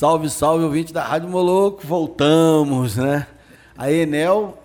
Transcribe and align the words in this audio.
Salve, 0.00 0.30
salve, 0.30 0.64
ouvinte 0.64 0.94
da 0.94 1.04
Rádio 1.04 1.28
Moloco. 1.28 1.86
Voltamos, 1.86 2.96
né? 2.96 3.26
A 3.76 3.92
Enel 3.92 4.56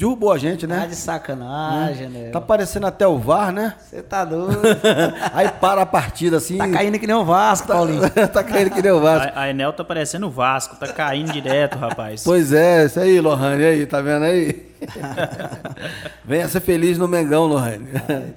derrubou 0.00 0.32
a 0.32 0.38
gente, 0.38 0.66
né? 0.66 0.80
Tá 0.80 0.86
de 0.86 0.96
sacanagem, 0.96 2.08
né? 2.08 2.30
Tá 2.30 2.40
parecendo 2.40 2.86
até 2.86 3.06
o 3.06 3.18
VAR, 3.18 3.52
né? 3.52 3.74
Você 3.78 4.02
tá 4.02 4.24
doido. 4.24 4.58
Aí 5.34 5.48
para 5.60 5.82
a 5.82 5.86
partida 5.86 6.38
assim. 6.38 6.56
tá 6.56 6.68
caindo 6.68 6.98
que 6.98 7.06
nem 7.06 7.14
o 7.14 7.24
Vasco, 7.24 7.68
Paulinho. 7.68 8.08
tá 8.32 8.42
caindo 8.42 8.70
que 8.70 8.80
nem 8.80 8.92
o 8.92 9.00
Vasco. 9.00 9.30
A, 9.34 9.42
a 9.42 9.50
Enel 9.50 9.74
tá 9.74 9.84
parecendo 9.84 10.26
o 10.26 10.30
Vasco, 10.30 10.76
tá 10.76 10.88
caindo 10.88 11.30
direto, 11.32 11.76
rapaz. 11.76 12.24
Pois 12.24 12.50
é, 12.50 12.86
isso 12.86 12.98
aí, 12.98 13.20
Lohane, 13.20 13.62
aí, 13.62 13.86
tá 13.86 14.00
vendo 14.00 14.24
aí? 14.24 14.70
venha 16.24 16.48
ser 16.48 16.60
feliz 16.60 16.96
no 16.96 17.06
Mengão, 17.06 17.44
Lohane. 17.44 17.88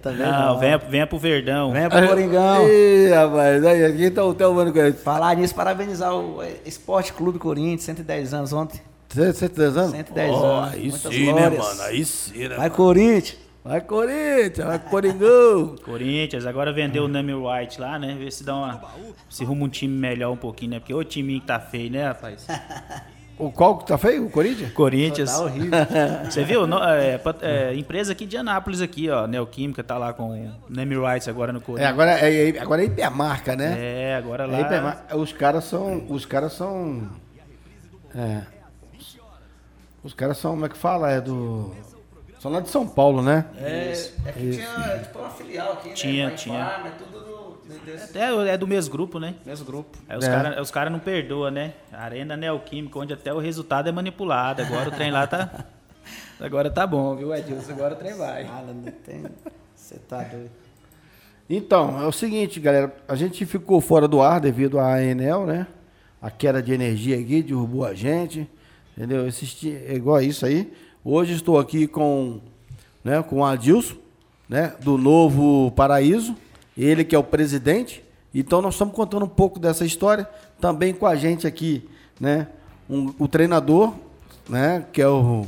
Tá 0.02 0.10
vendo? 0.10 0.32
Não, 0.32 0.60
venha, 0.60 0.78
venha 0.78 1.08
pro 1.08 1.18
Verdão. 1.18 1.72
Venha 1.72 1.90
pro 1.90 2.06
Coringão. 2.06 2.68
Ih, 2.68 3.10
rapaz, 3.14 3.66
aí, 3.66 3.86
aqui 3.86 4.12
tá 4.12 4.22
o 4.26 4.34
Thelmano 4.34 4.74
com 4.74 4.80
ele. 4.80 4.92
Falar 4.92 5.34
nisso, 5.38 5.56
parabenizar 5.56 6.14
o 6.14 6.44
Esporte 6.66 7.14
Clube 7.14 7.40
Corinthians, 7.40 7.84
110 7.84 8.34
anos 8.34 8.52
ontem. 8.52 8.82
Você, 9.14 9.34
você 9.34 9.50
tá 9.50 9.64
dizendo? 9.68 9.92
110 9.92 10.32
Oh, 10.32 10.46
anos. 10.46 10.74
Aí 10.74 10.82
Muitas 10.90 11.14
sim, 11.14 11.26
né, 11.28 11.32
glórias. 11.50 11.60
mano? 11.60 11.82
Aí 11.84 12.06
sim, 12.06 12.48
né? 12.48 12.56
Vai, 12.56 12.70
Corinthians. 12.70 13.38
Vai 13.64 13.80
Corinthians, 13.80 14.68
vai 14.68 14.80
Coringão. 14.80 15.76
Corinthians, 15.86 16.46
agora 16.46 16.74
vendeu 16.74 17.06
o 17.06 17.08
Nami 17.08 17.34
White 17.34 17.80
lá, 17.80 17.98
né? 17.98 18.16
Ver 18.20 18.32
se 18.32 18.44
dá 18.44 18.56
uma. 18.56 18.82
Se 19.30 19.44
arruma 19.44 19.66
um 19.66 19.70
time 19.70 19.96
melhor 19.96 20.32
um 20.32 20.38
pouquinho, 20.38 20.72
né? 20.72 20.80
Porque 20.80 20.94
o 20.94 21.04
time 21.04 21.40
que 21.40 21.46
tá 21.46 21.60
feio, 21.60 21.90
né, 21.92 22.08
rapaz? 22.08 22.46
O 23.40 23.52
qual 23.52 23.78
que 23.78 23.88
tá 23.88 23.98
feio? 23.98 24.26
O 24.26 24.30
Corinthians? 24.30 24.72
Corinthians. 24.74 25.32
Tá 25.32 25.40
horrível. 25.44 25.72
Você 26.30 26.44
viu? 26.44 26.68
No- 26.68 26.84
é, 26.84 27.20
é, 27.42 27.74
empresa 27.76 28.12
aqui 28.12 28.26
de 28.26 28.36
Anápolis 28.36 28.82
aqui, 28.82 29.10
ó. 29.10 29.26
Neoquímica 29.28 29.82
tá 29.84 29.98
lá 29.98 30.12
com 30.14 30.32
o 30.32 30.52
Nami 30.70 30.96
Rights 30.98 31.28
agora 31.30 31.54
no 31.54 31.60
É, 31.60 31.62
Corinthians. 31.62 31.90
agora 31.90 32.20
é, 32.20 32.50
é- 32.50 32.60
agora 32.60 32.82
é 32.82 32.86
hipermarca, 32.86 33.56
né? 33.56 33.76
É, 33.80 34.16
agora 34.16 34.44
É 34.44 34.48
lá. 34.48 34.60
hipermarca. 34.60 35.16
Os 35.18 35.32
caras 35.32 35.64
são. 35.64 36.04
Os 36.10 36.26
caras 36.26 36.52
são. 36.54 37.10
É. 38.14 38.42
Os 40.04 40.14
caras 40.14 40.38
são, 40.38 40.52
como 40.52 40.66
é 40.66 40.70
que 40.70 40.78
fala? 40.78 41.10
É 41.12 41.22
do. 41.22 41.72
São 42.40 42.52
lá 42.52 42.60
de 42.60 42.68
São 42.70 42.86
Paulo, 42.86 43.22
né? 43.22 43.46
É, 43.58 43.94
é 44.26 44.32
que 44.34 44.52
tinha 44.52 45.00
tipo 45.00 45.20
uma 45.20 45.30
filial 45.30 45.74
aqui, 45.74 45.90
né? 45.90 45.94
Tinha, 45.94 46.28
Vai 46.28 46.36
tinha. 46.36 46.66
Farm, 46.66 46.88
É 46.88 46.90
tudo 46.92 47.20
do, 47.20 47.76
desse 47.86 48.18
É, 48.18 48.48
é 48.50 48.58
do 48.58 48.68
mesmo 48.68 48.92
grupo, 48.92 49.18
né? 49.18 49.36
mesmo 49.46 49.66
grupo. 49.66 49.98
Aí 50.10 50.18
os 50.18 50.26
É. 50.26 50.30
caras 50.30 50.60
os 50.62 50.70
cara 50.70 50.90
não 50.90 51.00
perdoam, 51.00 51.50
né? 51.52 51.74
Arena 51.94 52.36
Neoquímica, 52.36 53.00
onde 53.00 53.14
até 53.14 53.34
o 53.34 53.40
resultado 53.40 53.88
é 53.88 53.92
manipulado. 53.94 54.62
Agora 54.62 54.90
o 54.90 54.92
trem 54.92 55.10
lá 55.10 55.26
tá. 55.26 55.50
Agora 56.38 56.70
tá 56.70 56.86
bom, 56.86 57.16
viu, 57.16 57.34
Edilson? 57.34 57.72
Agora 57.72 57.94
o 57.94 57.98
trem 57.98 58.14
vai. 58.18 58.44
Fala, 58.46 58.74
não 58.74 58.92
tem. 58.92 59.24
Você 59.74 59.96
tá 59.96 60.22
doido. 60.24 60.52
Então, 61.50 62.02
é 62.02 62.06
o 62.06 62.12
seguinte, 62.12 62.60
galera. 62.60 62.94
A 63.08 63.16
gente 63.16 63.46
ficou 63.46 63.80
fora 63.80 64.06
do 64.08 64.22
ar 64.22 64.42
devido 64.42 64.80
à 64.80 65.02
Enel, 65.02 65.46
né? 65.46 65.66
A 66.22 66.30
queda 66.30 66.62
de 66.62 66.74
energia 66.74 67.18
aqui 67.18 67.42
derrubou 67.42 67.86
a 67.86 67.94
gente. 67.94 68.50
Entendeu? 68.96 69.28
Esse 69.28 69.72
é 69.88 69.96
igual 69.96 70.18
a 70.18 70.24
isso 70.24 70.46
aí. 70.46 70.72
Hoje 71.04 71.34
estou 71.34 71.58
aqui 71.60 71.88
com, 71.88 72.40
né, 73.04 73.22
com 73.24 73.38
o 73.40 73.46
Adilson, 73.46 73.96
né? 74.48 74.74
Do 74.82 74.98
Novo 74.98 75.72
Paraíso. 75.72 76.36
Ele 76.78 77.04
que 77.04 77.16
é 77.16 77.20
o 77.20 77.24
presidente. 77.24 78.04
Então 78.34 78.62
nós 78.62 78.76
estamos 78.76 78.94
contando 78.96 79.26
um 79.26 79.30
pouco 79.30 79.60
dessa 79.60 79.86
história. 79.86 80.28
Também 80.60 80.94
com 80.94 81.06
a 81.06 81.16
gente 81.16 81.46
aqui, 81.48 81.88
né? 82.20 82.48
um- 82.90 83.14
o 83.20 83.28
treinador, 83.28 83.94
né? 84.48 84.86
Que 84.94 85.02
é 85.02 85.08
o, 85.08 85.46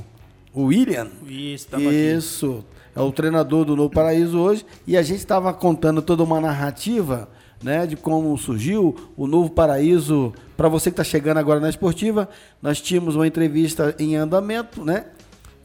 o 0.53 0.63
William. 0.65 1.07
Isso, 1.27 1.67
tamo 1.67 1.87
aqui. 1.87 1.97
Isso. 1.97 2.63
É 2.95 3.01
o 3.01 3.11
treinador 3.11 3.65
do 3.65 3.75
Novo 3.75 3.89
Paraíso 3.89 4.39
hoje. 4.39 4.65
E 4.87 4.97
a 4.97 5.01
gente 5.03 5.19
estava 5.19 5.53
contando 5.53 6.01
toda 6.01 6.23
uma 6.23 6.39
narrativa, 6.41 7.29
né? 7.63 7.85
De 7.85 7.95
como 7.95 8.35
surgiu 8.37 8.95
o 9.15 9.27
Novo 9.27 9.49
Paraíso. 9.51 10.33
Para 10.55 10.69
você 10.69 10.89
que 10.89 10.93
está 10.93 11.03
chegando 11.03 11.37
agora 11.37 11.59
na 11.59 11.69
esportiva, 11.69 12.29
nós 12.61 12.79
tínhamos 12.79 13.15
uma 13.15 13.27
entrevista 13.27 13.95
em 13.99 14.15
andamento, 14.15 14.83
né? 14.83 15.05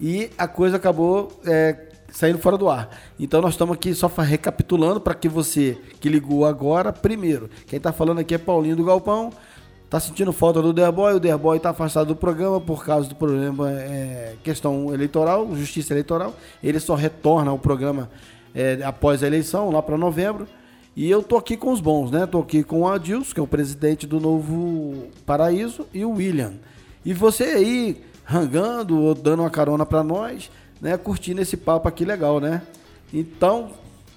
E 0.00 0.30
a 0.36 0.48
coisa 0.48 0.76
acabou 0.76 1.40
é, 1.44 1.90
saindo 2.10 2.38
fora 2.38 2.56
do 2.56 2.68
ar. 2.68 2.90
Então 3.18 3.40
nós 3.40 3.54
estamos 3.54 3.74
aqui 3.74 3.94
só 3.94 4.08
recapitulando 4.08 5.00
para 5.00 5.14
que 5.14 5.28
você 5.28 5.78
que 6.00 6.08
ligou 6.08 6.44
agora, 6.44 6.92
primeiro, 6.92 7.48
quem 7.66 7.76
está 7.76 7.92
falando 7.92 8.18
aqui 8.18 8.34
é 8.34 8.38
Paulinho 8.38 8.76
do 8.76 8.84
Galpão. 8.84 9.30
Tá 9.88 9.98
sentindo 9.98 10.32
falta 10.32 10.62
do 10.62 10.72
Derboy, 10.72 11.14
o 11.14 11.20
Derboy 11.20 11.58
tá 11.58 11.70
afastado 11.70 12.06
do 12.08 12.16
programa 12.16 12.60
por 12.60 12.84
causa 12.84 13.08
do 13.08 13.16
problema 13.16 13.72
é, 13.72 14.36
questão 14.44 14.94
eleitoral, 14.94 15.52
justiça 15.56 15.92
eleitoral. 15.92 16.32
Ele 16.62 16.78
só 16.78 16.94
retorna 16.94 17.50
ao 17.50 17.58
programa 17.58 18.08
é, 18.54 18.78
após 18.84 19.22
a 19.22 19.26
eleição, 19.26 19.68
lá 19.68 19.82
para 19.82 19.98
novembro. 19.98 20.46
E 21.00 21.10
eu 21.10 21.22
tô 21.22 21.38
aqui 21.38 21.56
com 21.56 21.72
os 21.72 21.80
bons, 21.80 22.10
né? 22.10 22.26
Tô 22.26 22.40
aqui 22.40 22.62
com 22.62 22.82
o 22.82 22.86
Adilson, 22.86 23.32
que 23.32 23.40
é 23.40 23.42
o 23.42 23.46
presidente 23.46 24.06
do 24.06 24.20
Novo 24.20 25.08
Paraíso, 25.24 25.86
e 25.94 26.04
o 26.04 26.10
William. 26.10 26.52
E 27.02 27.14
você 27.14 27.44
aí, 27.44 28.04
rangando 28.22 29.00
ou 29.00 29.14
dando 29.14 29.40
uma 29.40 29.48
carona 29.48 29.86
para 29.86 30.04
nós, 30.04 30.50
né? 30.78 30.98
Curtindo 30.98 31.40
esse 31.40 31.56
papo 31.56 31.88
aqui 31.88 32.04
legal, 32.04 32.38
né? 32.38 32.60
Então, 33.14 33.70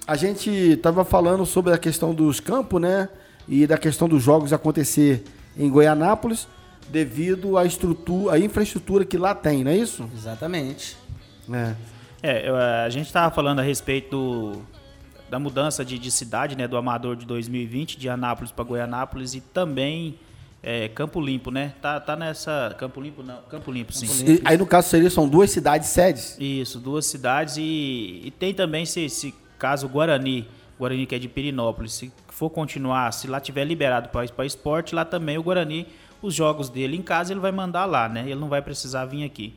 a 0.06 0.14
gente 0.14 0.76
tava 0.82 1.06
falando 1.06 1.46
sobre 1.46 1.72
a 1.72 1.78
questão 1.78 2.12
dos 2.12 2.38
campos, 2.38 2.78
né? 2.82 3.08
E 3.48 3.66
da 3.66 3.78
questão 3.78 4.06
dos 4.06 4.22
jogos 4.22 4.52
acontecer 4.52 5.24
em 5.56 5.70
Goianápolis, 5.70 6.46
devido 6.90 7.56
à 7.56 7.64
estrutura, 7.64 8.34
à 8.34 8.38
infraestrutura 8.38 9.06
que 9.06 9.16
lá 9.16 9.34
tem, 9.34 9.64
não 9.64 9.70
é 9.70 9.76
isso? 9.78 10.06
Exatamente. 10.14 10.98
É. 11.50 11.74
É, 12.22 12.50
a 12.84 12.90
gente 12.90 13.10
tava 13.10 13.34
falando 13.34 13.60
a 13.60 13.62
respeito 13.62 14.10
do- 14.10 14.73
da 15.34 15.38
mudança 15.40 15.84
de, 15.84 15.98
de 15.98 16.12
cidade, 16.12 16.56
né? 16.56 16.68
Do 16.68 16.76
Amador 16.76 17.16
de 17.16 17.26
2020, 17.26 17.98
de 17.98 18.08
Anápolis 18.08 18.52
para 18.52 18.62
Goianápolis 18.62 19.34
e 19.34 19.40
também 19.40 20.14
é, 20.62 20.86
Campo 20.86 21.20
Limpo, 21.20 21.50
né? 21.50 21.74
Tá, 21.82 21.98
tá 21.98 22.14
nessa. 22.14 22.72
Campo 22.78 23.00
Limpo 23.00 23.20
não. 23.24 23.38
Campo 23.50 23.72
Limpo, 23.72 23.92
sim. 23.92 24.06
E 24.24 24.40
aí, 24.44 24.56
no 24.56 24.64
caso, 24.64 24.88
seria, 24.88 25.10
são 25.10 25.28
duas 25.28 25.50
cidades 25.50 25.88
sedes. 25.88 26.36
Isso, 26.38 26.78
duas 26.78 27.06
cidades 27.06 27.56
e, 27.56 28.22
e 28.24 28.30
tem 28.30 28.54
também 28.54 28.86
se, 28.86 29.08
se 29.08 29.34
caso 29.58 29.86
o 29.86 29.88
Guarani, 29.88 30.46
Guarani 30.78 31.04
que 31.04 31.16
é 31.16 31.18
de 31.18 31.26
Pirinópolis, 31.26 31.94
se 31.94 32.12
for 32.28 32.48
continuar, 32.48 33.12
se 33.12 33.26
lá 33.26 33.40
tiver 33.40 33.64
liberado 33.64 34.10
para 34.10 34.46
esporte, 34.46 34.94
lá 34.94 35.04
também 35.04 35.36
o 35.36 35.42
Guarani, 35.42 35.88
os 36.22 36.32
jogos 36.32 36.68
dele 36.68 36.96
em 36.96 37.02
casa 37.02 37.32
ele 37.32 37.40
vai 37.40 37.50
mandar 37.50 37.86
lá, 37.86 38.08
né? 38.08 38.20
Ele 38.20 38.36
não 38.36 38.48
vai 38.48 38.62
precisar 38.62 39.04
vir 39.06 39.24
aqui. 39.24 39.52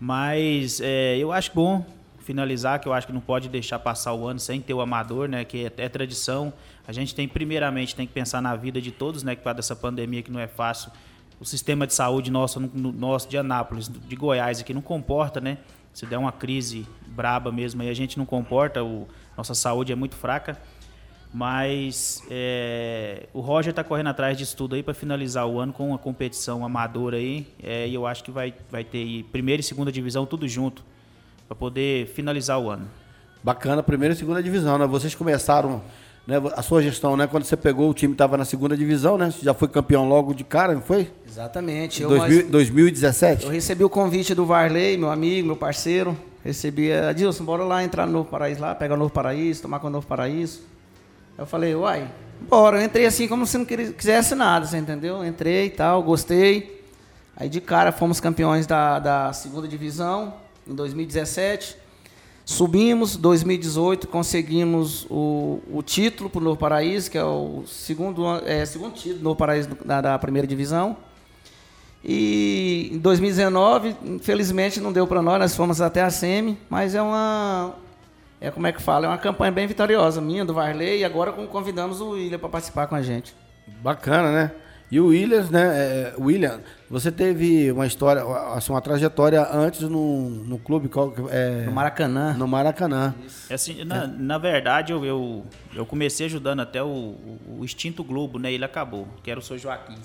Mas 0.00 0.80
é, 0.80 1.18
eu 1.18 1.30
acho 1.32 1.50
bom 1.54 1.84
finalizar, 2.22 2.80
que 2.80 2.88
eu 2.88 2.92
acho 2.92 3.06
que 3.06 3.12
não 3.12 3.20
pode 3.20 3.48
deixar 3.48 3.78
passar 3.78 4.12
o 4.14 4.26
ano 4.26 4.38
sem 4.38 4.60
ter 4.60 4.72
o 4.74 4.80
amador, 4.80 5.28
né? 5.28 5.44
Que 5.44 5.66
é, 5.66 5.72
é 5.84 5.88
tradição. 5.88 6.52
A 6.86 6.92
gente 6.92 7.14
tem, 7.14 7.28
primeiramente, 7.28 7.94
tem 7.94 8.06
que 8.06 8.12
pensar 8.12 8.40
na 8.40 8.54
vida 8.56 8.80
de 8.80 8.90
todos, 8.90 9.22
né? 9.22 9.34
Que 9.36 9.42
para 9.42 9.54
dessa 9.54 9.74
pandemia 9.76 10.22
que 10.22 10.30
não 10.30 10.40
é 10.40 10.46
fácil. 10.46 10.90
O 11.40 11.44
sistema 11.44 11.86
de 11.86 11.94
saúde 11.94 12.30
nosso, 12.30 12.60
no- 12.60 12.70
no- 12.72 12.92
nosso 12.92 13.28
de 13.28 13.36
Anápolis, 13.36 13.88
de 13.88 14.16
Goiás 14.16 14.60
aqui, 14.60 14.72
não 14.72 14.80
comporta, 14.82 15.40
né? 15.40 15.58
Se 15.92 16.06
der 16.06 16.16
uma 16.16 16.32
crise 16.32 16.86
braba 17.08 17.52
mesmo 17.52 17.82
aí, 17.82 17.88
a 17.90 17.94
gente 17.94 18.16
não 18.16 18.24
comporta, 18.24 18.82
o, 18.82 19.06
nossa 19.36 19.54
saúde 19.54 19.92
é 19.92 19.94
muito 19.94 20.14
fraca. 20.16 20.58
Mas 21.34 22.22
é, 22.30 23.26
o 23.32 23.40
Roger 23.40 23.70
está 23.70 23.82
correndo 23.82 24.08
atrás 24.08 24.36
disso 24.36 24.54
tudo 24.54 24.74
aí 24.74 24.82
para 24.82 24.92
finalizar 24.92 25.46
o 25.46 25.58
ano 25.58 25.72
com 25.72 25.88
uma 25.88 25.98
competição 25.98 26.64
amadora 26.64 27.16
aí. 27.16 27.46
É, 27.62 27.88
e 27.88 27.94
eu 27.94 28.06
acho 28.06 28.22
que 28.22 28.30
vai, 28.30 28.52
vai 28.70 28.84
ter 28.84 29.24
primeira 29.32 29.60
e 29.60 29.62
segunda 29.64 29.90
divisão 29.90 30.26
tudo 30.26 30.46
junto 30.46 30.84
para 31.46 31.56
poder 31.56 32.06
finalizar 32.08 32.58
o 32.58 32.70
ano. 32.70 32.86
Bacana, 33.42 33.82
primeira 33.82 34.14
e 34.14 34.16
segunda 34.16 34.42
divisão, 34.42 34.78
né? 34.78 34.86
Vocês 34.86 35.14
começaram, 35.14 35.82
né, 36.26 36.40
a 36.56 36.62
sua 36.62 36.80
gestão, 36.82 37.16
né? 37.16 37.26
Quando 37.26 37.44
você 37.44 37.56
pegou 37.56 37.90
o 37.90 37.94
time 37.94 38.12
estava 38.14 38.36
na 38.36 38.44
segunda 38.44 38.76
divisão, 38.76 39.18
né? 39.18 39.30
Você 39.30 39.44
já 39.44 39.52
foi 39.52 39.68
campeão 39.68 40.08
logo 40.08 40.32
de 40.32 40.44
cara, 40.44 40.74
não 40.74 40.82
foi? 40.82 41.10
Exatamente. 41.26 42.02
Eu, 42.02 42.08
2000 42.08 42.42
mas- 42.42 42.50
2017? 42.50 43.44
eu 43.46 43.50
recebi 43.50 43.82
o 43.84 43.90
convite 43.90 44.34
do 44.34 44.46
Varley, 44.46 44.96
meu 44.96 45.10
amigo, 45.10 45.46
meu 45.48 45.56
parceiro. 45.56 46.16
Recebi, 46.44 46.92
Adilson, 46.92 47.44
bora 47.44 47.62
lá 47.64 47.84
entrar 47.84 48.06
no 48.06 48.12
Novo 48.12 48.28
Paraíso 48.28 48.60
lá, 48.60 48.74
pegar 48.74 48.94
o 48.94 48.98
Novo 48.98 49.12
Paraíso, 49.12 49.62
tomar 49.62 49.78
com 49.78 49.86
o 49.86 49.90
Novo 49.90 50.06
Paraíso. 50.06 50.60
Eu 51.38 51.46
falei, 51.46 51.74
uai, 51.74 52.08
bora. 52.48 52.78
Eu 52.80 52.84
entrei 52.84 53.06
assim 53.06 53.26
como 53.28 53.46
se 53.46 53.56
não 53.58 53.64
quisesse 53.64 54.34
nada, 54.34 54.66
você 54.66 54.76
entendeu? 54.76 55.24
Entrei 55.24 55.66
e 55.66 55.70
tal, 55.70 56.02
gostei. 56.02 56.84
Aí 57.36 57.48
de 57.48 57.60
cara 57.60 57.90
fomos 57.92 58.20
campeões 58.20 58.66
da, 58.66 58.98
da 58.98 59.32
segunda 59.32 59.66
divisão 59.66 60.34
em 60.66 60.74
2017. 60.74 61.76
Subimos, 62.44 63.16
2018 63.16 64.08
conseguimos 64.08 65.06
o, 65.08 65.60
o 65.72 65.82
título 65.82 66.28
para 66.28 66.40
o 66.40 66.44
Novo 66.44 66.56
Paraíso, 66.56 67.10
que 67.10 67.16
é 67.16 67.24
o 67.24 67.64
segundo, 67.66 68.26
é, 68.44 68.64
segundo 68.66 68.94
título 68.94 69.18
do 69.18 69.24
Novo 69.24 69.36
Paraíso 69.36 69.70
da, 69.84 70.00
da 70.00 70.18
primeira 70.18 70.46
divisão. 70.46 70.96
E 72.04 72.90
em 72.92 72.98
2019, 72.98 73.96
infelizmente 74.02 74.80
não 74.80 74.92
deu 74.92 75.06
para 75.06 75.22
nós, 75.22 75.38
nós 75.38 75.54
fomos 75.54 75.80
até 75.80 76.02
a 76.02 76.10
SEMI, 76.10 76.58
mas 76.68 76.96
é 76.96 77.02
uma 77.02 77.76
é 78.40 78.50
como 78.50 78.66
é 78.66 78.72
que 78.72 78.82
fala, 78.82 79.06
é 79.06 79.08
uma 79.08 79.18
campanha 79.18 79.52
bem 79.52 79.68
vitoriosa 79.68 80.20
minha 80.20 80.44
do 80.44 80.52
Varley 80.52 80.98
e 80.98 81.04
agora 81.04 81.30
convidamos 81.30 82.00
o 82.00 82.10
William 82.10 82.40
para 82.40 82.48
participar 82.48 82.88
com 82.88 82.96
a 82.96 83.02
gente. 83.02 83.36
Bacana, 83.80 84.32
né? 84.32 84.50
E 84.92 85.00
o 85.00 85.06
Williams, 85.06 85.48
né? 85.48 85.62
É, 85.62 86.14
William, 86.18 86.60
você 86.90 87.10
teve 87.10 87.72
uma 87.72 87.86
história, 87.86 88.22
assim, 88.54 88.70
uma 88.70 88.80
trajetória 88.82 89.42
antes 89.50 89.80
no, 89.80 90.28
no 90.28 90.58
clube 90.58 90.86
qual, 90.90 91.14
é, 91.30 91.64
No 91.64 91.72
Maracanã. 91.72 92.34
no 92.34 92.46
Maracanã. 92.46 93.14
É 93.48 93.54
Assim, 93.54 93.84
na, 93.84 94.06
na 94.06 94.36
verdade, 94.36 94.92
eu, 94.92 95.02
eu, 95.02 95.46
eu 95.74 95.86
comecei 95.86 96.26
ajudando 96.26 96.60
até 96.60 96.82
o, 96.82 96.86
o, 96.88 97.58
o 97.60 97.64
Extinto 97.64 98.04
Globo, 98.04 98.38
né? 98.38 98.52
Ele 98.52 98.66
acabou, 98.66 99.08
que 99.22 99.30
era 99.30 99.40
o 99.40 99.42
seu 99.42 99.56
Joaquim. 99.56 99.96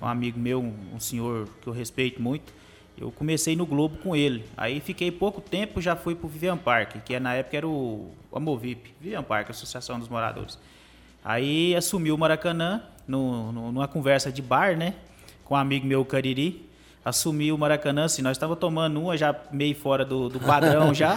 Um 0.00 0.06
amigo 0.06 0.38
meu, 0.38 0.60
um, 0.60 0.72
um 0.94 1.00
senhor 1.00 1.48
que 1.60 1.66
eu 1.66 1.72
respeito 1.72 2.22
muito. 2.22 2.54
Eu 2.96 3.10
comecei 3.10 3.56
no 3.56 3.66
Globo 3.66 3.96
com 3.98 4.14
ele. 4.14 4.44
Aí 4.56 4.78
fiquei 4.78 5.10
pouco 5.10 5.40
tempo, 5.40 5.82
já 5.82 5.96
fui 5.96 6.14
pro 6.14 6.28
Vivian 6.28 6.56
Park, 6.56 6.98
que 7.04 7.18
na 7.18 7.34
época 7.34 7.56
era 7.56 7.66
o 7.66 8.12
Amovip, 8.32 8.94
Vivian 9.00 9.24
Park, 9.24 9.50
Associação 9.50 9.98
dos 9.98 10.08
Moradores. 10.08 10.56
Aí 11.24 11.74
assumiu 11.74 12.14
o 12.14 12.18
Maracanã, 12.18 12.80
no, 13.06 13.52
no- 13.52 13.72
numa 13.72 13.88
conversa 13.88 14.30
de 14.32 14.40
bar, 14.42 14.76
né? 14.76 14.94
Com 15.44 15.54
um 15.54 15.58
amigo 15.58 15.86
meu, 15.86 16.00
o 16.00 16.04
Cariri. 16.04 16.64
Assumi 17.04 17.52
o 17.52 17.56
Maracanã, 17.58 18.06
assim, 18.06 18.20
nós 18.20 18.32
estávamos 18.36 18.58
tomando 18.58 19.00
uma 19.00 19.16
já 19.16 19.32
meio 19.52 19.76
fora 19.76 20.04
do, 20.04 20.28
do 20.28 20.40
padrão 20.40 20.92
já. 20.92 21.16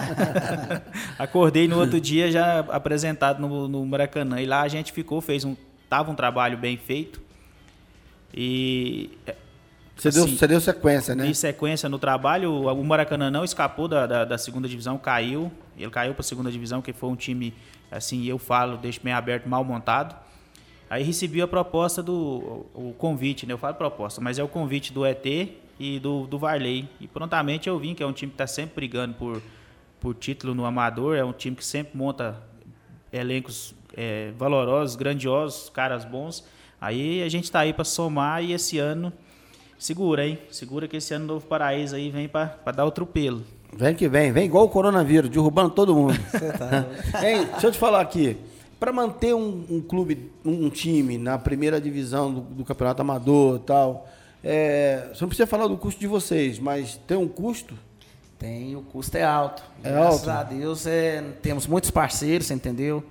Acordei 1.18 1.66
no 1.66 1.80
outro 1.80 2.00
dia 2.00 2.30
já 2.30 2.60
apresentado 2.60 3.40
no, 3.40 3.66
no 3.66 3.84
Maracanã. 3.84 4.40
E 4.40 4.46
lá 4.46 4.60
a 4.62 4.68
gente 4.68 4.92
ficou, 4.92 5.20
fez 5.20 5.44
um. 5.44 5.56
Tava 5.88 6.08
um 6.12 6.14
trabalho 6.14 6.56
bem 6.56 6.76
feito. 6.76 7.20
E 8.32 9.10
Você, 9.96 10.10
deu, 10.12 10.24
Assim, 10.24 10.36
você 10.36 10.46
deu 10.46 10.60
sequência, 10.60 11.14
né? 11.16 11.26
em 11.26 11.34
sequência 11.34 11.88
no 11.88 11.98
trabalho, 11.98 12.52
o 12.52 12.72
o 12.72 12.84
Maracanã 12.84 13.30
não 13.30 13.42
escapou 13.44 13.88
da, 13.88 14.06
da, 14.06 14.24
da 14.24 14.38
segunda 14.38 14.68
divisão, 14.68 14.96
caiu. 14.96 15.50
Ele 15.76 15.90
caiu 15.90 16.14
para 16.14 16.20
a 16.20 16.24
segunda 16.24 16.50
divisão, 16.52 16.80
que 16.80 16.92
foi 16.92 17.08
um 17.08 17.16
time, 17.16 17.52
assim, 17.90 18.24
eu 18.26 18.38
falo, 18.38 18.76
deixo 18.76 19.00
bem 19.02 19.12
aberto, 19.12 19.48
mal 19.48 19.64
montado. 19.64 20.14
Aí 20.90 21.04
recebi 21.04 21.40
a 21.40 21.46
proposta 21.46 22.02
do 22.02 22.66
o 22.74 22.92
convite, 22.98 23.46
né? 23.46 23.54
Eu 23.54 23.58
falo 23.58 23.76
proposta, 23.76 24.20
mas 24.20 24.40
é 24.40 24.42
o 24.42 24.48
convite 24.48 24.92
do 24.92 25.06
ET 25.06 25.24
e 25.78 26.00
do, 26.00 26.26
do 26.26 26.36
Varley. 26.36 26.88
E 27.00 27.06
prontamente 27.06 27.68
eu 27.68 27.78
vim, 27.78 27.94
que 27.94 28.02
é 28.02 28.06
um 28.06 28.12
time 28.12 28.30
que 28.30 28.34
está 28.34 28.46
sempre 28.48 28.74
brigando 28.74 29.14
por, 29.14 29.40
por 30.00 30.16
título 30.16 30.52
no 30.52 30.64
amador, 30.64 31.16
é 31.16 31.24
um 31.24 31.32
time 31.32 31.54
que 31.54 31.64
sempre 31.64 31.96
monta 31.96 32.42
elencos 33.12 33.72
é, 33.96 34.32
valorosos, 34.36 34.96
grandiosos, 34.96 35.70
caras 35.70 36.04
bons. 36.04 36.44
Aí 36.80 37.22
a 37.22 37.28
gente 37.28 37.44
está 37.44 37.60
aí 37.60 37.72
para 37.72 37.84
somar 37.84 38.42
e 38.42 38.52
esse 38.52 38.76
ano 38.78 39.12
segura, 39.78 40.26
hein? 40.26 40.38
Segura 40.50 40.88
que 40.88 40.96
esse 40.96 41.14
ano 41.14 41.24
Novo 41.24 41.46
Paraíso 41.46 41.94
aí 41.94 42.10
vem 42.10 42.26
para 42.26 42.58
dar 42.74 42.84
outro 42.84 43.06
pelo. 43.06 43.44
Vem 43.72 43.94
que 43.94 44.08
vem, 44.08 44.32
vem 44.32 44.46
igual 44.46 44.64
o 44.64 44.68
coronavírus, 44.68 45.30
derrubando 45.30 45.70
todo 45.70 45.94
mundo. 45.94 46.18
tá 46.58 47.24
Hein, 47.24 47.46
deixa 47.52 47.68
eu 47.68 47.72
te 47.72 47.78
falar 47.78 48.00
aqui. 48.00 48.36
Para 48.80 48.92
manter 48.92 49.34
um, 49.34 49.64
um 49.70 49.80
clube, 49.82 50.32
um 50.44 50.70
time 50.70 51.18
na 51.18 51.38
primeira 51.38 51.78
divisão 51.80 52.32
do, 52.32 52.40
do 52.40 52.64
campeonato 52.64 53.02
amador 53.02 53.56
e 53.56 53.58
tal, 53.60 54.08
é, 54.42 55.08
você 55.12 55.20
não 55.22 55.28
precisa 55.28 55.46
falar 55.46 55.66
do 55.68 55.76
custo 55.76 56.00
de 56.00 56.06
vocês, 56.06 56.58
mas 56.58 56.98
tem 57.06 57.16
um 57.16 57.28
custo? 57.28 57.74
Tem, 58.38 58.74
o 58.74 58.80
custo 58.80 59.18
é 59.18 59.22
alto. 59.22 59.62
É 59.84 59.90
Graças 59.90 60.26
alto? 60.26 60.40
a 60.40 60.42
Deus, 60.42 60.86
é, 60.86 61.22
temos 61.42 61.66
muitos 61.66 61.90
parceiros, 61.90 62.46
você 62.46 62.54
entendeu? 62.54 63.04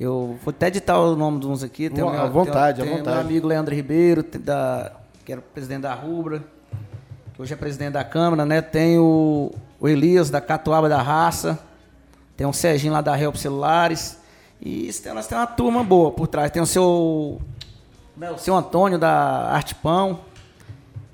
Eu 0.00 0.36
vou 0.44 0.50
até 0.50 0.66
editar 0.66 0.98
o 0.98 1.14
nome 1.14 1.38
de 1.38 1.46
uns 1.46 1.62
aqui. 1.62 1.88
Tem 1.88 2.02
À 2.02 2.10
meu- 2.10 2.30
vontade, 2.32 2.80
à 2.80 2.84
tem, 2.84 2.92
tem 2.92 2.98
vontade. 2.98 3.16
meu 3.18 3.26
amigo 3.26 3.46
Leandro 3.46 3.72
Ribeiro, 3.72 4.24
da, 4.40 4.90
que 5.24 5.30
era 5.30 5.40
presidente 5.40 5.82
da 5.82 5.94
Rubra, 5.94 6.42
que 7.32 7.40
hoje 7.40 7.52
é 7.52 7.56
presidente 7.56 7.92
da 7.92 8.02
Câmara, 8.02 8.44
né? 8.44 8.60
Tem 8.60 8.98
o, 8.98 9.52
o 9.78 9.88
Elias, 9.88 10.30
da 10.30 10.40
Catuaba 10.40 10.88
da 10.88 11.00
Raça. 11.00 11.60
Tem 12.36 12.44
o 12.44 12.52
Serginho 12.52 12.92
lá 12.92 13.00
da 13.00 13.16
Help 13.16 13.36
Celulares. 13.36 14.18
E 14.64 14.90
tem- 14.92 15.12
nós 15.12 15.26
temos 15.26 15.42
uma 15.42 15.46
turma 15.46 15.82
boa 15.82 16.12
por 16.12 16.28
trás. 16.28 16.50
Tem 16.50 16.62
o 16.62 16.66
seu, 16.66 17.40
né, 18.16 18.30
o 18.30 18.38
seu 18.38 18.54
Antônio 18.54 18.98
da 18.98 19.10
Arte 19.50 19.74
Pão. 19.74 20.20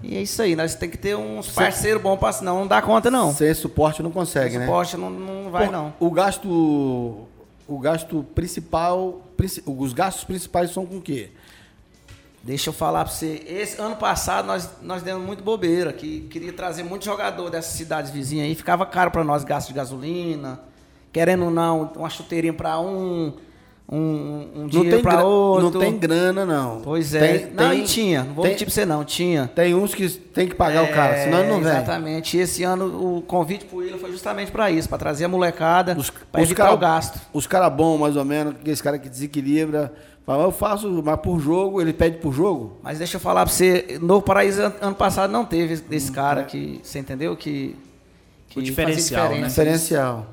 E 0.02 0.16
é 0.16 0.22
isso 0.22 0.40
aí, 0.42 0.54
nós 0.54 0.74
temos 0.74 0.92
que 0.94 1.00
ter 1.02 1.16
uns 1.16 1.48
parceiros 1.50 2.00
bons, 2.00 2.18
pra, 2.18 2.30
senão 2.32 2.60
não 2.60 2.66
dá 2.66 2.80
conta, 2.80 3.10
não. 3.10 3.32
Sem 3.32 3.52
suporte 3.54 4.02
não 4.02 4.10
consegue, 4.12 4.48
Esse 4.50 4.58
né? 4.58 4.66
poste 4.66 4.96
não, 4.96 5.10
não 5.10 5.50
vai, 5.50 5.66
Pô, 5.66 5.72
não. 5.72 5.92
O 5.98 6.10
gasto, 6.10 7.26
o 7.66 7.78
gasto 7.80 8.24
principal, 8.34 9.22
princi- 9.36 9.62
os 9.66 9.92
gastos 9.92 10.22
principais 10.24 10.70
são 10.70 10.86
com 10.86 10.98
o 10.98 11.02
quê? 11.02 11.30
Deixa 12.44 12.68
eu 12.68 12.72
falar 12.72 13.04
pra 13.04 13.12
você. 13.12 13.42
Esse 13.48 13.80
ano 13.80 13.96
passado 13.96 14.46
nós, 14.46 14.70
nós 14.82 15.02
demos 15.02 15.26
muito 15.26 15.42
bobeira, 15.42 15.92
que 15.92 16.20
queria 16.30 16.52
trazer 16.52 16.84
muito 16.84 17.04
jogador 17.04 17.50
dessas 17.50 17.72
cidades 17.72 18.10
vizinhas 18.12 18.46
aí. 18.46 18.54
Ficava 18.54 18.86
caro 18.86 19.10
pra 19.10 19.24
nós 19.24 19.42
gasto 19.42 19.68
de 19.68 19.74
gasolina. 19.74 20.60
Querendo 21.12 21.44
ou 21.46 21.50
não, 21.50 21.90
uma 21.96 22.10
chuteirinha 22.10 22.52
pra 22.52 22.78
um, 22.78 23.32
um, 23.90 23.96
um 23.96 24.50
Não 24.62 24.66
dinheiro 24.68 25.02
gra- 25.02 25.24
outro. 25.24 25.70
não 25.72 25.80
tem 25.80 25.96
grana, 25.98 26.44
não. 26.44 26.82
Pois 26.82 27.14
é. 27.14 27.38
Tem- 27.38 27.46
não, 27.52 27.70
tem- 27.70 27.80
e 27.80 27.84
tinha. 27.84 28.22
Não 28.24 28.34
vou 28.34 28.42
tem- 28.42 28.52
mentir 28.52 28.66
pra 28.66 28.74
você, 28.74 28.84
não. 28.86 29.04
Tinha. 29.04 29.50
Tem 29.54 29.74
uns 29.74 29.94
que 29.94 30.08
tem 30.08 30.46
que 30.46 30.54
pagar 30.54 30.84
o 30.84 30.88
cara, 30.88 31.16
senão 31.24 31.38
ele 31.40 31.48
não 31.48 31.60
vem. 31.60 31.68
É, 31.68 31.76
Exatamente. 31.76 32.36
E 32.36 32.40
esse 32.40 32.62
ano 32.62 33.16
o 33.16 33.22
convite 33.22 33.64
pro 33.64 33.78
Willian 33.78 33.96
foi 33.98 34.10
justamente 34.12 34.52
pra 34.52 34.70
isso, 34.70 34.88
pra 34.88 34.98
trazer 34.98 35.24
a 35.24 35.28
molecada, 35.28 35.96
os 35.98 36.12
evitar 36.36 36.64
cara- 36.64 36.74
o 36.74 36.78
gasto. 36.78 37.18
Os 37.32 37.46
caras 37.46 37.72
bons, 37.72 37.98
mais 37.98 38.16
ou 38.16 38.24
menos, 38.24 38.54
esse 38.66 38.82
cara 38.82 38.98
que 38.98 39.08
desequilibra. 39.08 39.92
Fala, 40.26 40.44
eu 40.44 40.50
faço, 40.52 41.02
mas 41.02 41.18
por 41.20 41.40
jogo, 41.40 41.80
ele 41.80 41.94
pede 41.94 42.18
por 42.18 42.34
jogo. 42.34 42.76
Mas 42.82 42.98
deixa 42.98 43.16
eu 43.16 43.20
falar 43.20 43.46
pra 43.46 43.50
você, 43.54 43.98
Novo 44.02 44.20
Paraíso 44.20 44.60
an- 44.62 44.74
ano 44.82 44.94
passado 44.94 45.30
não 45.30 45.46
teve 45.46 45.76
Hum, 45.76 45.80
esse 45.90 46.12
cara 46.12 46.42
que, 46.44 46.78
você 46.82 46.98
entendeu? 46.98 47.34
Que, 47.34 47.74
que 48.50 48.58
O 48.58 48.62
diferencial, 48.62 49.22
né? 49.30 49.34
diferença. 49.36 49.48
Diferencial. 49.48 50.26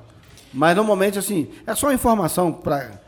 Mas 0.56 0.76
normalmente, 0.76 1.20
assim, 1.20 1.50
é 1.68 1.76
só 1.76 1.92
informação 1.94 2.52
para 2.54 3.00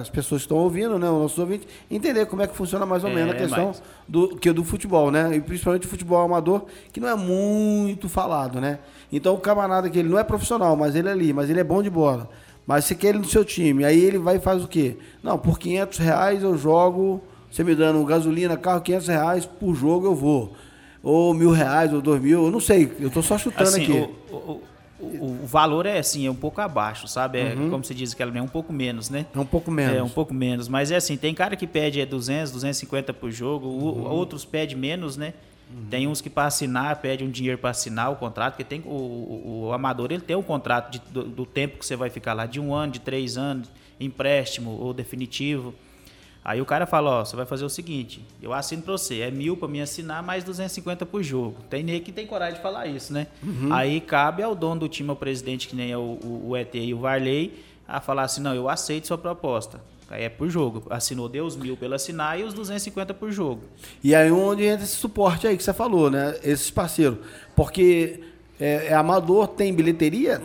as 0.00 0.08
pessoas 0.08 0.42
que 0.42 0.46
estão 0.46 0.56
ouvindo, 0.58 0.98
né, 0.98 1.10
os 1.10 1.18
nossos 1.22 1.38
ouvintes, 1.38 1.66
entender 1.90 2.26
como 2.26 2.42
é 2.42 2.46
que 2.46 2.56
funciona 2.56 2.86
mais 2.86 3.02
ou 3.04 3.10
É, 3.10 3.14
menos 3.14 3.34
a 3.34 3.36
questão 3.36 3.66
mas- 3.68 3.82
do, 4.08 4.36
que 4.36 4.52
do 4.52 4.64
futebol, 4.64 5.10
né? 5.10 5.34
E 5.36 5.40
principalmente 5.40 5.86
o 5.86 5.90
futebol 5.90 6.22
amador, 6.24 6.62
que 6.92 7.00
não 7.00 7.08
é 7.08 7.14
muito 7.14 8.08
falado, 8.08 8.60
né? 8.60 8.78
Então 9.12 9.34
o 9.34 9.38
camarada 9.38 9.90
que 9.90 9.98
ele 9.98 10.08
não 10.08 10.18
é 10.18 10.24
profissional, 10.24 10.76
mas 10.76 10.94
ele 10.94 11.08
é 11.08 11.12
ali, 11.12 11.32
mas 11.32 11.50
ele 11.50 11.60
é 11.60 11.64
bom 11.64 11.82
de 11.82 11.90
bola. 11.90 12.28
Mas 12.66 12.84
você 12.86 12.94
quer 12.94 13.08
ele 13.08 13.18
no 13.18 13.24
seu 13.26 13.44
time, 13.44 13.84
aí 13.84 14.00
ele 14.02 14.16
vai 14.18 14.36
e 14.36 14.40
faz 14.40 14.62
o 14.64 14.68
quê? 14.68 14.96
Não, 15.22 15.36
por 15.36 15.58
500 15.58 15.98
reais 15.98 16.42
eu 16.42 16.56
jogo, 16.56 17.20
você 17.50 17.62
me 17.64 17.74
dando 17.74 18.02
gasolina, 18.04 18.56
carro, 18.56 18.80
500 18.80 19.08
reais 19.08 19.44
por 19.46 19.74
jogo 19.74 20.06
eu 20.06 20.14
vou. 20.14 20.52
Ou 21.02 21.34
mil 21.34 21.50
reais, 21.50 21.92
ou 21.92 22.00
dois 22.00 22.22
mil, 22.22 22.46
eu 22.46 22.50
não 22.50 22.60
sei, 22.60 22.90
eu 22.98 23.10
tô 23.10 23.20
só 23.22 23.36
chutando 23.36 23.68
Assim, 23.68 23.82
aqui. 23.82 24.08
o, 24.32 24.34
o, 24.36 24.62
o, 25.04 25.40
o 25.44 25.46
valor 25.46 25.86
é 25.86 25.98
assim, 25.98 26.26
é 26.26 26.30
um 26.30 26.34
pouco 26.34 26.60
abaixo, 26.60 27.06
sabe? 27.08 27.38
É, 27.38 27.54
Como 27.70 27.84
se 27.84 27.94
diz 27.94 28.14
que 28.14 28.22
ela 28.22 28.36
é 28.36 28.42
um 28.42 28.48
pouco 28.48 28.72
menos, 28.72 29.10
né? 29.10 29.26
É 29.34 29.38
um 29.38 29.46
pouco 29.46 29.70
menos. 29.70 29.96
É, 29.96 30.02
um 30.02 30.08
pouco 30.08 30.32
menos. 30.34 30.68
Mas 30.68 30.90
é 30.90 30.96
assim, 30.96 31.16
tem 31.16 31.34
cara 31.34 31.56
que 31.56 31.66
pede 31.66 32.00
é 32.00 32.06
200, 32.06 32.52
250 32.52 33.12
por 33.12 33.30
jogo, 33.30 33.66
o- 33.68 34.04
outros 34.10 34.44
pedem 34.44 34.76
menos, 34.76 35.16
né? 35.16 35.34
Tem 35.90 36.06
uns 36.06 36.20
que 36.20 36.28
para 36.30 36.46
assinar, 36.46 36.96
pede 37.00 37.24
um 37.24 37.30
dinheiro 37.30 37.58
para 37.58 37.70
assinar 37.70 38.12
o 38.12 38.16
contrato, 38.16 38.52
porque 38.54 38.64
tem 38.64 38.80
o, 38.84 38.90
o- 38.90 39.64
o 39.68 39.72
amador 39.72 40.12
ele 40.12 40.20
tem 40.22 40.36
um 40.36 40.42
contrato 40.42 40.92
de- 40.92 41.02
do, 41.10 41.24
do 41.24 41.46
tempo 41.46 41.78
que 41.78 41.86
você 41.86 41.96
vai 41.96 42.10
ficar 42.10 42.32
lá, 42.32 42.46
de 42.46 42.60
um 42.60 42.72
ano, 42.74 42.92
de 42.92 43.00
três 43.00 43.36
anos, 43.36 43.68
empréstimo 43.98 44.70
ou 44.70 44.92
definitivo. 44.94 45.74
Aí 46.44 46.60
o 46.60 46.66
cara 46.66 46.84
fala, 46.84 47.20
ó, 47.20 47.24
você 47.24 47.34
vai 47.34 47.46
fazer 47.46 47.64
o 47.64 47.70
seguinte, 47.70 48.22
eu 48.42 48.52
assino 48.52 48.82
pra 48.82 48.92
você, 48.92 49.20
é 49.20 49.30
mil 49.30 49.56
pra 49.56 49.66
mim 49.66 49.80
assinar, 49.80 50.22
mais 50.22 50.44
250 50.44 51.06
por 51.06 51.22
jogo. 51.22 51.56
Tem 51.70 51.82
nem 51.82 52.00
que 52.02 52.12
tem 52.12 52.26
coragem 52.26 52.56
de 52.56 52.60
falar 52.62 52.86
isso, 52.86 53.14
né? 53.14 53.28
Aí 53.72 53.98
cabe 54.00 54.42
ao 54.42 54.54
dono 54.54 54.80
do 54.80 54.88
time, 54.88 55.08
ao 55.08 55.16
presidente, 55.16 55.66
que 55.66 55.74
nem 55.74 55.90
é 55.90 55.96
o, 55.96 56.18
o, 56.22 56.48
o 56.50 56.56
ET 56.56 56.74
e 56.74 56.92
o 56.92 56.98
Varley, 56.98 57.54
a 57.88 57.98
falar 57.98 58.24
assim, 58.24 58.42
não, 58.42 58.54
eu 58.54 58.68
aceito 58.68 59.06
sua 59.06 59.16
proposta. 59.16 59.80
Aí 60.10 60.24
é 60.24 60.28
por 60.28 60.48
jogo. 60.50 60.84
Assinou, 60.90 61.28
deu 61.28 61.46
os 61.46 61.56
mil 61.56 61.76
pelo 61.76 61.94
assinar 61.94 62.38
e 62.38 62.44
os 62.44 62.52
250 62.52 63.14
por 63.14 63.32
jogo. 63.32 63.62
E 64.02 64.14
aí 64.14 64.30
onde 64.30 64.64
entra 64.64 64.84
esse 64.84 64.96
suporte 64.96 65.46
aí 65.46 65.56
que 65.56 65.62
você 65.62 65.72
falou, 65.72 66.10
né? 66.10 66.38
Esses 66.44 66.70
parceiros. 66.70 67.18
Porque 67.56 68.20
é, 68.60 68.88
é 68.88 68.94
amador, 68.94 69.48
tem 69.48 69.72
bilheteria? 69.72 70.42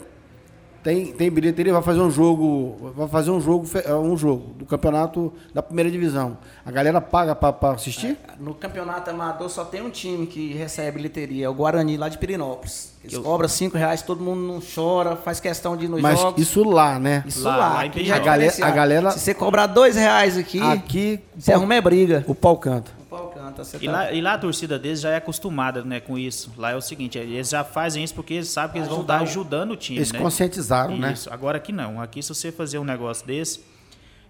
Tem, 0.82 1.08
tem 1.08 1.30
bilheteria, 1.30 1.74
vai 1.74 1.82
fazer 1.82 2.00
um 2.00 2.10
jogo, 2.10 2.94
vai 2.96 3.08
fazer 3.10 3.32
um 3.32 3.42
jogo, 3.42 3.68
é, 3.84 3.94
um 3.94 4.16
jogo 4.16 4.54
do 4.54 4.66
campeonato 4.66 5.34
da 5.54 5.62
primeira 5.62 5.92
divisão. 5.92 6.38
A 6.66 6.72
galera 6.72 7.02
paga 7.02 7.36
para 7.36 7.76
assistir? 7.76 8.18
No 8.40 8.54
campeonato 8.54 9.10
amador 9.10 9.50
só 9.50 9.66
tem 9.66 9.82
um 9.82 9.90
time 9.90 10.26
que 10.26 10.54
recebe 10.54 10.98
bilheteria, 10.98 11.48
é 11.48 11.50
o 11.50 11.54
Guarani, 11.54 11.98
lá 11.98 12.08
de 12.08 12.18
Pirinópolis. 12.18 12.94
Eles 13.04 13.14
Eu- 13.14 13.24
cobram 13.24 13.48
5 13.50 13.78
reais, 13.78 14.02
todo 14.02 14.24
mundo 14.24 14.42
não 14.42 14.60
chora, 14.62 15.16
faz 15.18 15.40
questão 15.42 15.76
de 15.76 15.86
ir 15.86 15.90
nos 15.90 16.02
Mas 16.02 16.18
jogos. 16.20 16.42
isso 16.42 16.64
lá, 16.64 16.98
né? 16.98 17.24
Isso 17.28 17.44
lá, 17.44 17.56
lá, 17.58 17.70
lá 17.74 17.86
é 17.86 18.12
A 18.12 18.20
galera- 18.20 18.54
a 18.66 18.72
galera- 18.72 19.12
Se 19.12 19.20
você 19.20 19.34
cobrar 19.34 19.68
dois 19.68 19.96
reais 19.98 20.38
aqui, 20.38 20.62
Aqui 20.62 21.20
você 21.38 21.52
arruma 21.52 21.76
é 21.76 21.82
briga. 21.82 22.24
o 22.28 22.34
pau 22.36 22.58
canta. 22.58 22.99
Pau 23.10 23.30
canta, 23.30 23.64
você 23.64 23.78
E 23.78 23.86
tá- 23.86 23.92
lá, 23.92 24.12
e 24.12 24.22
lá 24.22 24.34
a 24.34 24.38
torcida 24.38 24.78
deles 24.78 25.02
já 25.02 25.10
é 25.10 25.16
acostumada 25.16 25.84
né, 25.84 26.00
com 26.00 26.18
isso. 26.18 26.54
Lá 26.56 26.72
é 26.72 26.76
o 26.76 26.82
seguinte, 26.82 27.18
eles 27.18 27.50
já 27.50 27.64
fazem 27.64 28.04
isso 28.04 28.14
porque 28.14 28.36
eles 28.36 28.50
sabem 28.50 28.74
que 28.74 28.78
eles 28.80 28.90
vão 28.90 29.02
estar 29.02 29.22
ajudando 29.22 29.72
o 29.72 29.76
time. 29.76 29.98
Eles 29.98 30.12
né? 30.12 30.20
conscientizaram, 30.20 30.96
né? 30.96 31.14
Isso. 31.14 31.32
Agora 31.34 31.58
aqui 31.58 31.72
não. 31.72 32.00
Aqui 32.00 32.22
se 32.22 32.30
você 32.30 32.52
fazer 32.52 32.78
um 32.78 32.84
negócio 32.84 33.26
desse. 33.26 33.62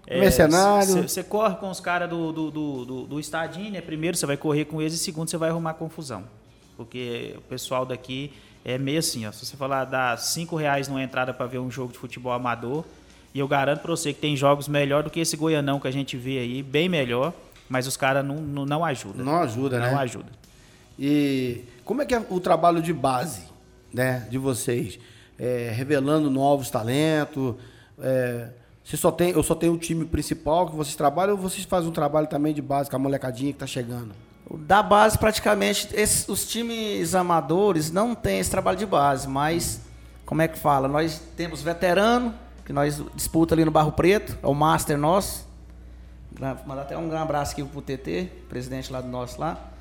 Mercenário. 0.09 1.07
Você 1.07 1.21
corre 1.23 1.55
com 1.55 1.69
os 1.69 1.79
caras 1.79 2.09
do, 2.09 2.31
do, 2.31 2.49
do, 2.49 2.85
do, 2.85 3.03
do 3.05 3.19
estadinho, 3.19 3.71
né? 3.71 3.81
Primeiro 3.81 4.17
você 4.17 4.25
vai 4.25 4.37
correr 4.37 4.65
com 4.65 4.81
eles 4.81 4.93
e 4.93 4.97
segundo 4.97 5.29
você 5.29 5.37
vai 5.37 5.49
arrumar 5.49 5.73
confusão. 5.73 6.23
Porque 6.75 7.35
o 7.37 7.41
pessoal 7.41 7.85
daqui 7.85 8.31
é 8.63 8.77
meio 8.77 8.99
assim, 8.99 9.27
ó. 9.27 9.31
Se 9.31 9.45
você 9.45 9.57
falar 9.57 9.85
dar 9.85 10.17
cinco 10.17 10.55
reais 10.55 10.87
numa 10.87 11.03
entrada 11.03 11.33
para 11.33 11.45
ver 11.45 11.59
um 11.59 11.69
jogo 11.69 11.91
de 11.91 11.99
futebol 11.99 12.31
amador, 12.31 12.85
e 13.33 13.39
eu 13.39 13.47
garanto 13.47 13.81
para 13.81 13.91
você 13.91 14.13
que 14.13 14.19
tem 14.19 14.35
jogos 14.35 14.67
melhor 14.67 15.03
do 15.03 15.09
que 15.09 15.19
esse 15.19 15.37
Goianão 15.37 15.79
que 15.79 15.87
a 15.87 15.91
gente 15.91 16.17
vê 16.17 16.39
aí, 16.39 16.63
bem 16.63 16.89
melhor. 16.89 17.33
Mas 17.69 17.85
os 17.87 17.95
caras 17.95 18.25
não, 18.25 18.35
não, 18.35 18.65
não 18.65 18.83
ajudam. 18.83 19.23
Não 19.23 19.37
ajuda, 19.37 19.79
né? 19.79 19.91
Não 19.91 19.99
ajuda. 19.99 20.31
E 20.97 21.63
como 21.85 22.01
é 22.01 22.05
que 22.05 22.13
é 22.13 22.25
o 22.29 22.39
trabalho 22.39 22.81
de 22.81 22.91
base, 22.91 23.43
né, 23.93 24.27
de 24.29 24.37
vocês? 24.37 24.99
É, 25.37 25.71
revelando 25.73 26.29
novos 26.29 26.69
talentos. 26.69 27.55
É, 28.01 28.49
você 28.83 28.97
só 28.97 29.11
tem, 29.11 29.29
eu 29.31 29.43
só 29.43 29.55
tenho 29.55 29.73
o 29.73 29.77
time 29.77 30.03
principal 30.03 30.67
que 30.67 30.75
vocês 30.75 30.95
trabalham 30.95 31.35
ou 31.35 31.39
vocês 31.39 31.63
fazem 31.63 31.89
um 31.89 31.93
trabalho 31.93 32.27
também 32.27 32.53
de 32.53 32.61
base 32.61 32.89
com 32.89 32.95
a 32.95 32.99
molecadinha 32.99 33.51
que 33.51 33.55
está 33.55 33.67
chegando? 33.67 34.13
Da 34.51 34.81
base, 34.81 35.17
praticamente, 35.17 35.89
esses, 35.93 36.27
os 36.27 36.47
times 36.47 37.13
amadores 37.13 37.91
não 37.91 38.15
têm 38.15 38.39
esse 38.39 38.49
trabalho 38.49 38.77
de 38.77 38.85
base, 38.85 39.27
mas, 39.27 39.79
como 40.25 40.41
é 40.41 40.47
que 40.47 40.57
fala? 40.57 40.87
Nós 40.87 41.21
temos 41.37 41.61
veterano, 41.61 42.33
que 42.65 42.73
nós 42.73 43.01
disputa 43.15 43.53
ali 43.53 43.63
no 43.63 43.71
Barro 43.71 43.91
Preto, 43.91 44.37
é 44.41 44.47
o 44.47 44.55
master 44.55 44.97
nosso. 44.97 45.47
Mandar 46.39 46.81
até 46.83 46.97
um 46.97 47.09
grande 47.09 47.23
abraço 47.23 47.51
aqui 47.51 47.63
pro 47.63 47.81
TT, 47.81 48.29
presidente 48.47 48.91
lá 48.91 49.01
do 49.01 49.09
nosso 49.09 49.39
lá. 49.39 49.71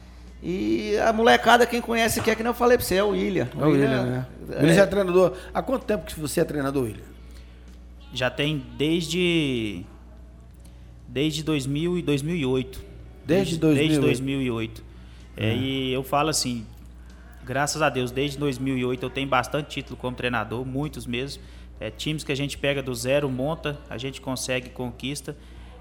E 0.42 0.96
a 0.98 1.12
molecada, 1.12 1.66
quem 1.66 1.80
conhece 1.80 2.20
aqui, 2.20 2.30
é 2.30 2.34
que 2.34 2.42
nem 2.42 2.50
eu 2.50 2.54
falei 2.54 2.76
pra 2.76 2.86
você, 2.86 2.96
é 2.96 3.02
o 3.02 3.10
William. 3.10 3.48
É 3.56 3.64
o 3.64 3.70
William, 3.70 4.04
né? 4.04 4.26
O 4.40 4.52
William 4.52 4.74
já 4.74 4.82
é 4.82 4.86
treinador. 4.86 5.36
Há 5.54 5.62
quanto 5.62 5.84
tempo 5.84 6.04
que 6.04 6.18
você 6.18 6.40
é 6.40 6.44
treinador, 6.44 6.84
William? 6.84 7.04
Já 8.12 8.30
tem 8.30 8.64
desde. 8.76 9.84
Desde 11.06 11.42
2000 11.42 11.98
e 11.98 12.02
2008. 12.02 12.82
Desde 13.24 13.56
2008? 13.56 13.88
Desde 13.88 14.00
2008. 14.00 14.84
É, 15.36 15.54
e 15.54 15.92
eu 15.92 16.02
falo 16.02 16.28
assim, 16.28 16.66
graças 17.44 17.80
a 17.80 17.88
Deus, 17.88 18.10
desde 18.10 18.36
2008 18.38 19.02
eu 19.04 19.10
tenho 19.10 19.28
bastante 19.28 19.68
título 19.68 19.96
como 19.96 20.16
treinador, 20.16 20.64
muitos 20.64 21.06
mesmo. 21.06 21.42
É, 21.80 21.90
times 21.90 22.24
que 22.24 22.32
a 22.32 22.34
gente 22.34 22.58
pega 22.58 22.82
do 22.82 22.92
zero, 22.94 23.30
monta, 23.30 23.78
a 23.88 23.96
gente 23.96 24.20
consegue, 24.20 24.70
conquista. 24.70 25.36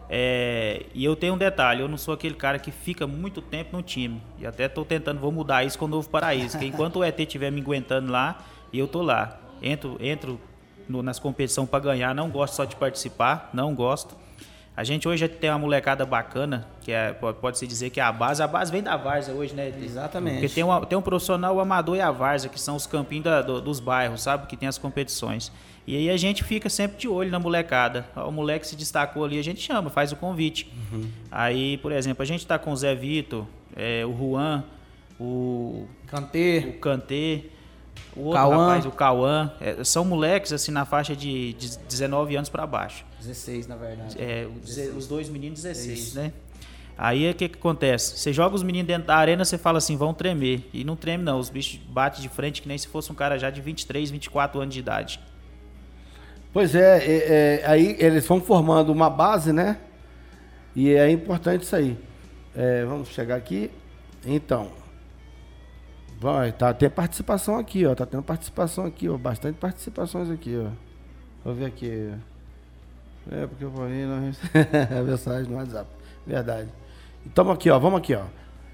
É, 0.10 0.86
e 0.94 1.04
eu 1.04 1.16
tenho 1.16 1.34
um 1.34 1.38
detalhe, 1.38 1.82
eu 1.82 1.88
não 1.88 1.98
sou 1.98 2.14
aquele 2.14 2.36
cara 2.36 2.58
que 2.58 2.72
fica 2.72 3.06
muito 3.06 3.42
tempo 3.42 3.76
no 3.76 3.84
time. 3.84 4.22
E 4.40 4.46
até 4.46 4.66
estou 4.66 4.86
tentando, 4.86 5.20
vou 5.20 5.32
mudar 5.32 5.64
isso 5.64 5.78
com 5.78 5.86
o 5.86 5.88
Novo 5.88 6.10
Paraíso. 6.10 6.58
Enquanto 6.64 6.98
o 6.98 7.04
ET 7.04 7.20
estiver 7.20 7.52
me 7.52 7.62
aguentando 7.62 8.12
lá, 8.12 8.38
eu 8.74 8.88
tô 8.88 9.02
lá. 9.02 9.40
Entro, 9.62 9.98
entro 10.00 10.40
no, 10.88 11.04
nas 11.04 11.20
competições 11.20 11.70
para 11.70 11.80
ganhar, 11.80 12.16
não 12.16 12.30
gosto 12.30 12.56
só 12.56 12.66
de 12.66 12.76
participar, 12.76 13.50
não 13.54 13.76
gosto. 13.76 14.16
A 14.78 14.84
gente 14.84 15.08
hoje 15.08 15.28
tem 15.28 15.50
uma 15.50 15.58
molecada 15.58 16.06
bacana, 16.06 16.68
que 16.82 16.92
é, 16.92 17.12
pode-se 17.12 17.66
dizer 17.66 17.90
que 17.90 18.00
é 18.00 18.04
a 18.04 18.12
base. 18.12 18.44
A 18.44 18.48
base 18.48 18.72
vem 18.72 18.84
da 18.84 18.96
Várzea 18.96 19.34
hoje, 19.34 19.56
né? 19.56 19.74
Exatamente. 19.84 20.42
Porque 20.42 20.50
tem, 20.50 20.64
uma, 20.64 20.86
tem 20.86 20.96
um 20.96 21.02
profissional, 21.02 21.56
o 21.56 21.60
amador 21.60 21.96
e 21.98 22.00
a 22.00 22.12
Várzea, 22.12 22.48
que 22.48 22.62
são 22.62 22.76
os 22.76 22.86
campinhos 22.86 23.24
da, 23.24 23.42
do, 23.42 23.60
dos 23.60 23.80
bairros, 23.80 24.22
sabe? 24.22 24.46
Que 24.46 24.56
tem 24.56 24.70
as 24.70 24.78
competições. 24.78 25.52
E 25.88 25.98
aí 25.98 26.12
a 26.12 26.18
gente 26.18 26.44
fica 26.44 26.70
sempre 26.70 26.96
de 26.96 27.08
olho 27.08 27.32
na 27.32 27.40
molecada. 27.40 28.06
O 28.16 28.32
moleque 28.32 28.68
se 28.68 28.76
destacou 28.76 29.26
ali, 29.26 29.40
a 29.40 29.44
gente 29.44 29.60
chama, 29.60 29.90
faz 29.90 30.12
o 30.12 30.16
convite. 30.16 30.72
Uhum. 30.92 31.10
Aí, 31.32 31.78
por 31.78 31.92
exemplo, 31.92 32.22
a 32.22 32.26
gente 32.26 32.42
está 32.42 32.60
com 32.60 32.72
o 32.72 32.76
Zé 32.76 32.94
Vitor, 32.94 33.48
é, 33.76 34.06
o 34.06 34.16
Juan, 34.16 34.64
o 35.20 35.88
Cantê, 36.06 36.76
o 36.78 36.80
Cantê 36.80 37.46
o 38.16 38.22
outro 38.22 38.34
Cauã. 38.34 38.68
rapaz, 38.68 38.86
o 38.86 38.92
Cauã, 38.92 39.52
é, 39.60 39.84
são 39.84 40.04
moleques 40.04 40.52
assim 40.52 40.72
na 40.72 40.86
faixa 40.86 41.16
de, 41.16 41.54
de 41.54 41.78
19 41.78 42.36
anos 42.36 42.50
para 42.50 42.66
baixo. 42.66 43.06
16, 43.20 43.68
na 43.68 43.76
verdade. 43.76 44.16
É, 44.20 44.48
os 44.96 45.08
dois 45.08 45.30
meninos 45.30 45.62
16, 45.62 46.18
é 46.18 46.22
né? 46.22 46.34
Aí 46.98 47.30
o 47.30 47.36
que, 47.36 47.48
que 47.48 47.58
acontece? 47.60 48.18
Você 48.18 48.34
joga 48.34 48.56
os 48.56 48.64
meninos 48.64 48.88
dentro 48.88 49.08
da 49.08 49.16
arena, 49.16 49.46
você 49.46 49.58
fala 49.58 49.78
assim, 49.78 49.96
vão 49.96 50.16
tremer. 50.16 50.68
E 50.74 50.84
não 50.84 50.96
treme 50.96 51.24
não, 51.24 51.38
os 51.40 51.50
bichos 51.50 51.80
batem 51.88 52.22
de 52.22 52.30
frente 52.30 52.60
que 52.60 52.68
nem 52.68 52.78
se 52.78 52.88
fosse 52.88 53.12
um 53.12 53.16
cara 53.16 53.38
já 53.38 53.52
de 53.52 53.62
23, 53.62 54.10
24 54.10 54.60
anos 54.60 54.74
de 54.74 54.80
idade. 54.80 55.20
Pois 56.52 56.74
é, 56.74 56.98
é, 56.98 57.62
é 57.62 57.64
aí 57.68 57.96
eles 58.00 58.26
vão 58.26 58.42
formando 58.42 58.92
uma 58.92 59.12
base, 59.12 59.54
né? 59.54 59.78
E 60.76 60.92
é 60.92 61.10
importante 61.12 61.62
isso 61.62 61.76
aí. 61.76 61.96
É, 62.56 62.84
vamos 62.86 63.10
chegar 63.10 63.36
aqui. 63.36 63.70
Então, 64.26 64.72
Vai, 66.20 66.52
tá, 66.52 66.74
tem 66.74 66.90
participação 66.90 67.58
aqui, 67.58 67.86
ó. 67.86 67.94
Tá 67.94 68.06
tendo 68.06 68.24
participação 68.24 68.86
aqui, 68.86 69.08
ó. 69.08 69.18
Bastante 69.18 69.58
participações 69.58 70.30
aqui, 70.32 70.58
ó. 70.58 70.70
Vou 71.46 71.54
ver 71.54 71.66
aqui. 71.66 72.12
É, 73.32 73.46
porque 73.46 73.64
eu 73.64 73.72
falei 73.72 74.06
não 74.06 74.18
a 74.18 75.02
mensagem 75.04 75.52
no 75.52 75.58
WhatsApp. 75.58 75.88
Verdade. 76.26 76.70
Então 77.26 77.52
aqui, 77.52 77.70
ó. 77.70 77.78
Vamos 77.78 78.00
aqui, 78.00 78.16
ó. 78.16 78.24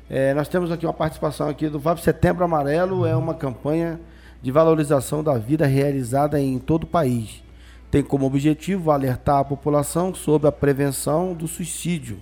É, 0.09 0.33
nós 0.33 0.47
temos 0.47 0.71
aqui 0.71 0.85
uma 0.85 0.93
participação 0.93 1.49
aqui 1.49 1.67
do 1.67 1.79
VAP 1.79 1.99
Setembro 1.99 2.45
Amarelo. 2.45 3.05
É 3.05 3.15
uma 3.15 3.33
campanha 3.33 3.99
de 4.41 4.49
valorização 4.49 5.21
da 5.21 5.37
vida 5.37 5.65
realizada 5.65 6.39
em 6.39 6.59
todo 6.59 6.85
o 6.85 6.87
país. 6.87 7.43
Tem 7.91 8.01
como 8.01 8.25
objetivo 8.25 8.89
alertar 8.89 9.39
a 9.39 9.43
população 9.43 10.15
sobre 10.15 10.47
a 10.47 10.51
prevenção 10.51 11.33
do 11.33 11.47
suicídio. 11.47 12.21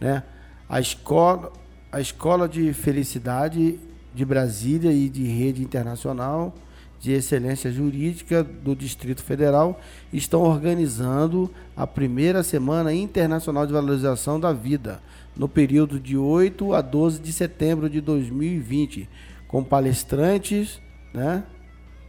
Né? 0.00 0.24
A, 0.68 0.80
escola, 0.80 1.52
a 1.92 2.00
Escola 2.00 2.48
de 2.48 2.72
Felicidade 2.72 3.78
de 4.16 4.24
Brasília 4.24 4.90
e 4.90 5.10
de 5.10 5.24
rede 5.24 5.62
internacional 5.62 6.54
de 6.98 7.12
excelência 7.12 7.70
jurídica 7.70 8.42
do 8.42 8.74
Distrito 8.74 9.22
Federal 9.22 9.78
estão 10.10 10.40
organizando 10.40 11.52
a 11.76 11.86
primeira 11.86 12.42
semana 12.42 12.94
internacional 12.94 13.66
de 13.66 13.74
valorização 13.74 14.40
da 14.40 14.54
vida 14.54 15.02
no 15.36 15.46
período 15.46 16.00
de 16.00 16.16
8 16.16 16.72
a 16.72 16.80
12 16.80 17.20
de 17.20 17.30
setembro 17.30 17.90
de 17.90 18.00
2020, 18.00 19.06
com 19.46 19.62
palestrantes, 19.62 20.80
né? 21.12 21.44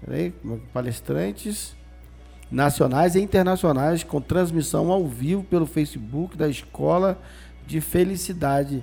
Peraí, 0.06 0.34
é 0.46 0.58
palestrantes 0.72 1.76
nacionais 2.50 3.16
e 3.16 3.20
internacionais 3.20 4.02
com 4.02 4.22
transmissão 4.22 4.94
ao 4.94 5.06
vivo 5.06 5.44
pelo 5.44 5.66
Facebook 5.66 6.38
da 6.38 6.48
Escola 6.48 7.22
de 7.68 7.82
Felicidade 7.82 8.82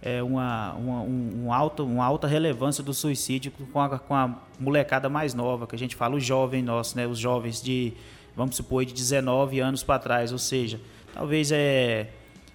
é, 0.02 0.22
uma, 0.22 0.74
uma, 0.74 1.02
um, 1.02 1.46
um 1.46 1.54
alta, 1.54 1.84
uma 1.84 2.06
alta 2.06 2.28
relevância 2.28 2.84
do 2.84 2.94
suicídio 2.94 3.52
com 3.72 3.80
a, 3.80 4.00
com 4.00 4.14
a 4.16 4.36
molecada 4.60 5.10
mais 5.10 5.34
nova, 5.34 5.66
que 5.68 5.76
a 5.76 5.80
gente 5.80 5.96
fala, 5.96 6.16
o 6.16 6.20
jovem 6.20 6.62
nosso, 6.62 6.98
né? 6.98 7.08
Os 7.08 7.20
jovens 7.20 7.62
de, 7.62 7.94
vamos 8.36 8.56
supor, 8.56 8.86
de 8.86 8.94
19 8.94 9.60
anos 9.60 9.84
para 9.84 10.00
trás, 10.00 10.32
ou 10.32 10.38
seja, 10.38 10.80
Talvez 11.16 11.50
é 11.50 12.08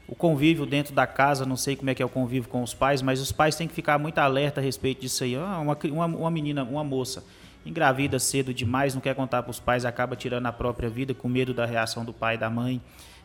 o 0.06 0.14
convívio 0.14 0.66
dentro 0.66 0.94
da 0.94 1.06
casa, 1.06 1.46
não 1.46 1.56
sei 1.56 1.74
como 1.74 1.88
é 1.88 1.94
que 1.94 2.02
é 2.02 2.04
o 2.04 2.10
convívio 2.10 2.46
com 2.50 2.62
os 2.62 2.74
pais, 2.74 3.00
mas 3.00 3.20
os 3.20 3.32
pais 3.32 3.56
têm 3.56 3.66
que 3.66 3.72
ficar 3.72 3.98
muito 3.98 4.18
alerta 4.18 4.60
a 4.60 4.62
respeito 4.62 5.00
disso 5.00 5.24
aí. 5.24 5.34
Ah, 5.34 5.58
uma, 5.60 5.78
uma, 5.84 6.06
uma 6.06 6.30
menina, 6.30 6.62
uma 6.62 6.84
moça, 6.84 7.24
engravida 7.64 8.18
cedo 8.18 8.52
demais, 8.52 8.94
não 8.94 9.00
quer 9.00 9.14
contar 9.14 9.42
para 9.42 9.50
os 9.50 9.58
pais, 9.58 9.86
acaba 9.86 10.14
tirando 10.14 10.44
a 10.44 10.52
própria 10.52 10.90
vida 10.90 11.14
com 11.14 11.26
medo 11.26 11.54
da 11.54 11.64
reação 11.64 12.04
do 12.04 12.12
pai 12.12 12.34
e 12.34 12.38
da 12.38 12.50
mãe. 12.50 12.82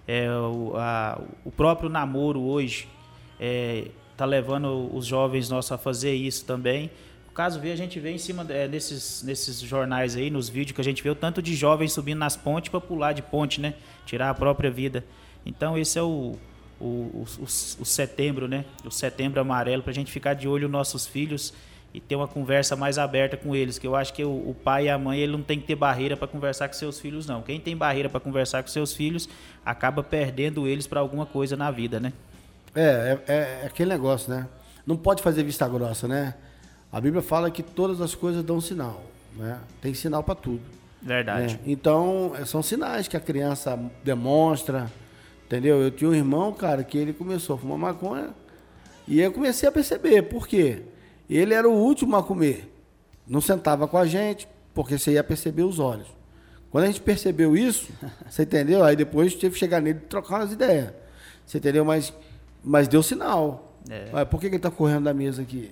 É, 0.08 0.30
o, 0.32 0.74
a, 0.77 1.20
o 1.44 1.51
próprio 1.51 1.89
namoro 1.89 2.42
hoje 2.42 2.88
está 3.34 3.42
é, 3.42 3.88
tá 4.15 4.24
levando 4.24 4.89
os 4.96 5.06
jovens 5.06 5.50
nossos 5.50 5.74
a 5.74 5.77
fazer 5.77 6.13
isso 6.13 6.46
também. 6.46 6.89
Caso 7.36 7.60
vê, 7.60 7.74
a 7.74 7.75
gente 7.75 8.00
vê 8.00 8.12
em 8.12 8.18
cima 8.18 8.46
é, 8.48 8.65
desses, 8.65 9.22
nesses 9.22 9.60
jornais 9.60 10.15
aí, 10.15 10.30
nos 10.30 10.48
vídeos 10.48 10.74
que 10.74 10.80
a 10.80 10.84
gente 10.84 11.04
vê 11.04 11.10
o 11.10 11.15
tanto 11.15 11.42
de 11.42 11.54
jovens 11.54 11.92
subindo 11.92 12.20
nas 12.20 12.38
pontes 12.38 12.70
para 12.70 12.80
pular 12.80 13.12
de 13.12 13.22
ponte, 13.22 13.60
né? 13.60 13.74
Tirar 14.06 14.30
a 14.30 14.34
própria 14.34 14.72
vida. 14.72 15.04
Então 15.46 15.78
esse 15.78 16.00
é 16.00 16.02
o, 16.02 16.36
o, 16.80 16.86
o, 16.86 17.44
o 17.44 17.86
setembro, 17.86 18.48
né? 18.48 18.66
O 18.84 18.92
setembro 18.92 19.40
amarelo, 19.40 19.84
para 19.84 19.92
a 19.92 19.94
gente 19.94 20.12
ficar 20.12 20.34
de 20.34 20.48
olho 20.48 20.68
nos 20.68 20.72
nossos 20.72 21.06
filhos 21.06 21.54
e 21.94 22.00
ter 22.02 22.16
uma 22.16 22.28
conversa 22.28 22.75
mais 22.75 22.98
aberta 22.98 23.38
com 23.38 23.56
eles. 23.56 23.80
Que 23.80 23.88
eu 23.88 23.96
acho 23.96 24.14
que 24.14 24.24
o, 24.24 24.30
o 24.30 24.56
pai 24.64 24.86
e 24.86 24.90
a 24.90 24.98
mãe 24.98 25.20
ele 25.20 25.32
não 25.32 25.42
tem 25.42 25.60
que 25.60 25.66
ter 25.66 25.75
barreira 25.75 26.18
para 26.18 26.28
conversar 26.28 26.68
com 26.68 26.74
seus 26.74 27.00
filhos, 27.00 27.25
não. 27.25 27.42
Quem 27.42 27.60
tem 27.60 27.75
barreira 27.75 28.10
para 28.10 28.20
conversar 28.20 28.62
com 28.62 28.70
seus 28.70 28.94
filhos 28.94 29.30
acaba 29.66 30.04
perdendo 30.04 30.68
eles 30.68 30.88
para 30.88 31.00
alguma 31.00 31.25
coisa 31.25 31.56
na 31.56 31.72
vida, 31.72 32.00
né? 32.00 32.12
É, 32.75 33.18
é, 33.28 33.34
é, 33.34 33.66
aquele 33.66 33.90
negócio, 33.90 34.30
né? 34.30 34.48
Não 34.86 34.98
pode 34.98 35.24
fazer 35.24 35.44
vista 35.44 35.68
grossa, 35.70 36.08
né? 36.08 36.36
A 36.92 37.00
Bíblia 37.00 37.22
fala 37.22 37.50
que 37.50 37.64
todas 37.64 38.02
as 38.02 38.14
coisas 38.14 38.44
dão 38.44 38.60
sinal, 38.60 39.02
né? 39.36 39.60
Tem 39.82 39.94
sinal 39.94 40.22
para 40.22 40.36
tudo. 40.36 40.62
Verdade. 41.02 41.54
né? 41.54 41.60
Então, 41.66 42.34
são 42.46 42.62
sinais 42.62 43.08
que 43.08 43.16
a 43.16 43.20
criança 43.20 43.80
demonstra, 44.04 44.92
entendeu? 45.46 45.82
Eu 45.82 45.92
tinha 45.92 46.10
um 46.10 46.14
irmão, 46.14 46.54
cara, 46.54 46.84
que 46.84 46.98
ele 46.98 47.14
começou 47.14 47.56
a 47.56 47.60
fumar 47.60 47.78
maconha 47.78 48.34
e 49.08 49.22
eu 49.22 49.32
comecei 49.32 49.68
a 49.70 49.72
perceber, 49.72 50.24
por 50.24 50.48
quê? 50.48 50.84
Ele 51.30 51.54
era 51.54 51.70
o 51.70 51.74
último 51.74 52.16
a 52.16 52.24
comer. 52.24 52.72
Não 53.28 53.42
sentava 53.42 53.88
com 53.88 53.98
a 53.98 54.06
gente, 54.06 54.48
porque 54.74 54.98
você 54.98 55.14
ia 55.14 55.24
perceber 55.24 55.64
os 55.64 55.80
olhos. 55.80 56.08
Quando 56.72 56.86
a 56.86 56.88
gente 56.88 57.02
percebeu 57.02 57.56
isso, 57.56 57.90
você 58.30 58.44
entendeu? 58.44 58.84
Aí 58.84 58.96
depois 58.96 59.34
teve 59.36 59.54
que 59.54 59.60
chegar 59.60 59.82
nele 59.82 60.00
e 60.04 60.08
trocar 60.08 60.40
umas 60.40 60.52
ideias. 60.52 60.94
Você 61.46 61.60
entendeu? 61.60 61.86
Mas, 61.86 62.14
mas 62.64 62.88
deu 62.88 63.02
sinal. 63.02 63.78
É. 63.90 64.10
Mas 64.12 64.28
por 64.28 64.40
que, 64.40 64.50
que 64.50 64.56
ele 64.56 64.62
tá 64.62 64.72
correndo 64.72 65.04
da 65.04 65.14
mesa 65.14 65.42
aqui? 65.42 65.72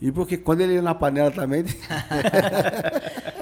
E 0.00 0.10
porque 0.12 0.36
quando 0.36 0.60
ele 0.60 0.74
ia 0.74 0.82
na 0.82 0.94
panela 0.94 1.30
também, 1.30 1.64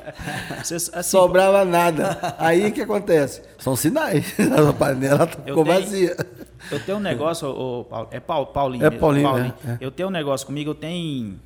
Vocês, 0.63 0.91
assim, 0.93 1.11
sobrava 1.11 1.65
nada. 1.65 2.35
Aí 2.39 2.67
o 2.69 2.73
que 2.73 2.83
acontece? 2.83 3.43
São 3.59 3.77
sinais. 3.77 4.35
A 4.69 4.73
panela 4.73 5.25
Eu 5.25 5.29
ficou 5.29 5.65
tenho- 5.65 5.81
vazia. 5.81 6.17
Eu 6.71 6.81
tenho 6.81 6.97
um 6.99 7.01
negócio, 7.01 7.49
ô, 7.49 7.85
Paulo, 7.85 8.09
é 8.11 8.19
Paulo, 8.21 8.47
Paulinho. 8.47 8.85
É 8.87 8.89
mesmo, 8.91 9.01
Paulinho, 9.01 9.37
é, 9.39 9.73
é. 9.73 9.79
Eu 9.81 9.91
tenho 9.91 10.09
um 10.09 10.13
negócio 10.13 10.47
comigo, 10.47 10.71
eu 10.71 10.75
tenho, 10.75 11.39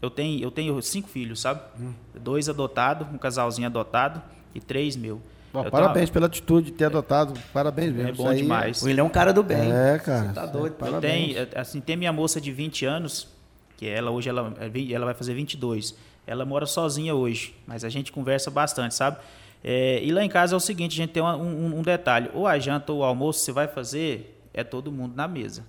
eu 0.00 0.08
tenho, 0.10 0.42
eu 0.42 0.50
tenho 0.50 0.80
cinco 0.80 1.08
filhos, 1.08 1.40
sabe? 1.42 1.60
Hum. 1.78 1.92
Dois 2.18 2.48
adotados, 2.48 3.06
um 3.12 3.18
casalzinho 3.18 3.66
adotado 3.66 4.22
e 4.54 4.60
três 4.60 4.96
meu. 4.96 5.20
Eu 5.52 5.60
tenho 5.60 5.70
parabéns 5.70 6.08
pela 6.08 6.24
atitude 6.24 6.70
de 6.70 6.72
ter 6.72 6.86
adotado. 6.86 7.34
Parabéns 7.52 7.92
mesmo. 7.92 8.08
É 8.08 8.12
bom 8.12 8.26
aí 8.28 8.38
demais. 8.40 8.80
O 8.82 8.86
William 8.86 9.02
é 9.02 9.04
um 9.04 9.10
cara 9.10 9.34
do 9.34 9.42
bem. 9.42 9.70
É, 9.70 9.98
cara. 9.98 10.28
Você 10.28 10.32
tá 10.32 10.46
doido. 10.46 10.72
Eu 10.72 10.78
Parabéns. 10.78 11.34
tenho, 11.34 11.48
assim, 11.54 11.78
tem 11.82 11.94
minha 11.94 12.10
moça 12.12 12.40
de 12.40 12.50
20 12.50 12.86
anos, 12.86 13.28
que 13.76 13.86
ela 13.86 14.10
hoje 14.10 14.30
ela, 14.30 14.54
ela 14.90 15.04
vai 15.04 15.12
fazer 15.14 15.34
22. 15.34 15.94
Ela 16.26 16.44
mora 16.44 16.66
sozinha 16.66 17.14
hoje, 17.14 17.54
mas 17.66 17.84
a 17.84 17.88
gente 17.88 18.12
conversa 18.12 18.50
bastante, 18.50 18.94
sabe? 18.94 19.18
É, 19.64 20.02
e 20.02 20.10
lá 20.12 20.24
em 20.24 20.28
casa 20.28 20.54
é 20.54 20.56
o 20.56 20.60
seguinte, 20.60 20.92
a 20.92 20.96
gente 20.96 21.10
tem 21.10 21.22
uma- 21.22 21.36
um, 21.36 21.78
um 21.78 21.82
detalhe. 21.82 22.30
Ou 22.34 22.46
a 22.46 22.58
janta 22.58 22.92
ou 22.92 23.00
o 23.00 23.04
almoço 23.04 23.40
você 23.40 23.52
vai 23.52 23.68
fazer, 23.68 24.40
é 24.52 24.62
todo 24.64 24.90
mundo 24.92 25.14
na 25.16 25.26
mesa. 25.28 25.64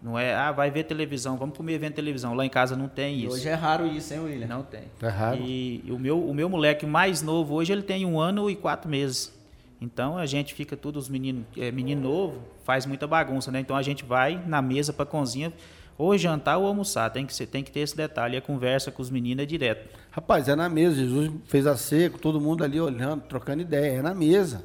Não 0.00 0.16
é, 0.18 0.32
ah, 0.34 0.52
vai 0.52 0.70
ver 0.70 0.84
televisão, 0.84 1.36
vamos 1.36 1.56
comer 1.56 1.76
vendo 1.78 1.94
televisão. 1.94 2.32
Lá 2.32 2.46
em 2.46 2.48
casa 2.48 2.76
não 2.76 2.86
tem 2.88 3.18
isso. 3.24 3.34
hoje 3.34 3.48
é 3.48 3.54
raro 3.54 3.84
isso, 3.86 4.14
hein, 4.14 4.20
William? 4.20 4.46
Não 4.46 4.62
tem. 4.62 4.82
É 5.02 5.08
raro. 5.08 5.40
E, 5.42 5.82
e 5.84 5.90
o, 5.90 5.98
meu, 5.98 6.24
o 6.24 6.32
meu 6.32 6.48
moleque 6.48 6.86
mais 6.86 7.20
novo 7.20 7.54
hoje, 7.54 7.72
ele 7.72 7.82
tem 7.82 8.06
um 8.06 8.20
ano 8.20 8.48
e 8.48 8.54
quatro 8.54 8.88
meses. 8.88 9.36
Então 9.80 10.16
a 10.16 10.24
gente 10.26 10.54
fica 10.54 10.76
todos 10.76 11.04
os 11.04 11.08
meninos, 11.10 11.44
é, 11.56 11.70
menino 11.72 12.00
novo, 12.02 12.40
faz 12.64 12.86
muita 12.86 13.06
bagunça, 13.08 13.50
né? 13.50 13.58
Então 13.60 13.76
a 13.76 13.82
gente 13.82 14.04
vai 14.04 14.40
na 14.46 14.62
mesa 14.62 14.92
para 14.92 15.04
cozinha, 15.04 15.52
ou 15.98 16.16
jantar 16.16 16.56
ou 16.56 16.66
almoçar. 16.66 17.10
Tem 17.10 17.26
que, 17.26 17.34
ser, 17.34 17.46
tem 17.48 17.64
que 17.64 17.72
ter 17.72 17.80
esse 17.80 17.96
detalhe. 17.96 18.36
E 18.36 18.38
a 18.38 18.40
conversa 18.40 18.92
com 18.92 19.02
os 19.02 19.10
meninos 19.10 19.42
é 19.42 19.46
direto. 19.46 19.88
Rapaz, 20.12 20.48
é 20.48 20.54
na 20.54 20.68
mesa. 20.68 20.94
Jesus 20.94 21.30
fez 21.46 21.66
a 21.66 21.76
seco, 21.76 22.18
todo 22.18 22.40
mundo 22.40 22.62
ali 22.62 22.80
olhando, 22.80 23.22
trocando 23.22 23.60
ideia. 23.60 23.98
É 23.98 24.02
na 24.02 24.14
mesa. 24.14 24.64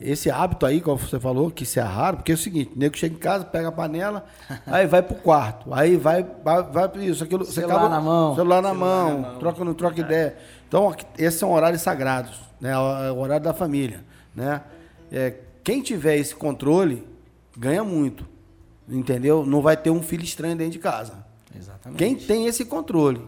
Esse 0.00 0.30
hábito 0.30 0.66
aí, 0.66 0.80
como 0.80 0.98
você 0.98 1.18
falou, 1.18 1.50
que 1.50 1.62
isso 1.62 1.78
é 1.78 1.82
raro, 1.82 2.16
porque 2.16 2.32
é 2.32 2.34
o 2.34 2.38
seguinte, 2.38 2.72
o 2.74 2.78
nego 2.78 2.96
chega 2.96 3.14
em 3.14 3.18
casa, 3.18 3.44
pega 3.44 3.68
a 3.68 3.72
panela, 3.72 4.24
aí 4.66 4.84
vai 4.84 5.00
pro 5.00 5.14
quarto, 5.14 5.72
aí 5.72 5.96
vai, 5.96 6.26
vai, 6.42 6.62
vai 6.64 6.88
pra 6.88 7.04
isso, 7.04 7.22
aquilo. 7.22 7.44
você 7.44 7.60
Celular 7.60 7.88
na 7.88 8.00
mão. 8.00 8.34
Celular 8.34 8.62
na 8.62 8.70
Celular 8.70 8.88
mão, 8.88 9.20
na 9.20 9.28
mão. 9.28 9.38
troca 9.38 9.64
não 9.64 9.74
troca 9.74 10.00
ideia. 10.00 10.36
Então, 10.66 10.92
esses 11.16 11.38
são 11.38 11.52
horários 11.52 11.82
sagrados, 11.82 12.40
né? 12.60 12.72
É 12.72 13.12
o 13.12 13.18
horário 13.18 13.44
da 13.44 13.54
família, 13.54 14.02
né? 14.34 14.62
É, 15.12 15.34
quem 15.62 15.80
tiver 15.80 16.16
esse 16.16 16.34
controle, 16.34 17.06
ganha 17.56 17.84
muito, 17.84 18.26
entendeu? 18.88 19.44
Não 19.44 19.60
vai 19.60 19.76
ter 19.76 19.90
um 19.90 20.02
filho 20.02 20.24
estranho 20.24 20.56
dentro 20.56 20.72
de 20.72 20.78
casa. 20.78 21.24
Exatamente. 21.56 21.98
Quem 21.98 22.14
tem 22.14 22.46
esse 22.46 22.64
controle, 22.64 23.20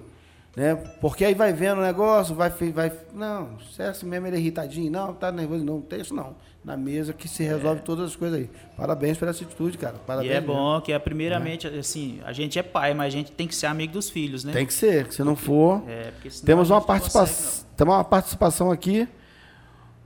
né? 0.57 0.75
Porque 1.01 1.25
aí 1.25 1.35
vai 1.35 1.53
vendo 1.53 1.79
o 1.79 1.83
negócio, 1.83 2.35
vai, 2.35 2.51
vai, 2.51 2.93
não, 3.13 3.59
se 3.61 3.83
é 3.83 3.89
assim 3.89 4.07
mesmo 4.07 4.27
ele 4.27 4.37
é 4.37 4.39
irritadinho, 4.39 4.91
não, 4.91 5.13
tá 5.13 5.31
nervoso, 5.33 5.65
não, 5.65 5.75
não 5.75 5.83
tem 5.83 6.01
isso 6.01 6.15
não. 6.15 6.37
Na 6.65 6.79
mesa 6.79 7.13
que 7.13 7.29
se 7.29 7.43
resolve 7.43 7.83
todas 7.83 8.07
as 8.07 8.17
coisas 8.17 8.39
aí. 8.39 8.51
Parabéns 8.75 9.19
pela 9.19 9.33
atitude, 9.33 9.77
cara. 9.77 9.97
Parabéns. 10.07 10.33
e 10.33 10.35
é 10.35 10.41
mesmo. 10.41 10.55
bom 10.55 10.81
que, 10.81 10.93
é, 10.93 10.99
primeiramente, 10.99 11.67
assim, 11.67 12.21
a 12.25 12.33
gente 12.33 12.59
é 12.59 12.63
pai, 12.63 12.95
mas 12.95 13.09
a 13.09 13.11
gente 13.11 13.33
tem 13.33 13.47
que 13.47 13.55
ser 13.55 13.67
amigo 13.67 13.93
dos 13.93 14.09
filhos, 14.09 14.45
né? 14.45 14.53
Tem 14.53 14.65
que 14.65 14.73
ser, 14.73 15.13
se 15.13 15.23
não 15.23 15.37
for. 15.37 15.83
É, 15.87 16.11
Temos 16.43 16.71
uma 16.71 16.81
participação, 16.81 17.67
temos 17.77 17.95
uma 17.95 18.05
participação 18.05 18.71
aqui. 18.71 19.07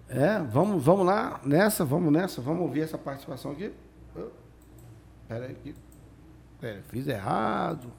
É, 0.08 0.40
vamos, 0.50 0.82
vamos 0.82 1.06
lá 1.06 1.40
nessa, 1.44 1.84
vamos 1.84 2.12
nessa, 2.12 2.40
vamos 2.40 2.62
ouvir 2.62 2.80
essa 2.80 2.98
participação 2.98 3.52
aqui. 3.52 3.70
Oh, 5.28 5.34
Pera 5.34 5.44
aí, 5.44 5.52
aqui. 5.52 5.74
Pera, 6.58 6.82
fiz 6.88 7.06
errado. 7.06 7.92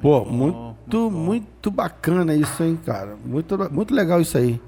Pô, 0.00 0.24
muito, 0.24 1.10
muito 1.10 1.70
bacana 1.70 2.34
isso, 2.34 2.62
hein, 2.62 2.78
cara. 2.84 3.16
Muito, 3.24 3.56
muito 3.72 3.94
legal 3.94 4.20
isso 4.20 4.36
aí. 4.38 4.60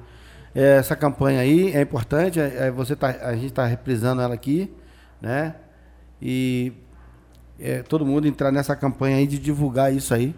É, 0.54 0.78
essa 0.78 0.96
campanha 0.96 1.40
aí 1.40 1.72
é 1.72 1.82
importante. 1.82 2.40
é- 2.40 2.66
é 2.66 2.70
você 2.70 2.96
tá, 2.96 3.08
a 3.22 3.34
gente 3.34 3.46
está 3.46 3.64
reprisando 3.64 4.22
ela 4.22 4.34
aqui, 4.34 4.70
né? 5.20 5.54
E 6.20 6.72
é, 7.58 7.82
todo 7.82 8.04
mundo 8.04 8.26
entrar 8.26 8.50
nessa 8.52 8.74
campanha 8.76 9.16
aí 9.16 9.26
de 9.26 9.38
divulgar 9.38 9.92
isso 9.92 10.12
aí. 10.14 10.34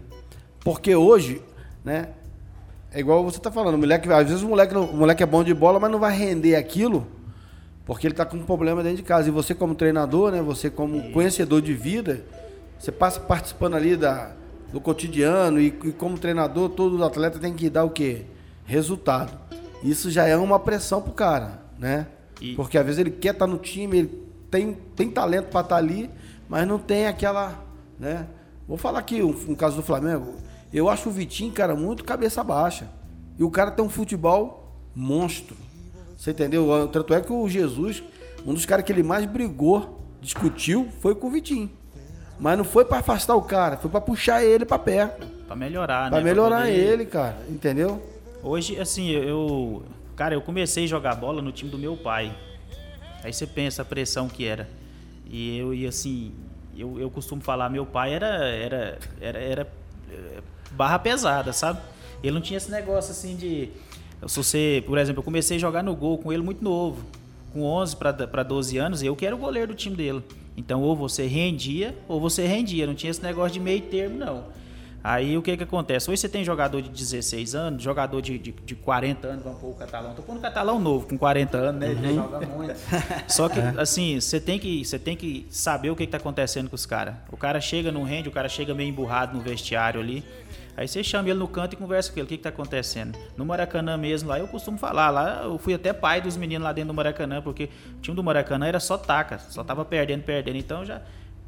Porque 0.63 0.95
hoje, 0.95 1.41
né? 1.83 2.09
É 2.93 2.99
igual 2.99 3.23
você 3.23 3.39
tá 3.39 3.49
falando, 3.49 3.75
o 3.75 3.77
moleque, 3.77 4.11
às 4.11 4.27
vezes 4.27 4.43
o 4.43 4.49
moleque, 4.49 4.75
o 4.75 4.93
moleque 4.93 5.23
é 5.23 5.25
bom 5.25 5.43
de 5.43 5.53
bola, 5.53 5.79
mas 5.79 5.89
não 5.89 5.97
vai 5.99 6.15
render 6.15 6.55
aquilo 6.55 7.07
porque 7.85 8.05
ele 8.07 8.13
tá 8.13 8.25
com 8.25 8.37
um 8.37 8.43
problema 8.43 8.83
dentro 8.83 8.97
de 8.97 9.03
casa. 9.03 9.27
E 9.27 9.31
você 9.31 9.55
como 9.55 9.73
treinador, 9.75 10.31
né? 10.31 10.41
Você 10.41 10.69
como 10.69 11.11
conhecedor 11.11 11.61
de 11.61 11.73
vida, 11.73 12.23
você 12.77 12.91
passa 12.91 13.19
participando 13.19 13.75
ali 13.75 13.97
da, 13.97 14.33
do 14.71 14.79
cotidiano 14.79 15.59
e, 15.59 15.67
e 15.67 15.91
como 15.91 16.17
treinador, 16.17 16.69
todo 16.69 17.03
atleta 17.03 17.39
tem 17.39 17.53
que 17.53 17.69
dar 17.69 17.83
o 17.83 17.89
quê? 17.89 18.25
Resultado. 18.65 19.37
Isso 19.83 20.11
já 20.11 20.25
é 20.27 20.37
uma 20.37 20.59
pressão 20.59 21.01
pro 21.01 21.11
cara, 21.11 21.61
né? 21.79 22.07
E- 22.39 22.55
Porque 22.55 22.77
às 22.77 22.85
vezes 22.85 22.99
ele 22.99 23.11
quer 23.11 23.33
estar 23.33 23.47
no 23.47 23.57
time, 23.57 23.97
ele 23.99 24.20
tem, 24.51 24.73
tem 24.95 25.09
talento 25.09 25.47
para 25.47 25.61
estar 25.61 25.77
ali, 25.77 26.09
mas 26.47 26.67
não 26.67 26.77
tem 26.77 27.07
aquela, 27.07 27.63
né? 27.97 28.27
Vou 28.67 28.77
falar 28.77 28.99
aqui 28.99 29.23
um, 29.23 29.29
um 29.49 29.55
caso 29.55 29.77
do 29.77 29.81
Flamengo. 29.81 30.35
Eu 30.71 30.87
acho 30.89 31.09
o 31.09 31.11
Vitinho, 31.11 31.51
cara, 31.51 31.75
muito 31.75 32.03
cabeça 32.03 32.43
baixa. 32.43 32.87
E 33.39 33.43
o 33.43 33.49
cara 33.49 33.71
tem 33.71 33.83
um 33.83 33.89
futebol 33.89 34.77
monstro. 34.95 35.55
Você 36.17 36.31
entendeu? 36.31 36.87
Tanto 36.91 37.13
é 37.13 37.21
que 37.21 37.33
o 37.33 37.49
Jesus, 37.49 38.03
um 38.45 38.53
dos 38.53 38.65
caras 38.65 38.85
que 38.85 38.91
ele 38.91 39.01
mais 39.03 39.25
brigou, 39.25 39.99
discutiu, 40.21 40.87
foi 40.99 41.15
com 41.15 41.27
o 41.27 41.31
Vitinho. 41.31 41.69
Mas 42.39 42.57
não 42.57 42.63
foi 42.63 42.85
para 42.85 42.97
afastar 42.99 43.35
o 43.35 43.41
cara, 43.41 43.77
foi 43.77 43.89
para 43.89 44.01
puxar 44.01 44.43
ele 44.43 44.65
para 44.65 44.79
perto. 44.79 45.25
Pra 45.47 45.55
melhorar, 45.55 46.09
Para 46.09 46.19
né? 46.19 46.23
melhorar 46.23 46.61
poder- 46.61 46.73
ele, 46.79 47.05
cara. 47.05 47.37
Entendeu? 47.49 48.01
Hoje, 48.43 48.79
assim, 48.79 49.09
eu. 49.09 49.83
Cara, 50.15 50.33
eu 50.33 50.41
comecei 50.41 50.85
a 50.85 50.87
jogar 50.87 51.15
bola 51.15 51.41
no 51.41 51.51
time 51.51 51.69
do 51.69 51.77
meu 51.77 51.97
pai. 51.97 52.33
Aí 53.23 53.31
você 53.33 53.45
pensa 53.45 53.81
a 53.81 53.85
pressão 53.85 54.27
que 54.27 54.45
era. 54.45 54.69
E 55.29 55.57
eu, 55.57 55.73
e 55.73 55.87
assim, 55.87 56.33
eu, 56.77 56.99
eu 56.99 57.09
costumo 57.09 57.41
falar, 57.41 57.69
meu 57.69 57.85
pai 57.85 58.13
era, 58.13 58.27
era, 58.27 58.99
era, 59.19 59.39
era 59.39 59.67
eh, 60.11 60.41
barra 60.71 60.99
pesada, 60.99 61.53
sabe? 61.53 61.79
Ele 62.23 62.33
não 62.33 62.41
tinha 62.41 62.57
esse 62.57 62.69
negócio 62.69 63.11
assim 63.11 63.35
de. 63.35 63.69
Se 64.27 64.37
você, 64.37 64.83
por 64.85 64.97
exemplo, 64.97 65.19
eu 65.19 65.23
comecei 65.23 65.57
a 65.57 65.59
jogar 65.59 65.83
no 65.83 65.95
gol 65.95 66.17
com 66.17 66.31
ele 66.31 66.43
muito 66.43 66.63
novo, 66.63 67.03
com 67.53 67.63
11 67.63 67.95
para 67.95 68.43
12 68.43 68.77
anos, 68.77 69.01
eu 69.01 69.15
que 69.15 69.25
era 69.25 69.35
o 69.35 69.39
goleiro 69.39 69.69
do 69.69 69.75
time 69.75 69.95
dele. 69.95 70.21
Então, 70.55 70.81
ou 70.81 70.95
você 70.95 71.25
rendia, 71.25 71.97
ou 72.07 72.19
você 72.19 72.45
rendia. 72.45 72.85
Não 72.85 72.93
tinha 72.93 73.09
esse 73.09 73.23
negócio 73.23 73.53
de 73.53 73.59
meio 73.59 73.81
termo, 73.81 74.17
não. 74.17 74.43
Aí 75.03 75.35
o 75.35 75.41
que 75.41 75.57
que 75.57 75.63
acontece? 75.63 76.11
Hoje 76.11 76.21
você 76.21 76.29
tem 76.29 76.43
jogador 76.43 76.81
de 76.81 76.89
16 76.89 77.55
anos, 77.55 77.81
jogador 77.81 78.21
de, 78.21 78.37
de, 78.37 78.51
de 78.51 78.75
40 78.75 79.27
anos, 79.27 79.43
vamos 79.43 79.59
pôr 79.59 79.71
o 79.71 79.73
catalão. 79.73 80.13
Tô 80.13 80.21
pondo 80.21 80.37
o 80.37 80.41
catalão 80.41 80.79
novo, 80.79 81.07
com 81.07 81.17
40 81.17 81.57
anos, 81.57 81.81
né? 81.81 81.91
Ele 81.91 82.13
joga 82.13 82.39
muito. 82.45 82.75
Só 83.27 83.49
que, 83.49 83.59
assim, 83.79 84.19
você 84.19 84.39
tem 84.39 84.59
que, 84.59 84.85
você 84.85 84.99
tem 84.99 85.15
que 85.15 85.47
saber 85.49 85.89
o 85.89 85.95
que, 85.95 86.05
que 86.05 86.11
tá 86.11 86.17
acontecendo 86.17 86.69
com 86.69 86.75
os 86.75 86.85
caras. 86.85 87.15
O 87.31 87.37
cara 87.37 87.59
chega, 87.59 87.91
não 87.91 88.03
rende, 88.03 88.29
o 88.29 88.31
cara 88.31 88.47
chega 88.47 88.75
meio 88.75 88.89
emburrado 88.89 89.35
no 89.35 89.43
vestiário 89.43 89.99
ali. 89.99 90.23
Aí 90.77 90.87
você 90.87 91.03
chama 91.03 91.29
ele 91.29 91.39
no 91.39 91.47
canto 91.47 91.73
e 91.73 91.75
conversa 91.75 92.11
com 92.11 92.19
ele. 92.19 92.25
O 92.25 92.27
que, 92.27 92.37
que 92.37 92.43
tá 92.43 92.49
acontecendo? 92.49 93.17
No 93.35 93.45
Maracanã 93.45 93.97
mesmo, 93.97 94.29
lá 94.29 94.39
eu 94.39 94.47
costumo 94.47 94.77
falar. 94.77 95.09
Lá 95.09 95.41
eu 95.43 95.57
fui 95.57 95.73
até 95.73 95.91
pai 95.91 96.21
dos 96.21 96.37
meninos 96.37 96.63
lá 96.63 96.71
dentro 96.71 96.89
do 96.89 96.93
Maracanã, 96.93 97.41
porque 97.41 97.69
o 97.97 98.01
time 98.01 98.15
do 98.15 98.23
Maracanã 98.23 98.67
era 98.67 98.79
só 98.79 98.97
taca, 98.97 99.39
só 99.39 99.63
tava 99.63 99.83
perdendo, 99.83 100.23
perdendo. 100.23 100.57
Então 100.57 100.85
já 100.85 101.01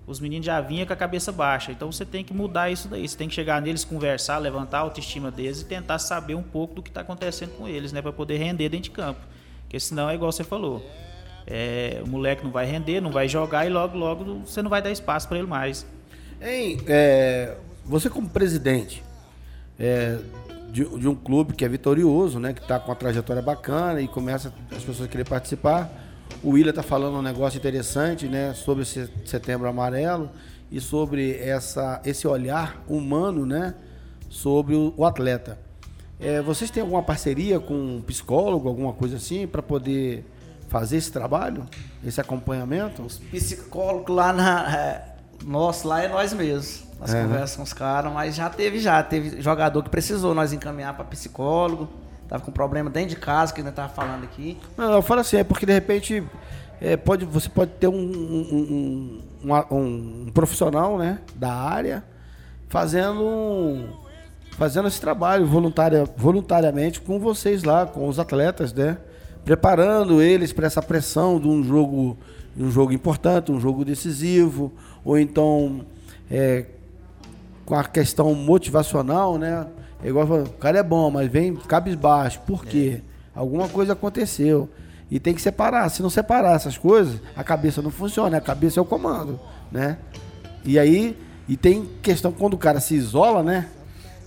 os 0.06 0.20
meninos 0.20 0.46
já 0.46 0.60
vinham 0.60 0.86
com 0.86 0.94
a 0.94 0.96
cabeça 0.96 1.32
baixa. 1.32 1.72
Então 1.72 1.92
você 1.92 2.06
tem 2.06 2.24
que 2.24 2.34
mudar 2.34 2.70
isso 2.70 2.88
daí. 2.88 3.08
Você 3.08 3.18
tem 3.18 3.30
que 3.30 3.34
chegar 3.34 3.62
neles, 3.62 3.86
conversar, 3.86 4.38
levantar 4.38 4.80
a 4.80 4.82
autoestima 4.82 5.32
deles 5.32 5.62
e 5.62 5.66
tentar 5.66 6.00
saber 6.00 6.36
um 6.36 6.44
pouco 6.44 6.76
do 6.76 6.82
que 6.82 6.90
está 6.90 7.02
acontecendo 7.02 7.52
com 7.58 7.68
eles, 7.68 7.94
né? 7.94 8.02
Para 8.02 8.12
poder 8.12 8.38
render 8.38 8.70
dentro 8.70 8.86
de 8.86 8.92
campo. 8.92 9.22
Porque 9.62 9.80
senão 9.80 10.10
é 10.10 10.16
igual 10.16 10.32
você 10.32 10.44
falou. 10.44 10.86
É, 11.48 12.02
o 12.04 12.08
moleque 12.08 12.44
não 12.44 12.52
vai 12.52 12.66
render, 12.66 13.02
não 13.02 13.12
vai 13.12 13.28
jogar 13.28 13.66
e 13.66 13.70
logo, 13.70 13.98
logo 13.98 14.42
você 14.46 14.62
não 14.62 14.70
vai 14.70 14.82
dar 14.82 14.92
espaço 14.92 15.28
para 15.28 15.38
ele 15.38 15.48
mais. 15.48 15.86
Hein, 16.42 16.80
é, 16.88 17.56
você 17.86 18.10
como 18.10 18.30
presidente 18.30 19.04
é, 19.80 20.18
de, 20.70 20.84
de 20.84 21.08
um 21.08 21.16
clube 21.16 21.54
que 21.54 21.64
é 21.64 21.70
vitorioso, 21.70 22.40
né? 22.40 22.52
Que 22.52 22.62
está 22.62 22.78
com 22.78 22.90
uma 22.90 22.96
trajetória 22.96 23.42
bacana 23.42 24.02
e 24.02 24.08
começa 24.08 24.54
as 24.70 24.84
pessoas 24.84 25.08
a 25.08 25.08
querer 25.08 25.26
participar. 25.26 26.03
O 26.44 26.52
William 26.52 26.72
está 26.72 26.84
falando 26.84 27.18
um 27.18 27.22
negócio 27.22 27.58
interessante, 27.58 28.28
né, 28.28 28.54
sobre 28.54 28.84
esse 28.84 29.10
setembro 29.26 29.68
amarelo 29.68 30.30
e 30.70 30.82
sobre 30.82 31.38
essa, 31.38 32.02
esse 32.04 32.28
olhar 32.28 32.84
humano, 32.88 33.46
né, 33.46 33.74
sobre 34.30 34.76
o, 34.76 34.94
o 34.98 35.06
atleta. 35.06 35.58
É, 36.20 36.42
vocês 36.42 36.70
têm 36.70 36.82
alguma 36.82 37.02
parceria 37.02 37.60
com 37.60 37.74
um 37.74 38.02
psicólogo, 38.02 38.68
alguma 38.68 38.94
coisa 38.94 39.18
assim, 39.18 39.48
para 39.48 39.62
poder 39.62 40.26
fazer 40.68 40.98
esse 40.98 41.12
trabalho, 41.12 41.66
esse 42.06 42.20
acompanhamento? 42.20 43.04
Os 43.04 43.18
psicólogos 43.18 44.16
lá 44.16 44.34
na. 44.34 44.76
É, 44.78 45.16
nosso 45.46 45.88
lá 45.88 46.02
é 46.02 46.08
nós 46.08 46.34
mesmos. 46.34 46.84
Nós 47.00 47.14
É, 47.14 47.18
né? 47.18 47.24
conversamos 47.24 47.56
com 47.56 47.64
os 47.64 47.74
caras, 47.74 48.12
mas 48.14 48.36
já 48.36 48.50
teve 48.50 48.80
já. 48.80 49.02
Teve 49.04 49.42
jogador 49.42 49.84
que 49.84 49.90
precisou 49.90 50.34
nós 50.34 50.54
encaminhar 50.54 50.94
para 50.96 51.04
psicólogo. 51.06 51.90
Tava 52.28 52.44
com 52.44 52.52
problema 52.52 52.90
dentro 52.90 53.10
de 53.10 53.16
casa, 53.18 53.54
que 53.54 53.62
a 53.62 53.64
gente 53.64 53.74
tava 53.74 53.90
falando 53.90 54.24
aqui. 54.24 54.58
Não, 54.78 54.92
eu 54.94 55.02
falo 55.02 55.22
assim, 55.22 55.38
é 55.38 55.44
porque 55.44 55.66
de 55.66 55.74
repente 55.74 56.24
é, 56.82 56.98
pode, 56.98 57.26
você 57.26 57.50
pode 57.50 57.72
ter 57.72 57.88
um, 57.88 57.94
um, 57.94 59.22
um, 59.44 59.76
um- 59.78 60.32
profissional 60.34 60.98
né, 60.98 61.20
da 61.36 61.54
área 61.54 62.04
fazendo, 62.70 63.90
fazendo 64.58 64.88
esse 64.88 65.00
trabalho 65.00 65.46
voluntária, 65.46 66.06
voluntariamente 66.18 67.00
com 67.02 67.20
vocês 67.20 67.64
lá, 67.64 67.86
com 67.86 68.08
os 68.08 68.18
atletas, 68.20 68.74
né? 68.74 68.98
Preparando 69.46 70.22
eles 70.22 70.52
para 70.54 70.66
essa 70.66 70.82
pressão 70.82 71.40
de 71.40 71.48
um 71.48 71.64
jogo, 71.64 72.18
um 72.58 72.72
jogo 72.72 72.92
importante, 72.94 73.52
um 73.52 73.60
jogo 73.60 73.86
decisivo, 73.86 74.72
ou 75.06 75.20
então 75.20 75.82
é, 76.32 76.66
com 77.66 77.76
a 77.76 77.84
questão 77.84 78.34
motivacional, 78.34 79.38
né? 79.38 79.68
É 80.04 80.10
igual 80.10 80.28
falar, 80.28 80.44
o 80.44 80.50
cara 80.50 80.80
é 80.80 80.84
bom, 80.84 81.10
mas 81.10 81.32
vem 81.32 81.56
cabisbaixo. 81.56 82.42
Por 82.42 82.66
quê? 82.66 83.02
Alguma 83.34 83.70
coisa 83.70 83.94
aconteceu. 83.94 84.70
E 85.10 85.20
tem 85.20 85.34
que 85.34 85.42
separar. 85.42 85.88
Se 85.90 86.02
não 86.02 86.10
separar 86.10 86.56
essas 86.56 86.78
coisas, 86.78 87.22
a 87.36 87.44
cabeça 87.44 87.82
não 87.82 87.90
funciona. 87.90 88.38
A 88.38 88.42
cabeça 88.42 88.80
é 88.80 88.82
o 88.82 88.86
comando, 88.86 89.40
né? 89.72 89.98
E 90.66 90.78
aí, 90.78 91.18
e 91.48 91.56
tem 91.56 91.88
questão 92.02 92.32
quando 92.32 92.56
o 92.56 92.58
cara 92.58 92.80
se 92.80 92.96
isola, 92.96 93.42
né? 93.42 93.70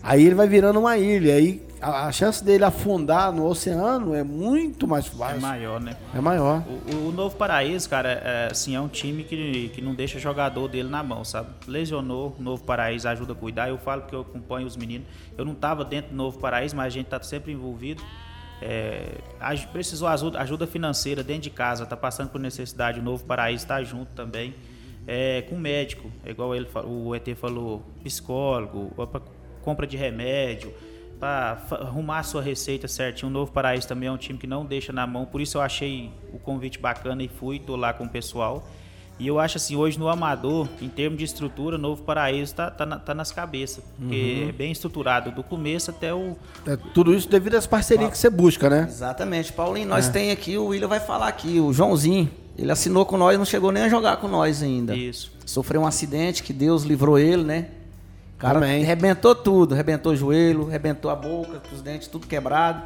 Aí 0.03 0.25
ele 0.25 0.35
vai 0.35 0.49
virando 0.49 0.79
uma 0.79 0.97
ilha. 0.97 1.35
Aí 1.35 1.66
a, 1.81 2.07
a 2.07 2.13
chance 2.13 2.43
dele 2.45 2.65
afundar 2.65 3.33
no 3.33 3.47
oceano 3.47 4.15
é 4.15 4.23
muito 4.23 4.87
mais 4.87 5.07
É 5.07 5.11
fácil. 5.11 5.41
maior, 5.41 5.81
né? 5.81 5.97
É 6.15 6.21
maior. 6.21 6.63
O, 6.93 7.09
o 7.09 7.13
Novo 7.13 7.37
Paraíso, 7.37 7.89
cara, 7.89 8.11
é, 8.11 8.49
assim, 8.51 8.75
é 8.75 8.81
um 8.81 8.89
time 8.89 9.25
que, 9.25 9.69
que 9.75 9.81
não 9.83 9.95
deixa 9.95 10.19
jogador 10.19 10.69
dele 10.69 10.89
na 10.89 11.03
mão, 11.03 11.25
sabe? 11.25 11.51
Lesionou, 11.67 12.35
Novo 12.39 12.65
Paraíso 12.65 13.09
ajuda 13.09 13.33
a 13.33 13.37
cuidar. 13.37 13.69
Eu 13.69 13.79
falo 13.79 14.03
porque 14.03 14.15
eu 14.15 14.21
acompanho 14.23 14.67
os 14.67 14.77
meninos. 14.77 15.07
Eu 15.37 15.45
não 15.45 15.53
estava 15.53 15.85
dentro 15.85 16.11
do 16.11 16.17
Novo 16.17 16.39
Paraíso, 16.39 16.75
mas 16.77 16.87
a 16.87 16.91
gente 16.91 17.07
tá 17.07 17.23
sempre 17.23 17.53
envolvido. 17.53 18.03
É, 18.63 19.19
precisou 19.73 20.09
ajuda, 20.09 20.41
ajuda 20.41 20.67
financeira 20.67 21.23
dentro 21.23 21.43
de 21.43 21.51
casa, 21.51 21.85
tá 21.85 21.97
passando 21.97 22.31
por 22.31 22.41
necessidade. 22.41 23.01
O 23.01 23.03
Novo 23.03 23.25
Paraíso 23.25 23.65
está 23.65 23.83
junto 23.83 24.13
também. 24.15 24.55
É, 25.07 25.43
com 25.43 25.57
médico, 25.57 26.11
é 26.25 26.31
igual 26.31 26.53
ele, 26.55 26.67
o 26.85 27.15
ET 27.15 27.29
falou, 27.37 27.81
psicólogo, 28.03 28.91
pra 29.07 29.21
compra 29.63 29.87
de 29.87 29.97
remédio, 29.97 30.73
para 31.19 31.59
arrumar 31.71 32.19
a 32.21 32.23
sua 32.23 32.43
receita 32.43 32.87
certinho. 32.87 33.29
O 33.31 33.33
Novo 33.33 33.51
Paraíso 33.53 33.89
também 33.89 34.09
é 34.09 34.13
um 34.13 34.17
time 34.17 34.39
que 34.39 34.47
não 34.47 34.65
deixa 34.65 34.93
na 34.93 35.07
mão, 35.07 35.25
por 35.25 35.41
isso 35.41 35.57
eu 35.59 35.63
achei 35.63 36.11
o 36.33 36.39
convite 36.39 36.79
bacana 36.79 37.23
e 37.23 37.29
fui, 37.29 37.59
tô 37.59 37.75
lá 37.77 37.93
com 37.93 38.05
o 38.05 38.09
pessoal. 38.09 38.67
E 39.19 39.27
eu 39.27 39.39
acho 39.41 39.57
assim, 39.57 39.75
hoje 39.77 39.99
no 39.99 40.09
Amador, 40.09 40.69
em 40.79 40.91
termos 40.91 41.19
de 41.19 41.25
estrutura, 41.25 41.77
o 41.77 41.79
Novo 41.79 42.03
Paraíso 42.03 42.55
tá, 42.55 42.71
tá, 42.71 42.85
na- 42.85 42.99
tá 42.99 43.15
nas 43.15 43.33
cabeças. 43.33 43.83
Porque 43.99 44.45
é 44.51 44.53
bem 44.53 44.71
estruturado, 44.71 45.31
do 45.31 45.43
começo 45.43 45.91
até 45.91 46.13
o. 46.13 46.37
É 46.67 46.77
tudo 46.93 47.15
isso 47.15 47.27
devido 47.27 47.55
às 47.55 47.67
parcerias 47.67 48.11
que 48.11 48.19
você 48.19 48.29
busca, 48.29 48.69
né? 48.69 48.85
Exatamente. 48.87 49.55
Paulinho, 49.55 49.89
nós 49.89 50.11
tem 50.11 50.31
aqui, 50.31 50.59
o 50.59 50.67
William 50.67 50.87
vai 50.89 51.01
falar 51.01 51.29
aqui, 51.29 51.59
o 51.59 51.73
Joãozinho. 51.73 52.31
Ele 52.59 52.71
assinou 52.71 53.07
com 53.07 53.17
nós, 53.17 53.39
não 53.39 53.45
chegou 53.47 53.73
nem 53.73 53.85
a 53.85 53.89
jogar 53.89 54.19
com 54.19 54.29
nós 54.29 54.63
ainda. 54.63 54.95
Isso. 54.95 55.33
Sofreu 55.47 55.81
um 55.81 55.87
acidente 55.87 56.43
que 56.43 56.53
Deus 56.53 56.83
livrou 56.83 57.19
ele, 57.19 57.43
né? 57.43 57.69
O 58.37 58.39
cara 58.39 58.59
Amém. 58.59 58.83
arrebentou 58.85 59.35
tudo, 59.35 59.73
arrebentou 59.75 60.13
o 60.13 60.17
joelho, 60.17 60.69
arrebentou 60.69 61.11
a 61.11 61.17
boca, 61.17 61.63
os 61.73 61.81
dentes 61.81 62.07
tudo 62.07 62.27
quebrado. 62.27 62.83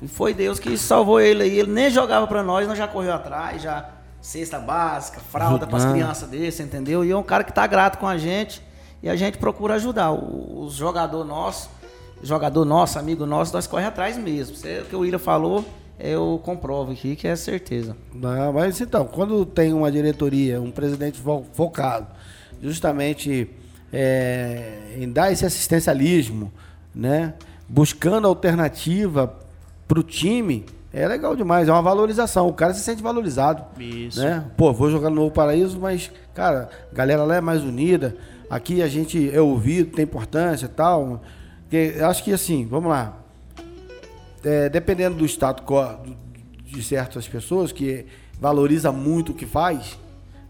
E 0.00 0.06
foi 0.06 0.32
Deus 0.32 0.58
que 0.60 0.76
salvou 0.78 1.20
ele 1.20 1.42
aí. 1.42 1.58
Ele 1.58 1.72
nem 1.72 1.90
jogava 1.90 2.26
pra 2.26 2.42
nós, 2.42 2.68
nós 2.68 2.78
já 2.78 2.86
correu 2.86 3.12
atrás, 3.12 3.60
já 3.62 3.88
cesta 4.20 4.58
básica, 4.58 5.20
fralda 5.20 5.66
pras 5.66 5.82
Ajudando. 5.82 5.98
crianças 6.00 6.28
desse, 6.28 6.62
entendeu? 6.62 7.04
E 7.04 7.10
é 7.10 7.16
um 7.16 7.22
cara 7.22 7.42
que 7.44 7.52
tá 7.52 7.66
grato 7.66 7.98
com 7.98 8.06
a 8.06 8.16
gente 8.16 8.62
e 9.02 9.08
a 9.08 9.16
gente 9.16 9.36
procura 9.38 9.74
ajudar. 9.74 10.12
O- 10.12 10.68
jogador 10.70 11.24
nosso, 11.24 11.68
jogador 12.22 12.64
nosso, 12.64 12.98
amigo 12.98 13.26
nosso, 13.26 13.52
nós 13.52 13.66
corre 13.66 13.84
atrás 13.86 14.16
mesmo. 14.16 14.54
Você, 14.56 14.80
o 14.80 14.84
que 14.84 14.94
o 14.96 15.00
William 15.00 15.18
falou, 15.18 15.64
eu 15.98 16.40
comprovo 16.44 16.92
aqui 16.92 17.16
que 17.16 17.26
é 17.26 17.34
certeza. 17.36 17.96
Não, 18.14 18.52
mas 18.52 18.80
então, 18.80 19.06
quando 19.06 19.44
tem 19.44 19.72
uma 19.72 19.90
diretoria, 19.90 20.60
um 20.60 20.70
presidente 20.70 21.18
fo- 21.20 21.44
focado 21.52 22.06
justamente 22.62 23.48
é, 23.94 24.96
em 24.98 25.10
dar 25.10 25.32
esse 25.32 25.46
assistencialismo, 25.46 26.52
né? 26.94 27.34
buscando 27.68 28.26
alternativa 28.26 29.34
para 29.88 29.98
o 29.98 30.02
time, 30.02 30.66
é 30.92 31.06
legal 31.08 31.34
demais, 31.34 31.68
é 31.68 31.72
uma 31.72 31.82
valorização. 31.82 32.48
O 32.48 32.52
cara 32.52 32.74
se 32.74 32.80
sente 32.80 33.02
valorizado. 33.02 33.64
Isso. 33.80 34.20
Né? 34.20 34.44
Pô, 34.56 34.72
vou 34.72 34.90
jogar 34.90 35.10
no 35.10 35.16
Novo 35.16 35.30
Paraíso, 35.30 35.78
mas, 35.80 36.10
cara, 36.34 36.68
a 36.92 36.94
galera 36.94 37.24
lá 37.24 37.36
é 37.36 37.40
mais 37.40 37.62
unida. 37.62 38.16
Aqui 38.50 38.82
a 38.82 38.88
gente 38.88 39.30
é 39.34 39.40
ouvido, 39.40 39.92
tem 39.92 40.04
importância 40.04 40.66
e 40.66 40.68
tal. 40.68 41.22
Eu 41.72 42.06
acho 42.06 42.22
que 42.22 42.32
assim, 42.32 42.66
vamos 42.66 42.90
lá 42.90 43.24
é, 44.44 44.68
dependendo 44.68 45.16
do 45.16 45.24
status 45.24 45.64
de 46.64 46.82
certas 46.82 47.26
pessoas 47.26 47.72
que 47.72 48.06
valoriza 48.38 48.92
muito 48.92 49.32
o 49.32 49.34
que 49.34 49.46
faz, 49.46 49.98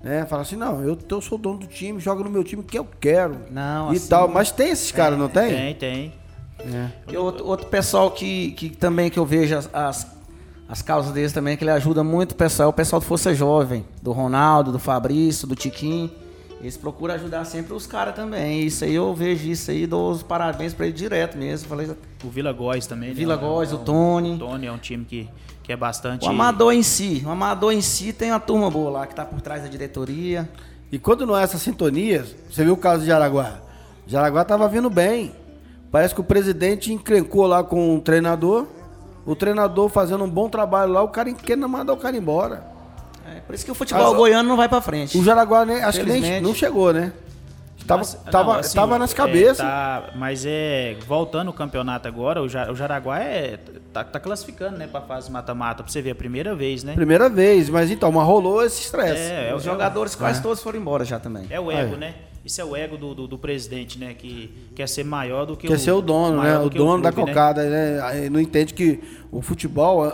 né? 0.05 0.27
Fala 0.27 0.43
assim, 0.43 0.55
não, 0.55 0.83
eu, 0.83 0.99
eu 1.09 1.21
sou 1.23 1.39
dono 1.39 1.59
do 1.61 1.67
time, 1.67 1.99
jogo 1.99 2.23
no 2.23 2.29
meu 2.31 2.45
time 2.45 2.63
que 2.63 2.79
eu 2.79 2.87
quero. 3.01 3.39
Não, 3.51 3.93
e 3.93 3.97
assim- 3.97 4.09
tal. 4.09 4.29
Mas 4.29 4.53
tem 4.53 4.69
esses 4.69 4.93
caras, 4.93 5.19
não 5.19 5.29
tem? 5.29 5.49
Tem, 5.51 5.75
tem. 5.75 6.13
É. 6.61 7.13
E 7.13 7.17
outro, 7.17 7.47
outro 7.47 7.67
pessoal 7.67 8.11
que, 8.11 8.53
que 8.53 8.69
também 8.69 9.11
que 9.11 9.19
eu 9.19 9.25
vejo 9.25 9.57
as, 9.57 9.69
as, 9.73 10.07
as 10.69 10.83
causas 10.83 11.13
deles 11.13 11.33
também, 11.33 11.57
que 11.57 11.65
ele 11.65 11.71
ajuda 11.71 12.05
muito 12.05 12.33
o 12.33 12.35
pessoal, 12.35 12.69
é 12.69 12.71
o 12.71 12.73
pessoal 12.73 13.01
do 13.01 13.07
Força 13.07 13.35
Jovem, 13.35 13.85
do 14.03 14.13
Ronaldo, 14.13 14.71
do 14.71 14.79
Fabrício, 14.79 15.49
do 15.49 15.57
Tiquinho. 15.57 16.11
Eles 16.65 16.79
procuram 16.79 17.13
ajudar 17.15 17.45
sempre 17.45 17.75
os 17.75 17.87
caras 17.87 18.15
também. 18.15 18.63
Isso 18.63 18.87
aí 18.87 18.95
eu 18.95 19.15
vejo 19.15 19.47
isso 19.51 19.71
aí, 19.71 19.87
dou 19.87 20.11
os 20.11 20.23
parabéns 20.23 20.73
pra 20.73 20.87
ele 20.87 20.95
direto 20.95 21.37
mesmo. 21.37 21.69
Falei, 21.69 21.91
O 22.25 22.31
Vila 22.31 22.53
Góis 22.55 22.87
também. 22.87 23.11
né? 23.11 23.15
Vila 23.15 23.35
É 23.35 23.37
um- 23.37 23.41
Góis, 23.41 23.71
é 23.71 23.75
o 23.75 23.79
um- 23.81 23.85
Tony. 23.85 24.33
O 24.33 24.39
Tony 24.39 24.67
é 24.67 24.73
um 24.73 24.79
time 24.79 25.05
que, 25.05 25.29
que 25.63 25.71
é 25.71 25.77
bastante. 25.77 26.25
O 26.25 26.31
amador 26.31 26.73
em 26.73 26.83
si, 26.83 27.23
o 27.27 27.29
amador 27.29 27.71
em 27.71 27.83
si 27.83 28.15
tem 28.15 28.31
uma 28.31 28.41
turma 28.41 28.71
boa 28.71 28.91
lá 28.91 29.07
que 29.07 29.15
tá 29.15 29.27
por 29.27 29.43
trás 29.43 29.63
da 29.63 29.69
diretoria. 29.69 30.49
E 30.91 30.99
quando 30.99 31.27
não 31.27 31.37
é 31.37 31.43
essa 31.43 31.59
sintonia, 31.59 32.25
você 32.51 32.65
viu 32.65 32.73
o 32.73 32.77
caso 32.79 33.03
de 33.03 33.09
Jaraguá. 33.09 33.59
Jaraguá 34.07 34.43
tava 34.43 34.67
vindo 34.67 34.89
bem. 34.89 35.35
Parece 35.91 36.15
que 36.15 36.21
o 36.23 36.25
presidente 36.25 36.91
encrencou 36.91 37.47
lá 37.47 37.63
com 37.63 37.95
o 37.97 38.01
treinador. 38.01 38.67
O 39.27 39.37
treinador 39.37 39.91
fazendo 39.91 40.25
um 40.25 40.31
bom 40.31 40.49
trabalho 40.49 40.93
lá, 40.93 41.03
o 41.03 41.09
cara 41.09 41.31
querendo 41.35 41.69
mandar 41.69 41.93
o 41.93 41.99
cara 41.99 42.17
embora. 42.17 42.73
É, 43.37 43.41
por 43.41 43.55
isso 43.55 43.65
que 43.65 43.71
o 43.71 43.75
futebol 43.75 44.09
Mas, 44.09 44.17
goiano 44.17 44.49
não 44.49 44.57
vai 44.57 44.69
pra 44.69 44.81
frente. 44.81 45.17
O 45.19 45.25
Jaraguá, 45.25 45.65
né, 45.65 45.83
acho 45.85 46.01
que 46.01 46.07
nem 46.07 46.41
não 46.41 46.55
chegou, 46.55 46.93
né? 46.93 47.13
Tava, 47.87 47.99
Mas, 48.01 48.15
tava, 48.31 48.53
não, 48.55 48.61
assim, 48.61 48.75
tava 48.75 48.99
nas 48.99 49.13
é, 49.13 49.15
cabeças. 49.15 49.59
tá, 49.59 50.11
mas 50.17 50.45
é. 50.47 50.97
Voltando 51.07 51.51
o 51.51 51.53
campeonato 51.53 52.09
agora, 52.09 52.41
o, 52.43 52.49
Ja- 52.49 52.71
o 52.71 52.75
Jaraguá 52.75 53.19
é. 53.21 53.59
Tá, 53.93 54.03
tá 54.03 54.19
classificando, 54.19 54.79
né, 54.79 54.87
pra 54.87 55.03
fase 55.03 55.31
mata-mata. 55.31 55.83
Pra 55.83 55.93
você 55.93 56.01
ver 56.01 56.13
a 56.13 56.15
primeira 56.15 56.55
vez, 56.55 56.83
né? 56.83 56.95
Primeira 56.95 57.29
vez, 57.29 57.69
mas 57.69 57.91
então, 57.91 58.11
mas 58.11 58.27
rolou 58.27 58.65
esse 58.65 58.81
estresse. 58.85 59.31
É, 59.31 59.51
é, 59.51 59.55
Os 59.55 59.61
o- 59.63 59.65
jogadores 59.67 60.15
quase 60.15 60.41
todos 60.43 60.63
foram 60.63 60.79
embora 60.79 61.05
já 61.05 61.21
também. 61.21 61.45
É 61.51 61.61
o 61.61 61.71
ego, 61.71 61.97
né? 61.97 62.15
Isso 62.43 62.59
é 62.59 62.65
o 62.65 62.75
ego 62.75 62.97
do, 62.97 63.15
do, 63.15 63.27
do 63.29 63.39
presidente, 63.39 63.99
né? 63.99 64.15
Que 64.15 64.51
quer 64.75 64.89
ser 64.89 65.05
maior 65.05 65.45
do 65.45 65.55
que 65.55 65.67
Quer 65.69 65.79
ser 65.79 65.93
o 65.93 66.01
dono, 66.01 66.43
né? 66.43 66.59
O 66.59 66.71
dono 66.71 67.03
da 67.03 67.13
clube, 67.13 67.27
né? 67.29 67.35
cocada, 67.35 67.65
né? 67.65 68.01
Aí 68.03 68.31
Não 68.31 68.41
entende 68.41 68.73
que 68.73 69.03
o 69.31 69.43
futebol, 69.43 70.11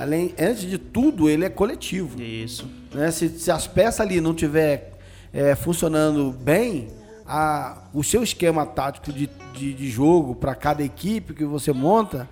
além, 0.00 0.34
antes 0.38 0.62
de 0.62 0.78
tudo, 0.78 1.28
ele 1.28 1.44
é 1.44 1.48
coletivo. 1.50 2.20
Isso. 2.20 2.68
né? 2.94 3.10
Se, 3.10 3.28
se 3.28 3.50
as 3.50 3.66
peças 3.66 4.00
ali 4.00 4.20
não 4.20 4.34
tiver 4.34 4.92
é, 5.32 5.54
funcionando 5.54 6.32
bem, 6.32 6.88
a, 7.26 7.78
o 7.94 8.02
seu 8.02 8.22
esquema 8.22 8.66
tático 8.66 9.12
de, 9.12 9.28
de, 9.54 9.72
de 9.74 9.90
jogo 9.90 10.34
para 10.34 10.54
cada 10.54 10.82
equipe 10.82 11.34
que 11.34 11.44
você 11.44 11.72
monta, 11.72 12.28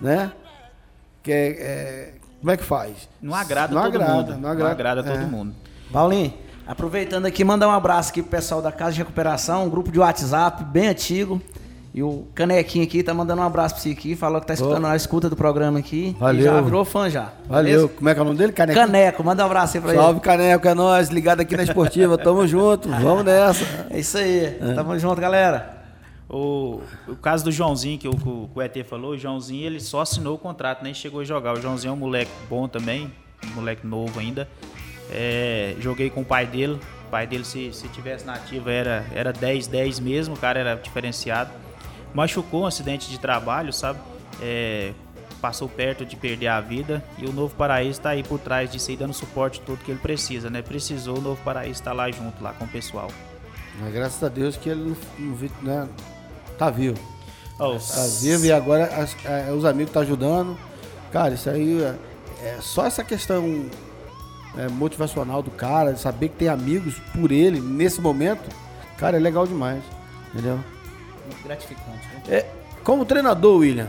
né? 0.00 0.32
Que 1.22 1.32
é, 1.32 1.48
é- 1.48 2.14
como 2.40 2.50
é 2.50 2.56
que 2.56 2.64
faz? 2.64 3.08
Não 3.22 3.34
agrada 3.36 3.72
Não 3.72 3.82
todo 3.82 3.94
agrada, 3.94 4.14
mundo. 4.14 4.32
não 4.32 4.40
Não 4.40 4.50
agrada, 4.50 4.72
agrada, 4.72 5.00
é. 5.00 5.12
todo 5.16 5.30
mundo. 5.30 5.54
Paulinho, 5.92 6.34
aproveitando 6.66 7.24
aqui, 7.26 7.44
mandar 7.44 7.68
um 7.68 7.70
abraço 7.70 8.10
aqui 8.10 8.20
pro 8.20 8.32
pessoal 8.32 8.60
da 8.60 8.72
Casa 8.72 8.92
de 8.94 8.98
Recuperação, 8.98 9.64
um 9.66 9.70
grupo 9.70 9.92
de 9.92 10.00
WhatsApp 10.00 10.64
bem 10.64 10.88
antigo. 10.88 11.40
E 11.94 12.02
o 12.02 12.26
Canequinho 12.34 12.84
aqui 12.84 13.02
tá 13.02 13.12
mandando 13.12 13.42
um 13.42 13.44
abraço 13.44 13.74
pra 13.74 13.82
você 13.82 13.90
aqui, 13.90 14.16
falou 14.16 14.40
que 14.40 14.46
tá 14.46 14.54
escutando 14.54 14.86
a 14.86 14.96
escuta 14.96 15.28
do 15.28 15.36
programa 15.36 15.78
aqui. 15.78 16.16
Valeu. 16.18 16.40
E 16.40 16.44
já 16.44 16.60
virou 16.62 16.84
fã 16.86 17.10
já. 17.10 17.32
Valeu. 17.46 17.64
beleza? 17.64 17.88
Como 17.88 18.08
é 18.08 18.14
que 18.14 18.18
é 18.18 18.22
o 18.22 18.24
nome 18.24 18.38
dele? 18.38 18.52
Caneco. 18.52 18.80
Caneco, 18.80 19.24
manda 19.24 19.42
um 19.42 19.46
abraço 19.46 19.76
aí 19.76 19.82
pra 19.82 19.94
Salve, 19.94 20.20
Caneco, 20.20 20.66
é 20.66 20.74
nós, 20.74 21.10
ligado 21.10 21.40
aqui 21.40 21.54
na 21.54 21.64
Esportiva. 21.64 22.16
Tamo 22.18 22.46
junto, 22.46 22.88
vamos 22.88 23.24
nessa. 23.24 23.62
ele. 23.62 23.86
É 23.90 24.00
isso 24.00 24.16
aí. 24.16 24.56
Tamo 24.74 24.98
junto, 24.98 25.20
galera. 25.20 25.82
O, 26.30 26.80
o 27.06 27.14
caso 27.14 27.44
do 27.44 27.52
Joãozinho, 27.52 27.98
que 27.98 28.08
o, 28.08 28.16
que 28.16 28.58
o 28.58 28.62
ET 28.62 28.86
falou, 28.86 29.10
o 29.10 29.18
Joãozinho 29.18 29.66
ele 29.66 29.78
só 29.78 30.00
assinou 30.00 30.36
o 30.36 30.38
contrato, 30.38 30.82
nem 30.82 30.94
chegou 30.94 31.20
a 31.20 31.24
jogar. 31.24 31.52
O 31.52 31.60
Joãozinho 31.60 31.90
é 31.90 31.92
um 31.92 31.98
moleque 31.98 32.32
bom 32.48 32.66
também, 32.66 33.12
um 33.50 33.54
moleque 33.54 33.86
novo 33.86 34.18
ainda. 34.18 34.48
É, 35.10 35.74
joguei 35.78 36.08
com 36.08 36.22
o 36.22 36.24
pai 36.24 36.46
dele. 36.46 36.80
O 37.06 37.10
pai 37.10 37.26
dele, 37.26 37.44
se, 37.44 37.70
se 37.74 37.86
tivesse 37.88 38.24
na 38.24 38.32
ativa, 38.32 38.72
era, 38.72 39.04
era 39.14 39.30
10-10 39.30 40.00
mesmo, 40.00 40.34
o 40.34 40.38
cara 40.38 40.58
era 40.58 40.74
diferenciado. 40.74 41.50
Machucou 42.14 42.62
um 42.62 42.66
acidente 42.66 43.08
de 43.10 43.18
trabalho, 43.18 43.72
sabe? 43.72 43.98
É, 44.40 44.92
passou 45.40 45.68
perto 45.68 46.04
de 46.04 46.14
perder 46.16 46.48
a 46.48 46.60
vida. 46.60 47.02
E 47.18 47.26
o 47.26 47.32
Novo 47.32 47.54
Paraíso 47.54 47.92
está 47.92 48.10
aí 48.10 48.22
por 48.22 48.38
trás 48.38 48.70
disso 48.70 48.90
aí, 48.90 48.96
dando 48.96 49.12
suporte 49.14 49.60
todo 49.60 49.78
que 49.78 49.90
ele 49.90 50.00
precisa, 50.00 50.48
né? 50.50 50.62
Precisou, 50.62 51.18
o 51.18 51.20
Novo 51.20 51.40
Paraíso 51.42 51.80
está 51.80 51.92
lá 51.92 52.10
junto, 52.10 52.42
lá 52.42 52.52
com 52.52 52.64
o 52.64 52.68
pessoal. 52.68 53.10
Mas 53.80 53.92
graças 53.92 54.22
a 54.22 54.28
Deus 54.28 54.56
que 54.56 54.68
ele 54.68 54.80
não, 54.80 54.96
não 55.18 55.36
né, 55.62 55.88
tá 56.58 56.68
vivo. 56.70 56.98
Ó, 57.58 57.78
Tá 57.78 58.06
vivo 58.20 58.44
e 58.46 58.52
agora 58.52 58.84
as- 58.86 59.16
é, 59.24 59.50
os 59.52 59.64
amigos 59.64 59.88
estão 59.90 60.02
ajudando. 60.02 60.56
Cara, 61.10 61.34
isso 61.34 61.48
aí 61.48 61.82
é, 61.82 61.94
é 62.42 62.58
só 62.60 62.86
essa 62.86 63.02
questão 63.02 63.66
é, 64.56 64.68
motivacional 64.68 65.42
do 65.42 65.50
cara, 65.50 65.92
de 65.92 66.00
saber 66.00 66.28
que 66.28 66.36
tem 66.36 66.48
amigos 66.48 66.96
por 67.14 67.32
ele 67.32 67.60
nesse 67.60 68.00
momento, 68.00 68.42
cara, 68.98 69.16
é 69.16 69.20
legal 69.20 69.46
demais. 69.46 69.82
Entendeu? 70.32 70.58
Gratificante. 71.44 72.06
né? 72.08 72.22
É, 72.28 72.46
como 72.84 73.04
treinador, 73.04 73.58
William, 73.58 73.88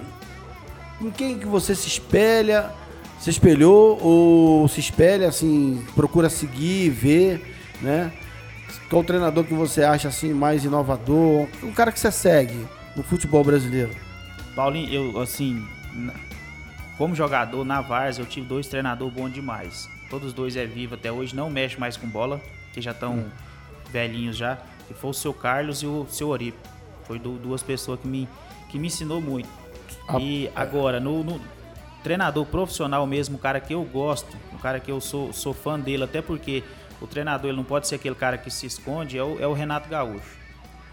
em 1.01 1.09
quem 1.09 1.37
que 1.37 1.45
você 1.45 1.75
se 1.75 1.87
espelha? 1.87 2.71
Se 3.19 3.29
espelhou 3.29 3.99
ou 4.01 4.67
se 4.67 4.81
espelha 4.81 5.29
assim, 5.29 5.81
procura 5.95 6.29
seguir, 6.29 6.89
ver, 6.89 7.55
né? 7.81 8.11
Qual 8.89 9.01
o 9.01 9.05
treinador 9.05 9.45
que 9.45 9.53
você 9.53 9.81
acha 9.81 10.09
assim 10.09 10.33
mais 10.33 10.65
inovador? 10.65 11.47
Um 11.63 11.71
cara 11.71 11.91
que 11.91 11.99
você 11.99 12.11
segue 12.11 12.67
no 12.95 13.01
futebol 13.01 13.43
brasileiro? 13.43 13.91
Paulinho, 14.55 14.93
eu, 14.93 15.21
assim, 15.21 15.65
como 16.97 17.15
jogador 17.15 17.63
na 17.63 17.81
Vars, 17.81 18.19
eu 18.19 18.25
tive 18.25 18.45
dois 18.45 18.67
treinadores 18.67 19.13
bons 19.13 19.33
demais. 19.33 19.87
Todos 20.09 20.27
os 20.27 20.33
dois 20.33 20.55
é 20.55 20.65
vivo 20.65 20.95
até 20.95 21.11
hoje, 21.11 21.35
não 21.35 21.49
mexe 21.49 21.79
mais 21.79 21.97
com 21.97 22.07
bola, 22.07 22.39
que 22.73 22.81
já 22.81 22.91
estão 22.91 23.25
velhinhos 23.89 24.37
já. 24.37 24.57
Que 24.87 24.93
foi 24.93 25.09
o 25.11 25.13
seu 25.13 25.33
Carlos 25.33 25.81
e 25.81 25.87
o 25.87 26.05
seu 26.09 26.27
Oripe. 26.27 26.57
Foi 27.05 27.19
du- 27.19 27.37
duas 27.37 27.61
pessoas 27.63 27.99
que 27.99 28.07
me, 28.07 28.27
que 28.69 28.77
me 28.79 28.87
ensinou 28.87 29.21
muito. 29.21 29.49
A- 30.07 30.19
E 30.19 30.49
agora, 30.55 30.99
no, 30.99 31.23
no 31.23 31.39
treinador 32.03 32.45
profissional 32.45 33.05
mesmo, 33.07 33.35
o 33.37 33.39
cara 33.39 33.59
que 33.59 33.73
eu 33.73 33.83
gosto, 33.83 34.35
o 34.53 34.57
cara 34.59 34.79
que 34.79 34.91
eu 34.91 34.99
sou, 34.99 35.31
sou 35.33 35.53
fã 35.53 35.79
dele, 35.79 36.03
até 36.03 36.21
porque 36.21 36.63
o 37.01 37.07
treinador 37.07 37.49
ele 37.49 37.57
não 37.57 37.63
pode 37.63 37.87
ser 37.87 37.95
aquele 37.95 38.15
cara 38.15 38.37
que 38.37 38.49
se 38.51 38.65
esconde, 38.65 39.17
é 39.17 39.23
o, 39.23 39.39
é 39.39 39.47
o 39.47 39.53
Renato 39.53 39.87
Gaúcho. 39.89 40.43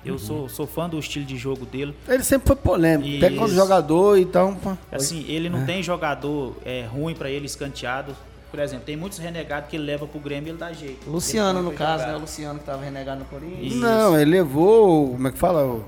Eu 0.02 0.18
sou, 0.18 0.48
sou 0.48 0.66
fã 0.66 0.88
do 0.88 0.98
estilo 0.98 1.26
de 1.26 1.36
jogo 1.36 1.66
dele. 1.66 1.94
Ele 2.08 2.22
sempre 2.24 2.46
foi 2.46 2.56
polêmico, 2.56 3.06
até 3.18 3.36
quando 3.36 3.54
jogador, 3.54 4.16
então. 4.18 4.56
Assim, 4.90 5.26
ele 5.28 5.50
não 5.50 5.66
tem 5.66 5.82
jogador 5.82 6.56
é, 6.64 6.86
ruim 6.86 7.14
pra 7.14 7.28
ele 7.28 7.44
escanteado. 7.44 8.16
Por 8.50 8.58
exemplo, 8.58 8.84
tem 8.84 8.96
muitos 8.96 9.18
renegados 9.18 9.68
que 9.70 9.76
ele 9.76 9.84
leva 9.84 10.06
pro 10.06 10.18
Grêmio 10.18 10.48
e 10.48 10.50
ele 10.50 10.58
dá 10.58 10.72
jeito. 10.72 11.08
Luciano, 11.08 11.62
no 11.62 11.72
caso, 11.72 12.00
jogar. 12.00 12.12
né? 12.12 12.16
O 12.16 12.20
Luciano 12.20 12.58
que 12.58 12.64
tava 12.64 12.82
renegado 12.82 13.20
no 13.20 13.24
Corinthians. 13.26 13.74
Não, 13.76 14.18
ele 14.18 14.30
levou. 14.30 15.12
Como 15.12 15.28
é 15.28 15.30
que 15.30 15.38
fala? 15.38 15.64
O, 15.64 15.84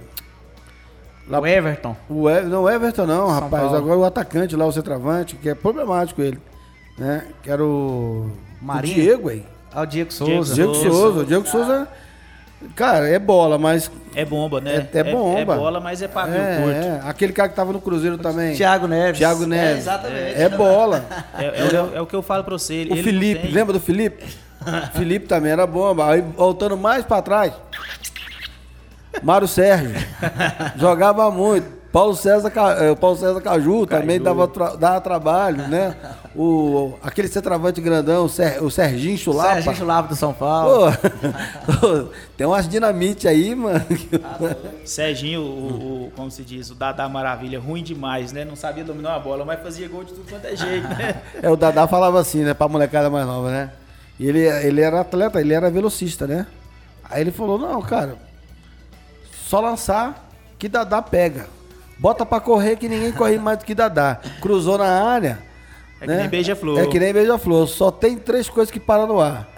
lá- 1.29 1.40
O 1.40 1.46
Everton. 1.46 1.96
o 2.09 2.31
Ever- 2.31 2.48
não, 2.48 2.62
o 2.62 2.70
Everton 2.70 3.07
não, 3.07 3.27
São 3.27 3.40
rapaz. 3.40 3.62
Paulo. 3.64 3.77
Agora 3.77 3.98
o 3.98 4.05
atacante 4.05 4.55
lá, 4.57 4.64
o 4.66 4.72
centroavante, 4.72 5.35
que 5.37 5.48
é 5.48 5.55
problemático 5.55 6.22
ele. 6.22 6.38
Né? 6.98 7.27
Que 7.42 7.51
era 7.51 7.64
o. 7.64 8.31
Marinho? 8.61 8.92
O 8.94 9.01
Diego, 9.01 9.29
aí. 9.29 9.44
Ah, 9.72 9.83
o 9.83 9.87
Diego 9.87 10.11
Diego 10.11 10.12
Souza. 10.12 10.55
Diego 10.55 10.75
Souza. 10.75 10.90
Souza. 10.90 11.20
O 11.20 11.25
Diego 11.25 11.48
Souza. 11.48 11.88
Cara, 12.75 13.09
é 13.09 13.18
bola, 13.18 13.59
mas. 13.59 13.90
É 14.14 14.25
bomba, 14.25 14.61
né? 14.61 14.87
É, 14.92 14.98
é 14.98 15.05
bomba. 15.05 15.40
É, 15.40 15.44
bola, 15.44 15.81
mas 15.81 16.03
é 16.03 16.09
pavio 16.09 16.35
é, 16.40 16.57
curto. 16.57 16.70
é. 16.70 17.01
Aquele 17.09 17.33
cara 17.33 17.48
que 17.48 17.57
tava 17.57 17.72
no 17.72 17.81
Cruzeiro 17.81 18.18
também. 18.18 18.55
Thiago 18.55 18.87
Neves. 18.87 19.18
Thiago 19.18 19.46
Neves. 19.46 19.75
É, 19.75 19.79
exatamente. 19.79 20.40
É 20.42 20.48
bola. 20.48 21.05
É, 21.38 21.44
é- 21.46 21.96
é 21.96 22.01
o 22.01 22.07
que 22.07 22.14
eu 22.14 22.22
falo 22.22 22.44
pra 22.44 22.53
você. 22.59 22.75
Ele, 22.75 22.90
O 22.90 22.94
ele 22.94 23.03
Felipe, 23.03 23.40
tem- 23.42 23.51
lembra 23.53 23.72
do 23.72 23.81
Felipe? 23.81 24.25
Felipe 24.94 25.27
também 25.27 25.51
era 25.53 25.66
bomba. 25.66 26.11
Aí 26.11 26.20
voltando 26.20 26.77
mais 26.77 27.05
pra 27.05 27.22
trás. 27.22 27.53
Mário 29.22 29.46
Sérgio. 29.48 29.90
Jogava 30.77 31.31
muito. 31.31 31.82
Paulo 31.92 32.14
César, 32.16 32.50
eh, 32.81 32.90
o 32.90 32.96
Paulo 32.96 33.16
César 33.18 33.38
Caju, 33.42 33.87
também 33.87 34.18
dava, 34.18 34.48
tra- 34.48 34.76
dava 34.76 34.98
trabalho, 35.00 35.68
né? 35.68 35.94
O, 36.35 36.94
aquele 37.02 37.28
centroavante 37.28 37.83
grandão, 37.83 38.24
o, 38.24 38.28
Ser, 38.31 38.62
o 38.62 38.70
Serginho 38.70 39.18
Chulapa. 39.18 39.55
Serginho 39.57 39.76
Chulapa 39.76 40.09
do 40.09 40.16
São 40.16 40.33
Paulo. 40.33 40.90
Pô, 41.66 42.09
tem 42.35 42.46
umas 42.46 42.66
dinamite 42.66 43.28
aí, 43.28 43.55
mano. 43.55 43.85
Serginho, 44.87 45.42
o, 45.42 46.07
o- 46.07 46.12
como 46.16 46.31
se 46.31 46.42
diz, 46.42 46.70
o 46.70 46.74
Dadá 46.74 47.07
Maravilha, 47.11 47.61
ruim 47.61 47.83
demais, 47.83 48.33
né? 48.33 48.42
Não 48.44 48.57
sabia 48.57 48.83
dominar 48.85 49.14
a 49.16 49.18
bola, 49.18 49.44
mas 49.44 49.61
fazia 49.62 49.87
gol 49.87 50.02
de 50.05 50.14
tudo 50.14 50.26
quanto 50.28 50.46
é 50.46 50.57
jeito, 50.57 50.88
né? 50.88 51.20
É, 51.42 51.50
o 51.50 51.57
Dadá 51.57 51.87
falava 51.87 52.18
assim, 52.18 52.42
né, 52.42 52.55
pra 52.55 52.68
molecada 52.68 53.11
mais 53.11 53.26
nova, 53.26 53.50
né? 53.50 53.70
E 54.18 54.26
ele, 54.26 54.40
ele 54.40 54.81
era 54.81 55.00
atleta, 55.00 55.40
ele 55.40 55.52
era 55.52 55.70
velocista, 55.70 56.26
né? 56.26 56.46
Aí 57.05 57.20
ele 57.20 57.31
falou, 57.33 57.59
não, 57.59 57.83
cara, 57.83 58.16
só 59.46 59.61
lançar 59.61 60.31
que 60.59 60.68
Dadá 60.68 61.02
pega. 61.02 61.46
Bota 62.03 62.27
pra 62.27 62.41
correr 62.41 62.75
que 62.77 62.88
ninguém 62.88 63.12
corre 63.12 63.38
mais 63.38 63.59
do 63.59 63.65
que 63.65 63.77
Dadá. 63.77 64.19
Cruzou 64.41 64.77
na 64.77 65.05
área. 65.05 65.38
É 66.01 66.05
que 66.07 66.12
nem 66.17 66.29
beija-flor. 66.29 66.81
É 66.81 66.87
que 66.88 66.99
nem 66.99 67.12
beija-flor. 67.12 67.69
Só 67.69 67.93
tem 67.93 68.17
três 68.19 68.49
coisas 68.51 68.73
que 68.73 68.81
param 68.81 69.07
no 69.07 69.21
ar. 69.21 69.49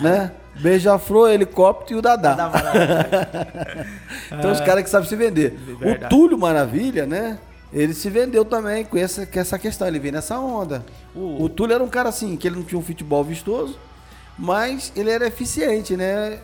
né? 0.00 0.32
Beija-flor, 0.56 1.30
helicóptero 1.30 1.96
e 1.96 1.98
o 2.00 2.02
Dadá. 2.02 2.34
Então 4.32 4.50
os 4.50 4.60
caras 4.60 4.82
que 4.82 4.90
sabem 4.90 5.08
se 5.08 5.14
vender. 5.14 5.56
O 5.72 5.76
Verdade. 5.76 6.10
Túlio 6.10 6.36
Maravilha, 6.36 7.06
né? 7.06 7.38
Ele 7.72 7.94
se 7.94 8.10
vendeu 8.10 8.44
também 8.44 8.84
com 8.84 8.96
essa, 8.98 9.24
com 9.26 9.38
essa 9.38 9.56
questão. 9.58 9.86
Ele 9.86 9.98
veio 10.00 10.14
nessa 10.14 10.38
onda. 10.38 10.84
O- 11.14 11.44
O 11.44 11.48
Túlio 11.48 11.74
era 11.74 11.82
um 11.84 11.88
cara 11.88 12.08
assim, 12.08 12.36
que 12.36 12.48
ele 12.48 12.56
não 12.56 12.62
tinha 12.64 12.78
um 12.78 12.82
futebol 12.82 13.22
vistoso, 13.22 13.78
mas 14.38 14.92
ele 14.96 15.10
era 15.10 15.26
eficiente, 15.26 15.96
né? 15.96 16.38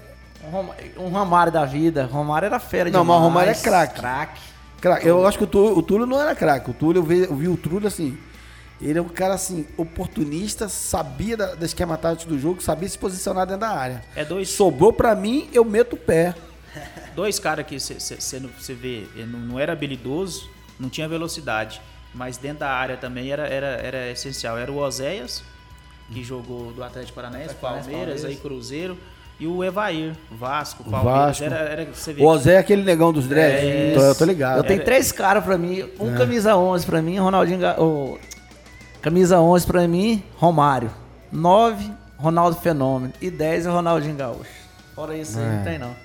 Um 0.44 0.50
Rom- 0.50 1.10
Romário 1.10 1.52
da 1.52 1.64
vida. 1.64 2.08
Romário 2.10 2.46
era 2.46 2.58
fera 2.60 2.90
Não, 2.90 3.00
demais. 3.02 3.08
mas 3.08 3.16
o 3.18 3.22
Romário 3.28 3.50
é 3.50 3.54
craque. 3.54 4.00
Craque. 4.00 4.40
Craque. 4.80 5.06
Eu 5.06 5.26
acho 5.26 5.38
que 5.38 5.44
o 5.44 5.46
Túlio, 5.46 5.78
o 5.78 5.82
Túlio 5.82 6.06
não 6.06 6.20
era 6.20 6.34
craque. 6.34 6.70
O 6.70 6.74
Túlio, 6.74 7.00
eu 7.00 7.04
vi, 7.04 7.22
eu 7.22 7.34
vi 7.34 7.48
o 7.48 7.56
Túlio 7.56 7.86
assim. 7.86 8.16
Ele 8.80 8.98
é 8.98 9.02
um 9.02 9.08
cara 9.08 9.34
assim, 9.34 9.66
oportunista, 9.76 10.66
sabia 10.68 11.36
da, 11.36 11.54
da 11.54 11.66
esquema 11.66 11.98
tático 11.98 12.30
do 12.32 12.38
jogo, 12.38 12.62
sabia 12.62 12.88
se 12.88 12.98
posicionar 12.98 13.46
dentro 13.46 13.60
da 13.60 13.68
área. 13.68 14.02
É 14.16 14.24
dois, 14.24 14.48
Sobrou 14.48 14.90
pra 14.90 15.14
mim, 15.14 15.50
eu 15.52 15.64
meto 15.64 15.94
o 15.94 15.98
pé. 15.98 16.34
dois 17.14 17.38
caras 17.38 17.66
que 17.66 17.78
você 17.78 18.74
vê, 18.74 19.06
não, 19.26 19.38
não 19.38 19.60
era 19.60 19.72
habilidoso, 19.74 20.48
não 20.78 20.88
tinha 20.88 21.06
velocidade, 21.06 21.82
mas 22.14 22.38
dentro 22.38 22.60
da 22.60 22.70
área 22.70 22.96
também 22.96 23.30
era, 23.30 23.46
era, 23.46 23.66
era 23.66 24.10
essencial. 24.10 24.56
Era 24.56 24.72
o 24.72 24.78
Oséias, 24.78 25.42
que 26.10 26.24
jogou 26.24 26.72
do 26.72 26.82
Atlético 26.82 27.16
Paranaense, 27.16 27.54
Paranaense, 27.56 27.90
Palmeiras, 27.90 28.24
aí 28.24 28.36
Palmeiras. 28.36 28.42
Cruzeiro, 28.42 28.98
e 29.40 29.46
o 29.46 29.64
Evair, 29.64 30.14
Vasco, 30.30 30.84
O 30.86 30.90
Palmeiras. 30.90 31.38
Vasco. 31.40 31.44
Era, 31.44 31.56
era, 31.56 31.84
você 31.92 32.12
vê, 32.12 32.22
O 32.22 32.26
Ozé 32.26 32.54
é 32.54 32.58
aquele 32.58 32.82
negão 32.84 33.12
dos 33.12 33.26
dreads. 33.26 33.64
É, 33.64 33.92
Tô- 33.94 34.02
eu 34.02 34.14
tô 34.14 34.24
ligado. 34.26 34.58
Eu 34.58 34.64
tenho 34.64 34.84
três 34.84 35.10
caras 35.10 35.42
pra 35.42 35.56
mim. 35.58 35.84
Um 35.98 36.14
camisa 36.14 36.54
11 36.56 36.84
pra 36.86 37.00
mim, 37.02 37.18
Ronaldinho... 37.18 37.58
Ga- 37.58 37.80
o- 37.80 38.18
camisa 39.02 39.40
11 39.40 39.66
pra 39.66 39.88
mim, 39.88 40.22
Romário. 40.36 40.90
9, 41.32 41.90
Ronaldo 42.18 42.56
Fenômeno. 42.60 43.12
E 43.20 43.30
10 43.30 43.66
é 43.66 43.70
Ronaldinho 43.70 44.14
Gaúcho. 44.16 44.50
Fora 44.94 45.16
isso 45.16 45.38
aí, 45.38 45.44
É. 45.44 45.48
não 45.48 45.64
tem 45.64 45.78
não. 45.78 45.96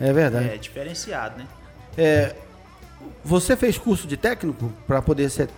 É 0.00 0.12
verdade. 0.12 0.48
é 0.48 0.56
diferenciado, 0.56 1.38
né? 1.38 1.46
É, 1.96 2.32
você 3.24 3.56
fez 3.56 3.76
curso 3.76 4.06
de 4.06 4.16
técnico 4.16 4.72
para 4.86 5.02
poder 5.02 5.28
ser. 5.30 5.48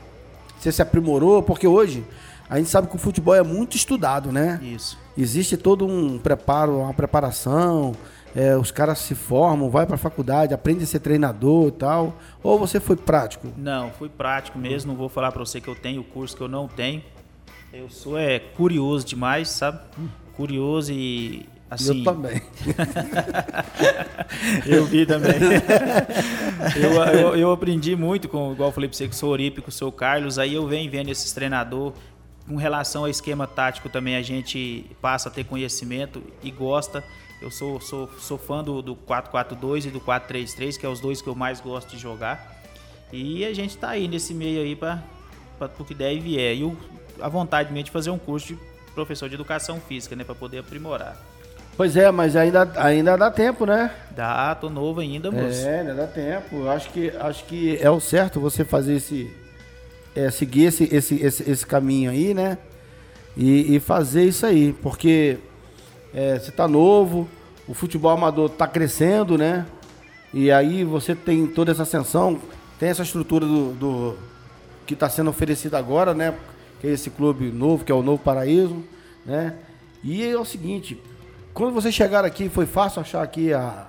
Você 0.58 0.72
se 0.72 0.80
aprimorou? 0.80 1.42
Porque 1.42 1.66
hoje 1.66 2.02
a 2.48 2.56
gente 2.56 2.70
sabe 2.70 2.88
que 2.88 2.96
o 2.96 2.98
futebol 2.98 3.34
é 3.34 3.42
muito 3.42 3.76
estudado, 3.76 4.32
né? 4.32 4.58
Isso. 4.62 4.96
Existe 5.20 5.56
todo 5.56 5.86
um 5.86 6.18
preparo, 6.18 6.78
uma 6.78 6.94
preparação, 6.94 7.94
é, 8.34 8.56
os 8.56 8.70
caras 8.70 9.00
se 9.00 9.14
formam, 9.14 9.68
vai 9.68 9.84
para 9.84 9.96
a 9.96 9.98
faculdade, 9.98 10.54
aprende 10.54 10.84
a 10.84 10.86
ser 10.86 11.00
treinador 11.00 11.68
e 11.68 11.72
tal? 11.72 12.16
Ou 12.42 12.58
você 12.58 12.80
foi 12.80 12.96
prático? 12.96 13.48
Não, 13.54 13.90
fui 13.90 14.08
prático 14.08 14.58
mesmo. 14.58 14.92
Não 14.92 14.98
vou 14.98 15.10
falar 15.10 15.30
para 15.30 15.44
você 15.44 15.60
que 15.60 15.68
eu 15.68 15.74
tenho 15.74 16.02
curso 16.02 16.34
que 16.34 16.42
eu 16.42 16.48
não 16.48 16.66
tenho. 16.66 17.02
Eu 17.70 17.90
sou 17.90 18.16
é 18.18 18.38
curioso 18.38 19.04
demais, 19.04 19.50
sabe? 19.50 19.80
Curioso 20.34 20.90
e 20.90 21.46
assim. 21.68 21.98
Eu 21.98 22.04
também. 22.04 22.42
eu 24.66 24.86
vi 24.86 25.04
também. 25.04 25.34
eu, 26.82 27.04
eu, 27.12 27.36
eu, 27.36 27.52
aprendi 27.52 27.94
muito 27.94 28.26
com, 28.26 28.52
igual 28.52 28.70
eu 28.70 28.72
falei 28.72 28.88
para 28.88 28.96
você, 28.96 29.04
com 29.06 29.12
o 29.12 29.16
seu 29.16 29.28
Oripe, 29.28 29.60
com 29.60 29.68
o 29.68 29.72
seu 29.72 29.92
Carlos. 29.92 30.38
Aí 30.38 30.54
eu 30.54 30.66
venho 30.66 30.90
vendo 30.90 31.10
esses 31.10 31.30
treinadores. 31.32 31.94
Com 32.50 32.56
relação 32.56 33.02
ao 33.02 33.08
esquema 33.08 33.46
tático 33.46 33.88
também 33.88 34.16
a 34.16 34.22
gente 34.22 34.84
passa 35.00 35.28
a 35.28 35.32
ter 35.32 35.44
conhecimento 35.44 36.20
e 36.42 36.50
gosta. 36.50 37.04
Eu 37.40 37.48
sou, 37.48 37.80
sou, 37.80 38.10
sou 38.18 38.36
fã 38.36 38.60
do, 38.64 38.82
do 38.82 38.96
4-4-2 38.96 39.86
e 39.86 39.90
do 39.90 40.00
4-3-3, 40.00 40.76
que 40.76 40.84
é 40.84 40.88
os 40.88 40.98
dois 40.98 41.22
que 41.22 41.28
eu 41.28 41.36
mais 41.36 41.60
gosto 41.60 41.90
de 41.90 41.96
jogar. 41.96 42.60
E 43.12 43.44
a 43.44 43.54
gente 43.54 43.70
está 43.70 43.90
aí 43.90 44.08
nesse 44.08 44.34
meio 44.34 44.62
aí 44.62 44.74
para 44.74 45.00
o 45.78 45.84
que 45.84 45.94
der 45.94 46.12
e 46.12 46.18
vier. 46.18 46.56
E 46.56 46.64
o, 46.64 46.76
a 47.20 47.28
vontade 47.28 47.72
de 47.72 47.88
fazer 47.88 48.10
um 48.10 48.18
curso 48.18 48.48
de 48.48 48.58
professor 48.96 49.28
de 49.28 49.36
educação 49.36 49.80
física, 49.80 50.16
né? 50.16 50.24
Para 50.24 50.34
poder 50.34 50.58
aprimorar. 50.58 51.16
Pois 51.76 51.96
é, 51.96 52.10
mas 52.10 52.34
ainda, 52.34 52.68
ainda 52.74 53.16
dá 53.16 53.30
tempo, 53.30 53.64
né? 53.64 53.92
Dá, 54.10 54.52
tô 54.56 54.68
novo 54.68 54.98
ainda, 54.98 55.30
moço. 55.30 55.64
É, 55.64 55.82
ainda 55.82 55.94
dá 55.94 56.08
tempo. 56.08 56.68
Acho 56.68 56.90
que, 56.90 57.10
acho 57.16 57.44
que 57.44 57.78
é 57.80 57.88
o 57.88 58.00
certo 58.00 58.40
você 58.40 58.64
fazer 58.64 58.96
esse. 58.96 59.32
É, 60.14 60.30
seguir 60.30 60.64
esse, 60.64 60.84
esse, 60.94 61.14
esse, 61.16 61.50
esse 61.50 61.66
caminho 61.66 62.10
aí, 62.10 62.34
né? 62.34 62.58
E, 63.36 63.76
e 63.76 63.80
fazer 63.80 64.24
isso 64.24 64.44
aí. 64.44 64.72
Porque 64.72 65.38
é, 66.12 66.38
você 66.38 66.50
está 66.50 66.66
novo, 66.66 67.28
o 67.68 67.74
futebol 67.74 68.10
amador 68.10 68.50
está 68.50 68.66
crescendo, 68.66 69.38
né? 69.38 69.66
E 70.34 70.50
aí 70.50 70.84
você 70.84 71.14
tem 71.14 71.46
toda 71.46 71.72
essa 71.72 71.82
ascensão, 71.82 72.40
tem 72.78 72.88
essa 72.88 73.02
estrutura 73.02 73.46
do, 73.46 73.72
do 73.74 74.16
que 74.86 74.94
está 74.94 75.08
sendo 75.08 75.30
oferecida 75.30 75.78
agora, 75.78 76.12
né? 76.12 76.34
Que 76.80 76.88
é 76.88 76.90
esse 76.90 77.10
clube 77.10 77.50
novo, 77.50 77.84
que 77.84 77.92
é 77.92 77.94
o 77.94 78.02
Novo 78.02 78.22
Paraíso, 78.22 78.82
né? 79.24 79.54
E 80.02 80.24
é 80.24 80.36
o 80.36 80.44
seguinte, 80.44 81.00
quando 81.52 81.74
vocês 81.74 81.94
chegaram 81.94 82.26
aqui, 82.26 82.48
foi 82.48 82.66
fácil 82.66 83.00
achar 83.00 83.22
aqui 83.22 83.52
a, 83.52 83.86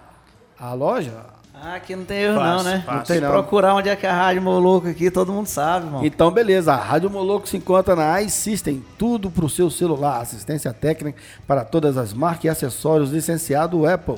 a 0.59 0.73
loja? 0.73 1.25
Ah, 1.63 1.75
aqui 1.75 1.95
não 1.95 2.03
tem 2.03 2.23
erro 2.23 2.39
fácil, 2.39 2.57
não, 2.57 2.63
né? 2.63 2.83
Fácil. 2.83 2.97
Não 2.97 3.03
tem 3.03 3.17
Se 3.17 3.21
não. 3.21 3.29
procurar 3.29 3.75
onde 3.75 3.87
é 3.87 3.95
que 3.95 4.07
é 4.07 4.09
a 4.09 4.15
Rádio 4.15 4.41
Moloco 4.41 4.87
aqui, 4.87 5.11
todo 5.11 5.31
mundo 5.31 5.45
sabe, 5.45 5.85
irmão. 5.85 6.03
Então, 6.03 6.31
beleza. 6.31 6.73
A 6.73 6.75
Rádio 6.75 7.07
Moloco 7.07 7.47
se 7.47 7.55
encontra 7.55 7.95
na 7.95 8.19
iSystem, 8.19 8.83
tudo 8.97 9.29
para 9.29 9.45
o 9.45 9.49
seu 9.49 9.69
celular. 9.69 10.21
Assistência 10.21 10.73
técnica 10.73 11.21
para 11.45 11.63
todas 11.63 11.97
as 11.97 12.13
marcas 12.13 12.45
e 12.45 12.49
acessórios, 12.49 13.11
licenciado 13.11 13.85
Apple. 13.85 14.17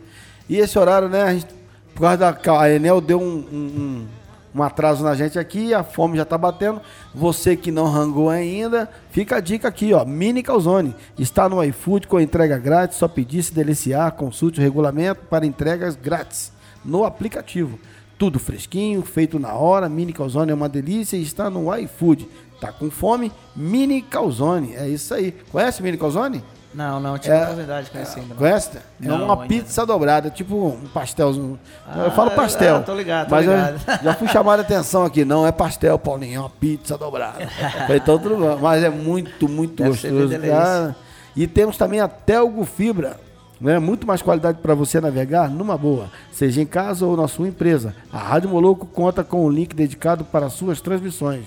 E 0.50 0.58
esse 0.58 0.78
horário, 0.78 1.08
né, 1.08 1.22
a 1.22 1.32
gente 1.32 1.61
por 1.94 2.02
causa 2.02 2.16
da. 2.16 2.60
A 2.60 2.70
Enel 2.70 3.00
deu 3.00 3.20
um, 3.20 3.36
um, 3.52 4.06
um 4.54 4.62
atraso 4.62 5.02
na 5.02 5.14
gente 5.14 5.38
aqui, 5.38 5.72
a 5.72 5.82
fome 5.82 6.16
já 6.16 6.22
está 6.22 6.36
batendo. 6.36 6.80
Você 7.14 7.56
que 7.56 7.70
não 7.70 7.86
rangou 7.86 8.28
ainda, 8.28 8.88
fica 9.10 9.36
a 9.36 9.40
dica 9.40 9.68
aqui, 9.68 9.92
ó. 9.92 10.04
Mini 10.04 10.42
Calzone. 10.42 10.94
Está 11.18 11.48
no 11.48 11.62
iFood 11.64 12.06
com 12.06 12.20
entrega 12.20 12.58
grátis. 12.58 12.98
Só 12.98 13.08
pedir 13.08 13.42
se 13.42 13.54
deliciar. 13.54 14.12
Consulte 14.12 14.60
o 14.60 14.62
regulamento 14.62 15.22
para 15.28 15.46
entregas 15.46 15.96
grátis 15.96 16.52
no 16.84 17.04
aplicativo. 17.04 17.78
Tudo 18.18 18.38
fresquinho, 18.38 19.02
feito 19.02 19.38
na 19.38 19.54
hora. 19.54 19.88
Mini 19.88 20.12
Calzone 20.12 20.50
é 20.50 20.54
uma 20.54 20.68
delícia 20.68 21.16
e 21.16 21.22
está 21.22 21.48
no 21.48 21.74
iFood. 21.76 22.28
Tá 22.60 22.70
com 22.70 22.90
fome? 22.90 23.32
Mini 23.56 24.02
Calzone. 24.02 24.74
É 24.74 24.88
isso 24.88 25.12
aí. 25.14 25.32
Conhece 25.50 25.82
Mini 25.82 25.98
Calzone? 25.98 26.44
Não, 26.74 26.98
não, 26.98 27.18
tive 27.18 27.34
é, 27.34 27.42
oportunidade 27.42 27.84
de 27.86 27.90
conhecer 27.90 28.20
ainda. 28.20 28.34
Conhece? 28.34 28.78
Não, 28.98 29.20
é 29.20 29.24
uma 29.24 29.46
pizza 29.46 29.84
dobrada, 29.84 30.30
tipo 30.30 30.68
um 30.68 30.88
pastelzinho. 30.88 31.58
Ah, 31.86 32.04
eu 32.04 32.10
falo 32.12 32.30
pastel. 32.30 32.76
Ah, 32.76 32.80
tô 32.80 32.94
ligado, 32.94 33.28
tô 33.28 33.34
mas 33.34 33.46
ligado. 33.46 34.02
já 34.02 34.14
fui 34.14 34.28
chamado 34.28 34.60
a 34.60 34.62
atenção 34.62 35.04
aqui. 35.04 35.24
Não 35.24 35.46
é 35.46 35.52
pastel, 35.52 35.98
Paulinho, 35.98 36.36
é 36.36 36.40
uma 36.40 36.50
pizza 36.50 36.96
dobrada. 36.96 37.46
então, 37.94 38.18
tudo 38.18 38.58
Mas 38.60 38.82
é 38.82 38.88
muito, 38.88 39.48
muito 39.48 39.82
Deve 39.82 39.90
gostoso. 39.90 40.38
Cara. 40.40 40.96
E 41.36 41.46
temos 41.46 41.76
também 41.76 42.00
a 42.00 42.08
Telgo 42.08 42.64
Fibra. 42.64 43.16
Né? 43.60 43.78
Muito 43.78 44.04
mais 44.04 44.20
qualidade 44.20 44.58
para 44.58 44.74
você 44.74 45.00
navegar 45.00 45.48
numa 45.48 45.78
boa, 45.78 46.10
seja 46.32 46.60
em 46.60 46.66
casa 46.66 47.06
ou 47.06 47.16
na 47.16 47.28
sua 47.28 47.46
empresa. 47.46 47.94
A 48.12 48.18
Rádio 48.18 48.50
Moloco 48.50 48.84
conta 48.86 49.22
com 49.22 49.46
um 49.46 49.48
link 49.48 49.72
dedicado 49.72 50.24
para 50.24 50.50
suas 50.50 50.80
transmissões. 50.80 51.44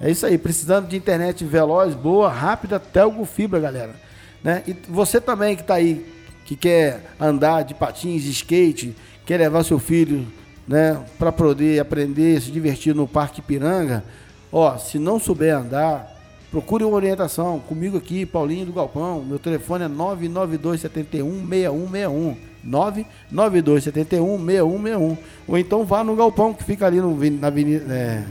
É 0.00 0.08
isso 0.08 0.24
aí, 0.24 0.38
precisando 0.38 0.86
de 0.86 0.96
internet 0.96 1.44
veloz, 1.44 1.96
boa, 1.96 2.30
rápida, 2.30 2.78
Telgo 2.78 3.24
Fibra, 3.24 3.58
galera. 3.58 4.07
Né? 4.42 4.62
E 4.66 4.76
você 4.88 5.20
também 5.20 5.56
que 5.56 5.62
está 5.62 5.74
aí, 5.74 6.04
que 6.44 6.56
quer 6.56 7.12
andar 7.20 7.62
de 7.62 7.74
patins, 7.74 8.22
de 8.22 8.30
skate, 8.30 8.94
quer 9.26 9.38
levar 9.38 9.64
seu 9.64 9.78
filho 9.78 10.26
né, 10.66 10.98
para 11.18 11.32
poder 11.32 11.80
aprender, 11.80 12.40
se 12.40 12.50
divertir 12.50 12.94
no 12.94 13.08
Parque 13.08 13.40
Piranga, 13.40 14.04
ó, 14.52 14.76
se 14.76 14.98
não 14.98 15.18
souber 15.18 15.56
andar, 15.56 16.14
procure 16.50 16.84
uma 16.84 16.94
orientação. 16.96 17.58
Comigo 17.58 17.96
aqui, 17.96 18.26
Paulinho 18.26 18.66
do 18.66 18.72
Galpão. 18.72 19.24
Meu 19.24 19.38
telefone 19.38 19.84
é 19.84 19.88
992 19.88 20.80
71 20.82 21.46
6161. 21.48 22.36
992 22.64 23.84
71 23.84 24.38
6161. 24.44 25.16
Ou 25.46 25.58
então 25.58 25.84
vá 25.84 26.04
no 26.04 26.14
Galpão, 26.14 26.52
que 26.52 26.64
fica 26.64 26.86
ali 26.86 27.00
no, 27.00 27.16
na, 27.30 27.46
avenida, 27.46 27.94
é, 27.94 28.24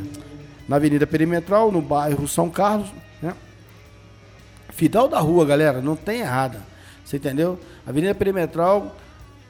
na 0.67 0.75
Avenida 0.75 1.07
Perimetral, 1.07 1.71
no 1.71 1.81
bairro 1.81 2.27
São 2.27 2.49
Carlos, 2.49 2.87
Fidal 4.77 5.07
da 5.07 5.19
rua, 5.19 5.43
galera, 5.43 5.81
não 5.81 5.95
tem 5.95 6.19
errada. 6.19 6.61
Você 7.03 7.17
entendeu? 7.17 7.59
Avenida 7.83 8.13
Perimetral, 8.13 8.95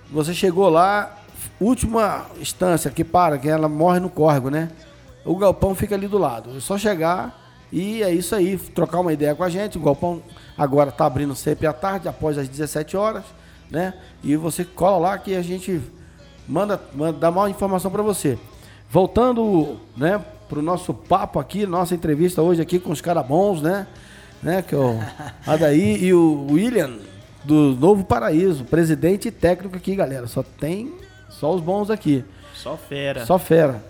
você 0.09 0.33
chegou 0.33 0.69
lá, 0.69 1.17
última 1.59 2.27
instância 2.39 2.89
que 2.89 3.03
para, 3.03 3.37
que 3.37 3.49
ela 3.49 3.67
morre 3.67 3.99
no 3.99 4.09
córrego, 4.09 4.49
né? 4.49 4.69
O 5.25 5.35
galpão 5.35 5.75
fica 5.75 5.95
ali 5.95 6.07
do 6.07 6.17
lado. 6.17 6.55
É 6.55 6.61
só 6.61 6.77
chegar 6.77 7.37
e 7.73 8.01
é 8.01 8.09
isso 8.09 8.33
aí, 8.33 8.57
trocar 8.57 9.01
uma 9.01 9.11
ideia 9.11 9.35
com 9.35 9.43
a 9.43 9.49
gente. 9.49 9.77
O 9.77 9.81
galpão 9.81 10.23
agora 10.57 10.91
está 10.91 11.05
abrindo 11.05 11.35
sempre 11.35 11.67
à 11.67 11.73
tarde, 11.73 12.07
após 12.07 12.37
as 12.37 12.47
17 12.47 12.95
horas, 12.95 13.25
né? 13.69 13.95
E 14.23 14.37
você 14.37 14.63
cola 14.63 15.09
lá 15.09 15.17
que 15.17 15.35
a 15.35 15.41
gente 15.41 15.81
manda, 16.47 16.81
manda 16.95 17.19
dá 17.19 17.29
uma 17.29 17.49
informação 17.49 17.91
para 17.91 18.01
você. 18.01 18.39
Voltando, 18.89 19.75
né, 19.97 20.23
pro 20.47 20.61
nosso 20.61 20.93
papo 20.93 21.37
aqui, 21.37 21.65
nossa 21.65 21.93
entrevista 21.93 22.41
hoje 22.41 22.61
aqui 22.61 22.79
com 22.79 22.93
os 22.93 23.01
caras 23.01 23.27
bons, 23.27 23.61
né? 23.61 23.87
Né? 24.41 24.61
Que 24.61 24.75
é 24.75 24.77
o 24.77 24.99
Adaí 25.45 26.03
e 26.03 26.13
o 26.13 26.47
William 26.51 26.93
do 27.43 27.75
Novo 27.79 28.03
Paraíso, 28.03 28.65
presidente 28.65 29.29
e 29.29 29.31
técnico 29.31 29.77
aqui, 29.77 29.95
galera. 29.95 30.27
Só 30.27 30.43
tem 30.43 30.93
só 31.29 31.53
os 31.53 31.61
bons 31.61 31.89
aqui. 31.89 32.23
Só 32.53 32.75
fera. 32.75 33.25
Só 33.25 33.39
fera. 33.39 33.81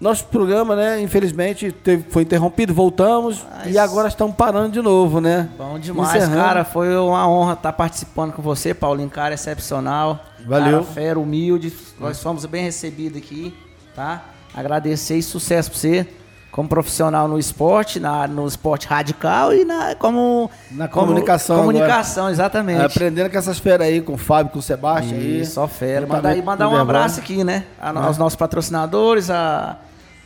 Nosso 0.00 0.26
programa, 0.26 0.76
né, 0.76 1.00
infelizmente, 1.00 1.72
teve, 1.72 2.04
foi 2.08 2.22
interrompido, 2.22 2.72
voltamos 2.72 3.44
Mas... 3.50 3.74
e 3.74 3.78
agora 3.78 4.06
estamos 4.06 4.36
parando 4.36 4.70
de 4.70 4.80
novo, 4.80 5.20
né? 5.20 5.48
Bom 5.58 5.76
demais, 5.76 6.14
Encerrando. 6.14 6.36
cara. 6.36 6.64
Foi 6.64 6.96
uma 6.96 7.28
honra 7.28 7.54
estar 7.54 7.72
participando 7.72 8.32
com 8.32 8.40
você, 8.40 8.72
Paulinho, 8.72 9.10
cara 9.10 9.34
excepcional. 9.34 10.24
Valeu. 10.46 10.82
Cara, 10.82 10.94
fera, 10.94 11.18
humilde. 11.18 11.72
Nós 11.98 12.22
fomos 12.22 12.46
bem 12.46 12.62
recebidos 12.62 13.18
aqui, 13.18 13.52
tá? 13.92 14.24
Agradecer 14.54 15.16
e 15.16 15.22
sucesso 15.22 15.68
para 15.68 15.80
você 15.80 16.06
como 16.58 16.68
profissional 16.68 17.28
no 17.28 17.38
esporte, 17.38 18.00
na, 18.00 18.26
no 18.26 18.44
esporte 18.44 18.88
radical 18.88 19.54
e 19.54 19.64
na, 19.64 19.94
como. 19.94 20.50
Na 20.72 20.88
comunicação. 20.88 21.58
Como, 21.58 21.68
comunicação, 21.68 22.24
agora. 22.24 22.34
exatamente. 22.34 22.80
É, 22.80 22.84
aprendendo 22.84 23.30
com 23.30 23.38
essas 23.38 23.60
feras 23.60 23.86
aí, 23.86 24.00
com 24.00 24.14
o 24.14 24.18
Fábio, 24.18 24.52
com 24.52 24.58
o 24.58 24.62
Sebastião 24.62 25.20
aí. 25.20 25.46
Só 25.46 25.68
fera. 25.68 26.04
Mandar, 26.04 26.30
aí, 26.30 26.42
mandar 26.42 26.68
um 26.68 26.74
abraço 26.74 27.20
aqui, 27.20 27.44
né? 27.44 27.64
A, 27.80 27.90
é. 27.90 27.98
Aos 27.98 28.18
nossos 28.18 28.34
patrocinadores, 28.34 29.30
a, 29.30 29.76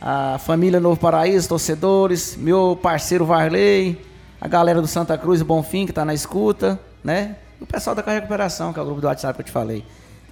a 0.01 0.39
família 0.39 0.79
Novo 0.79 0.99
Paraíso, 0.99 1.47
torcedores, 1.49 2.35
meu 2.35 2.79
parceiro 2.81 3.27
Varley, 3.27 4.03
a 4.41 4.47
galera 4.47 4.81
do 4.81 4.87
Santa 4.87 5.15
Cruz 5.19 5.39
e 5.39 5.43
Bonfim, 5.43 5.85
que 5.85 5.91
está 5.91 6.03
na 6.03 6.15
escuta, 6.15 6.79
né? 7.03 7.35
E 7.61 7.63
o 7.63 7.67
pessoal 7.67 7.95
da 7.95 8.01
Recuperação, 8.11 8.73
que 8.73 8.79
é 8.79 8.81
o 8.81 8.85
grupo 8.85 9.01
do 9.01 9.05
WhatsApp 9.05 9.35
que 9.35 9.41
eu 9.41 9.45
te 9.45 9.51
falei. 9.51 9.85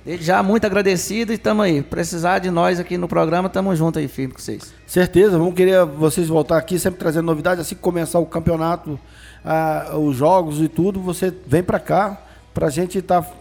Já, 0.05 0.41
muito 0.41 0.65
agradecido 0.65 1.31
e 1.31 1.35
estamos 1.35 1.63
aí. 1.63 1.83
Precisar 1.83 2.39
de 2.39 2.49
nós 2.49 2.79
aqui 2.79 2.97
no 2.97 3.07
programa, 3.07 3.47
estamos 3.47 3.77
juntos 3.77 4.01
aí, 4.01 4.07
firme 4.07 4.33
com 4.33 4.39
vocês. 4.39 4.73
Certeza, 4.87 5.37
vamos 5.37 5.53
querer 5.53 5.85
vocês 5.85 6.27
voltar 6.27 6.57
aqui, 6.57 6.79
sempre 6.79 6.99
trazendo 6.99 7.25
novidades. 7.25 7.61
Assim 7.61 7.75
que 7.75 7.81
começar 7.81 8.17
o 8.17 8.25
campeonato, 8.25 8.99
ah, 9.45 9.91
os 9.95 10.15
jogos 10.15 10.59
e 10.59 10.67
tudo, 10.67 10.99
você 10.99 11.31
vem 11.45 11.61
para 11.61 11.79
cá, 11.79 12.19
para 12.51 12.65
a 12.65 12.69
gente 12.71 12.97
estar 12.97 13.21
tá, 13.21 13.31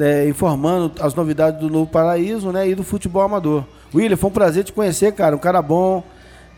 é, 0.00 0.28
informando 0.28 0.90
as 1.00 1.14
novidades 1.14 1.60
do 1.60 1.70
Novo 1.70 1.88
Paraíso 1.88 2.50
né, 2.50 2.68
e 2.68 2.74
do 2.74 2.82
futebol 2.82 3.22
amador. 3.22 3.64
William, 3.94 4.16
foi 4.16 4.30
um 4.30 4.32
prazer 4.32 4.64
te 4.64 4.72
conhecer, 4.72 5.12
cara. 5.12 5.36
Um 5.36 5.38
cara 5.38 5.62
bom, 5.62 6.02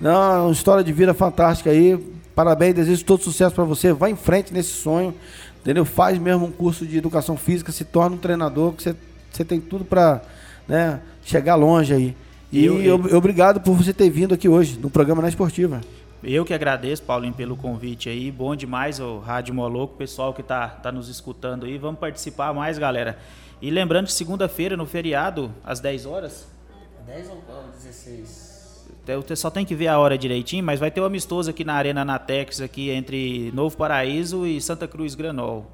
não, 0.00 0.46
uma 0.46 0.52
história 0.52 0.82
de 0.82 0.94
vida 0.94 1.12
fantástica 1.12 1.68
aí. 1.68 1.98
Parabéns, 2.34 2.74
desejo 2.74 3.04
todo 3.04 3.22
sucesso 3.22 3.54
para 3.54 3.64
você. 3.64 3.92
Vá 3.92 4.08
em 4.08 4.16
frente 4.16 4.54
nesse 4.54 4.70
sonho, 4.70 5.14
entendeu? 5.60 5.84
Faz 5.84 6.18
mesmo 6.18 6.46
um 6.46 6.50
curso 6.50 6.86
de 6.86 6.96
educação 6.96 7.36
física, 7.36 7.70
se 7.70 7.84
torna 7.84 8.16
um 8.16 8.18
treinador 8.18 8.72
que 8.72 8.82
você 8.82 8.96
você 9.36 9.44
tem 9.44 9.60
tudo 9.60 9.84
para 9.84 10.22
né, 10.66 11.00
chegar 11.24 11.54
longe 11.54 11.92
aí. 11.92 12.16
E 12.52 12.64
Eu- 12.64 12.80
eu- 12.80 12.94
ob- 12.94 13.12
obrigado 13.14 13.60
por 13.60 13.74
você 13.74 13.92
ter 13.92 14.08
vindo 14.08 14.32
aqui 14.34 14.48
hoje 14.48 14.78
no 14.80 14.88
programa 14.88 15.20
Na 15.22 15.28
Esportiva. 15.28 15.80
Eu 16.24 16.44
que 16.44 16.54
agradeço, 16.54 17.02
Paulinho, 17.02 17.34
pelo 17.34 17.56
convite 17.56 18.08
aí. 18.08 18.30
Bom 18.30 18.56
demais 18.56 18.98
o 18.98 19.18
Rádio 19.18 19.54
Moloco, 19.54 19.94
o 19.94 19.96
pessoal 19.96 20.32
que 20.32 20.42
tá, 20.42 20.66
tá 20.68 20.90
nos 20.90 21.08
escutando 21.08 21.66
aí. 21.66 21.76
Vamos 21.78 22.00
participar 22.00 22.52
mais, 22.54 22.78
galera. 22.78 23.18
E 23.60 23.70
lembrando 23.70 24.06
que 24.06 24.12
segunda-feira, 24.12 24.76
no 24.76 24.86
feriado, 24.86 25.52
às 25.64 25.78
10 25.80 26.06
horas, 26.06 26.48
10 27.06 27.28
ou 27.28 27.36
16? 27.76 28.86
Te- 29.04 29.14
Você 29.16 29.36
só 29.36 29.50
tem 29.50 29.64
que 29.64 29.74
ver 29.74 29.88
a 29.88 29.98
hora 29.98 30.18
direitinho, 30.18 30.64
mas 30.64 30.80
vai 30.80 30.90
ter 30.90 31.00
um 31.00 31.04
amistoso 31.04 31.50
aqui 31.50 31.64
na 31.64 31.74
Arena 31.74 32.04
Natex, 32.04 32.60
aqui 32.60 32.90
entre 32.90 33.52
Novo 33.54 33.76
Paraíso 33.76 34.46
e 34.46 34.60
Santa 34.60 34.88
Cruz 34.88 35.14
Granol. 35.14 35.70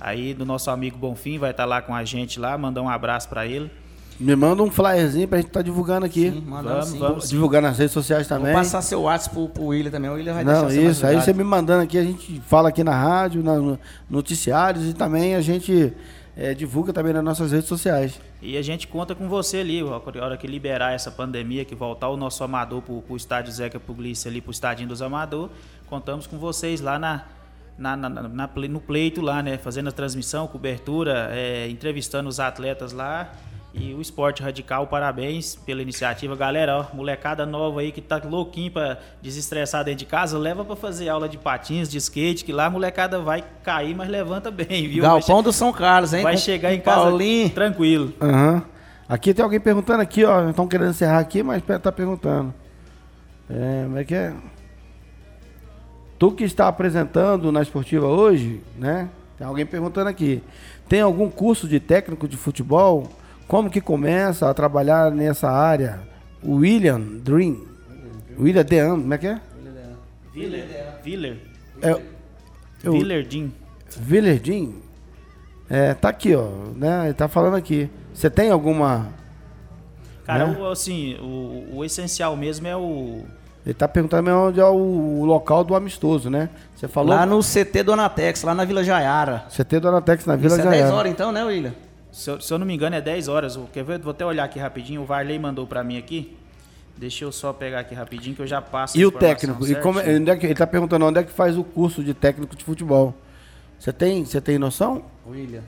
Aí 0.00 0.32
do 0.34 0.46
nosso 0.46 0.70
amigo 0.70 0.96
Bonfim 0.96 1.38
vai 1.38 1.50
estar 1.50 1.64
lá 1.66 1.82
com 1.82 1.94
a 1.94 2.04
gente 2.04 2.40
lá, 2.40 2.56
mandar 2.56 2.80
um 2.82 2.88
abraço 2.88 3.28
para 3.28 3.46
ele. 3.46 3.70
Me 4.18 4.36
manda 4.36 4.62
um 4.62 4.70
flyerzinho 4.70 5.26
pra 5.26 5.38
gente 5.38 5.46
estar 5.48 5.62
divulgando 5.62 6.04
aqui. 6.04 6.30
Sim, 6.30 6.42
mandando 6.46 6.68
Vamos, 6.74 6.88
sim. 6.90 6.98
vamos. 6.98 7.28
Divulgar 7.30 7.62
nas 7.62 7.78
redes 7.78 7.92
sociais 7.94 8.28
Vou 8.28 8.38
também. 8.38 8.52
passar 8.52 8.82
seu 8.82 9.02
WhatsApp 9.02 9.34
pro, 9.34 9.48
pro 9.48 9.64
William 9.66 9.90
também. 9.90 10.10
O 10.10 10.14
William 10.14 10.34
vai 10.34 10.44
Não, 10.44 10.66
deixar 10.66 10.82
isso. 10.90 11.06
Aí 11.06 11.16
você 11.16 11.32
me 11.32 11.42
mandando 11.42 11.82
aqui, 11.84 11.96
a 11.96 12.02
gente 12.04 12.38
fala 12.46 12.68
aqui 12.68 12.84
na 12.84 12.94
rádio, 12.94 13.42
na, 13.42 13.56
no- 13.56 13.78
noticiários 14.10 14.86
e 14.86 14.92
também 14.92 15.34
a 15.36 15.40
gente 15.40 15.94
eh, 16.36 16.52
divulga 16.52 16.92
também 16.92 17.14
nas 17.14 17.24
nossas 17.24 17.50
redes 17.52 17.66
sociais. 17.68 18.20
E 18.42 18.58
a 18.58 18.62
gente 18.62 18.86
conta 18.88 19.14
com 19.14 19.26
você 19.26 19.58
ali, 19.58 19.82
ó, 19.82 19.94
a 19.98 20.24
hora 20.24 20.36
que 20.36 20.46
liberar 20.46 20.92
essa 20.92 21.10
pandemia, 21.10 21.64
que 21.64 21.74
voltar 21.74 22.08
o 22.10 22.16
nosso 22.16 22.44
amador 22.44 22.82
pro, 22.82 23.00
pro 23.00 23.16
estádio 23.16 23.50
Zeca 23.52 23.80
Puglisi 23.80 24.28
ali, 24.28 24.42
pro 24.42 24.50
estadinho 24.50 24.88
dos 24.88 25.00
amador, 25.00 25.48
contamos 25.88 26.26
com 26.26 26.36
vocês 26.38 26.82
lá 26.82 26.98
na, 26.98 27.24
na, 27.80 27.96
na- 27.96 28.08
na- 28.08 28.48
no 28.68 28.80
pleito 28.80 29.20
lá, 29.20 29.42
né? 29.42 29.58
Fazendo 29.58 29.88
a 29.88 29.92
transmissão, 29.92 30.46
cobertura, 30.46 31.30
é, 31.32 31.68
entrevistando 31.68 32.28
os 32.28 32.38
atletas 32.38 32.92
lá. 32.92 33.32
E 33.72 33.94
o 33.94 34.00
Esporte 34.00 34.42
Radical, 34.42 34.88
parabéns 34.88 35.54
pela 35.54 35.80
iniciativa. 35.80 36.34
Galera, 36.34 36.76
ó, 36.78 36.96
molecada 36.96 37.46
nova 37.46 37.80
aí 37.80 37.92
que 37.92 38.00
tá 38.00 38.20
louquinho 38.24 38.72
pra 38.72 38.98
desestressar 39.22 39.84
dentro 39.84 40.00
de 40.00 40.06
casa, 40.06 40.36
leva 40.36 40.64
pra 40.64 40.74
fazer 40.74 41.08
aula 41.08 41.28
de 41.28 41.38
patins, 41.38 41.88
de 41.88 41.96
skate, 41.98 42.44
que 42.44 42.52
lá 42.52 42.66
a 42.66 42.70
molecada 42.70 43.20
vai 43.20 43.44
cair, 43.62 43.94
mas 43.94 44.08
levanta 44.08 44.50
bem, 44.50 44.88
viu? 44.88 45.02
Vai 45.02 45.10
Galpão 45.12 45.40
do 45.40 45.52
São 45.52 45.72
Carlos, 45.72 46.12
hein? 46.12 46.22
Vai 46.24 46.34
Com- 46.34 46.40
chegar 46.40 46.70
com 46.70 46.74
em 46.74 46.80
casa 46.80 47.02
Paulinho. 47.02 47.50
tranquilo. 47.50 48.12
Aham. 48.20 48.62
Aqui 49.08 49.32
tem 49.32 49.42
alguém 49.44 49.60
perguntando 49.60 50.02
aqui, 50.02 50.24
ó. 50.24 50.50
Estão 50.50 50.66
querendo 50.66 50.90
encerrar 50.90 51.20
aqui, 51.20 51.40
mas 51.42 51.62
tá 51.80 51.92
perguntando. 51.92 52.52
É, 53.48 53.82
como 53.84 53.98
é 53.98 54.04
que 54.04 54.14
é? 54.16 54.34
Tu 56.20 56.30
que 56.32 56.44
está 56.44 56.68
apresentando 56.68 57.50
na 57.50 57.62
esportiva 57.62 58.06
hoje, 58.06 58.60
né? 58.78 59.08
Tem 59.38 59.46
alguém 59.46 59.64
perguntando 59.64 60.08
aqui. 60.10 60.42
Tem 60.86 61.00
algum 61.00 61.30
curso 61.30 61.66
de 61.66 61.80
técnico 61.80 62.28
de 62.28 62.36
futebol? 62.36 63.08
Como 63.48 63.70
que 63.70 63.80
começa 63.80 64.48
a 64.48 64.52
trabalhar 64.54 65.10
nessa 65.10 65.50
área? 65.50 66.02
O 66.42 66.56
William 66.56 67.00
Dream. 67.00 67.62
William 68.38 68.62
Dean, 68.64 68.90
como 69.00 69.14
é 69.14 69.18
que 69.18 69.26
é? 69.28 69.40
Viller. 70.32 70.66
Viller. 71.02 71.36
É, 71.82 72.00
eu- 72.84 72.92
Viller 72.92 73.26
Jim. 73.28 73.52
Villardim? 73.98 74.74
É, 75.68 75.94
tá 75.94 76.10
aqui, 76.10 76.34
ó, 76.36 76.48
né? 76.76 77.06
Ele 77.06 77.14
tá 77.14 77.28
falando 77.28 77.56
aqui. 77.56 77.90
Você 78.14 78.28
tem 78.30 78.50
alguma. 78.50 79.08
Cara, 80.24 80.46
Né? 80.48 80.58
o, 80.60 80.66
assim, 80.66 81.14
o, 81.16 81.76
o 81.78 81.84
essencial 81.84 82.36
mesmo 82.36 82.66
é 82.68 82.76
o. 82.76 83.24
Ele 83.64 83.74
tá 83.74 83.86
perguntando 83.86 84.22
mesmo 84.22 84.38
onde 84.48 84.58
é 84.60 84.64
o, 84.64 85.22
local 85.24 85.62
do 85.62 85.74
amistoso, 85.74 86.30
né? 86.30 86.48
Você 86.74 86.88
falou. 86.88 87.14
Lá 87.14 87.26
no 87.26 87.40
CT 87.40 87.82
do 87.82 87.92
Anatex, 87.92 88.42
lá 88.42 88.54
na 88.54 88.64
Vila 88.64 88.82
Jaiara. 88.82 89.44
CT 89.54 89.80
do 89.80 89.88
Anatex 89.88 90.24
na 90.24 90.34
Vila 90.36 90.56
Isso 90.56 90.60
é 90.66 90.70
10 90.70 90.76
Jaiara. 90.80 90.94
horas 90.96 91.12
então, 91.12 91.30
né, 91.30 91.44
William? 91.44 91.74
Se 92.10 92.30
eu, 92.30 92.40
se 92.40 92.52
eu 92.52 92.58
não 92.58 92.66
me 92.66 92.74
engano, 92.74 92.96
é 92.96 93.00
10 93.00 93.28
horas. 93.28 93.56
O- 93.56 93.68
Quer 93.72 93.84
ver? 93.84 93.98
Vou 93.98 94.12
até 94.12 94.24
olhar 94.24 94.44
aqui 94.44 94.58
rapidinho. 94.58 95.02
O 95.02 95.04
Varley 95.04 95.38
mandou 95.38 95.66
pra 95.66 95.84
mim 95.84 95.98
aqui. 95.98 96.36
Deixa 96.96 97.24
eu 97.24 97.30
só 97.32 97.52
pegar 97.52 97.80
aqui 97.80 97.94
rapidinho 97.94 98.34
que 98.34 98.42
eu 98.42 98.46
já 98.46 98.60
passo. 98.62 98.96
a 98.96 99.00
E 99.00 99.04
o 99.06 99.12
técnico? 99.12 99.66
E 99.66 99.74
como, 99.76 100.00
onde 100.00 100.30
é 100.30 100.36
que, 100.36 100.46
ele 100.46 100.54
tá 100.54 100.66
perguntando 100.66 101.04
onde 101.06 101.18
é 101.18 101.22
que 101.22 101.30
faz 101.32 101.56
o 101.56 101.62
curso 101.64 102.02
de 102.02 102.12
técnico 102.14 102.56
de 102.56 102.64
futebol. 102.64 103.14
Você 103.78 103.92
tem, 103.92 104.24
você 104.24 104.40
tem 104.40 104.58
noção? 104.58 105.02
William. 105.28 105.62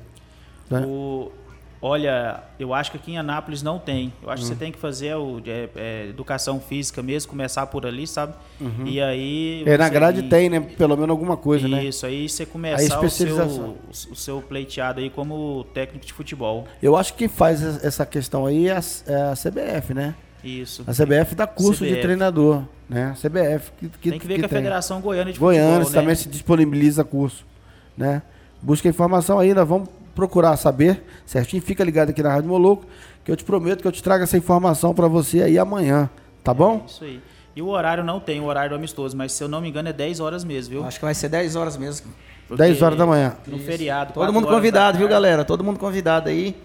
né? 0.70 0.80
O- 0.86 1.30
olha, 1.82 2.40
eu 2.58 2.72
acho 2.72 2.92
que 2.92 2.96
aqui 2.96 3.12
em 3.12 3.18
Anápolis 3.18 3.60
não 3.62 3.78
tem. 3.78 4.12
Eu 4.22 4.30
acho 4.30 4.42
que 4.44 4.48
você 4.48 4.54
tem 4.54 4.70
que 4.70 4.78
fazer 4.78 5.14
o, 5.16 5.42
é, 5.44 5.68
é, 5.74 6.06
educação 6.08 6.60
física 6.60 7.02
mesmo, 7.02 7.28
começar 7.30 7.66
por 7.66 7.84
ali, 7.84 8.06
sabe? 8.06 8.34
E 8.86 9.00
aí. 9.00 9.64
É, 9.66 9.76
na 9.76 9.88
grade 9.88 10.20
ir- 10.20 10.28
tem, 10.28 10.48
né? 10.48 10.60
Pelo 10.60 10.94
menos 10.96 11.10
alguma 11.10 11.36
coisa, 11.36 11.66
né? 11.68 11.84
Isso, 11.84 12.06
aí 12.06 12.28
você 12.28 12.46
começar 12.46 13.00
o, 13.00 13.10
seu, 13.10 13.76
o 14.12 14.16
seu 14.16 14.40
pleiteado 14.40 15.00
aí 15.00 15.10
como 15.10 15.64
técnico 15.74 16.06
de 16.06 16.12
futebol. 16.12 16.66
Eu 16.82 16.96
acho 16.96 17.14
que 17.14 17.26
faz 17.28 17.60
es- 17.60 17.84
essa 17.84 18.06
questão 18.06 18.46
aí 18.46 18.68
é 18.68 18.76
a, 18.76 18.80
é 19.08 19.22
a 19.30 19.34
CBF, 19.34 19.92
né? 19.92 20.14
Isso. 20.44 20.82
A 20.86 20.92
CBF 20.92 21.34
dá 21.34 21.46
curso 21.46 21.84
de 21.84 21.90
CBF. 21.90 22.02
treinador, 22.02 22.62
né? 22.88 23.14
CBF 23.20 23.70
que, 23.78 23.88
que 23.88 24.10
tem 24.10 24.18
que 24.18 24.26
ver 24.26 24.40
com 24.40 24.46
a 24.46 24.48
Federação 24.48 25.00
Goiana 25.00 25.32
de 25.32 25.38
Goiânia 25.38 25.70
Futebol, 25.84 25.90
né? 25.92 26.00
também 26.00 26.14
se 26.16 26.28
disponibiliza 26.28 27.04
curso, 27.04 27.44
né? 27.96 28.22
Busca 28.60 28.88
informação 28.88 29.38
aí, 29.38 29.52
nós 29.54 29.68
vamos 29.68 29.88
procurar 30.14 30.56
saber 30.56 31.04
certinho. 31.26 31.62
Fica 31.62 31.82
ligado 31.84 32.10
aqui 32.10 32.22
na 32.22 32.32
Rádio 32.32 32.48
Moloco, 32.48 32.84
que 33.24 33.30
eu 33.30 33.36
te 33.36 33.44
prometo 33.44 33.82
que 33.82 33.88
eu 33.88 33.92
te 33.92 34.02
trago 34.02 34.24
essa 34.24 34.36
informação 34.36 34.94
para 34.94 35.08
você 35.08 35.42
aí 35.42 35.58
amanhã, 35.58 36.08
tá 36.42 36.52
bom? 36.52 36.84
Isso 36.86 37.04
aí. 37.04 37.20
E 37.54 37.60
o 37.60 37.68
horário 37.68 38.02
não 38.02 38.18
tem, 38.18 38.40
o 38.40 38.44
horário 38.44 38.70
do 38.70 38.76
amistoso, 38.76 39.16
mas 39.16 39.32
se 39.32 39.44
eu 39.44 39.48
não 39.48 39.60
me 39.60 39.68
engano 39.68 39.88
é 39.88 39.92
10 39.92 40.20
horas 40.20 40.42
mesmo, 40.42 40.70
viu? 40.70 40.84
Acho 40.84 40.98
que 40.98 41.04
vai 41.04 41.14
ser 41.14 41.28
10 41.28 41.54
horas 41.54 41.76
mesmo. 41.76 42.06
Porque 42.48 42.62
10 42.62 42.82
horas 42.82 42.98
da 42.98 43.06
manhã. 43.06 43.34
No 43.46 43.58
feriado. 43.58 44.14
Todo 44.14 44.24
4 44.24 44.32
mundo 44.32 44.48
convidado, 44.48 44.92
da 44.94 44.98
viu, 44.98 45.08
galera? 45.08 45.44
Todo 45.44 45.62
mundo 45.62 45.78
convidado 45.78 46.28
aí. 46.28 46.56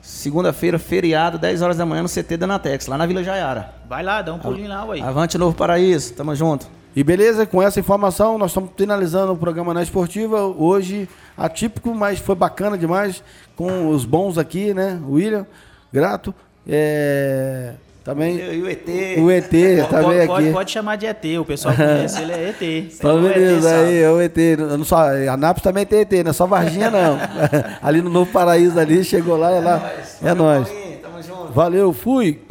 Segunda-feira, 0.00 0.80
feriado, 0.80 1.38
10 1.38 1.62
horas 1.62 1.76
da 1.76 1.86
manhã 1.86 2.02
no 2.02 2.08
CT 2.08 2.36
da 2.36 2.44
Anatex, 2.44 2.88
lá 2.88 2.98
na 2.98 3.06
Vila 3.06 3.22
Jaiara. 3.22 3.72
Vai 3.88 4.02
lá, 4.02 4.20
dá 4.20 4.34
um 4.34 4.38
pulinho 4.38 4.68
lá, 4.68 4.84
ué. 4.84 5.00
Avante 5.00 5.38
Novo 5.38 5.56
Paraíso, 5.56 6.12
tamo 6.14 6.34
junto. 6.34 6.66
E 6.94 7.02
beleza, 7.02 7.46
com 7.46 7.62
essa 7.62 7.80
informação, 7.80 8.36
nós 8.36 8.50
estamos 8.50 8.70
finalizando 8.76 9.32
o 9.32 9.36
programa 9.36 9.72
na 9.72 9.82
Esportiva. 9.82 10.42
Hoje, 10.42 11.08
atípico, 11.36 11.94
mas 11.94 12.18
foi 12.18 12.34
bacana 12.34 12.76
demais. 12.76 13.22
Com 13.56 13.88
os 13.88 14.04
bons 14.04 14.36
aqui, 14.36 14.74
né? 14.74 15.00
William, 15.08 15.46
grato. 15.90 16.34
É, 16.68 17.72
também 18.04 18.36
E 18.36 18.62
o 18.62 18.68
ET. 18.68 18.88
o 19.18 19.30
ET 19.30 19.48
também 19.88 19.88
pode, 19.88 20.26
pode, 20.26 20.44
aqui. 20.44 20.52
pode 20.52 20.70
chamar 20.70 20.96
de 20.96 21.06
ET, 21.06 21.24
o 21.40 21.44
pessoal 21.44 21.74
conhece, 21.74 22.20
ele 22.20 22.32
é 22.32 22.48
ET. 22.48 22.62
Então, 22.94 23.22
o 23.22 23.26
ET 23.28 23.34
beleza, 23.34 23.74
aí, 23.74 23.98
é 24.02 24.10
o 24.10 24.20
ET. 24.20 24.36
Não 24.76 24.84
só, 24.84 24.98
a 25.08 25.36
Nápoles 25.36 25.62
também 25.62 25.86
tem 25.86 26.00
ET, 26.00 26.12
não 26.24 26.30
é 26.30 26.32
só 26.32 26.46
Varginha, 26.46 26.90
não. 26.90 27.16
ali 27.80 28.02
no 28.02 28.10
Novo 28.10 28.30
Paraíso, 28.30 28.78
ali, 28.78 29.04
chegou 29.04 29.36
lá, 29.36 29.50
é 29.52 29.60
lá. 29.60 29.92
É 30.22 30.34
nóis. 30.34 30.68
Tamo 31.00 31.22
junto. 31.22 31.52
Valeu, 31.52 31.92
fui. 31.92 32.42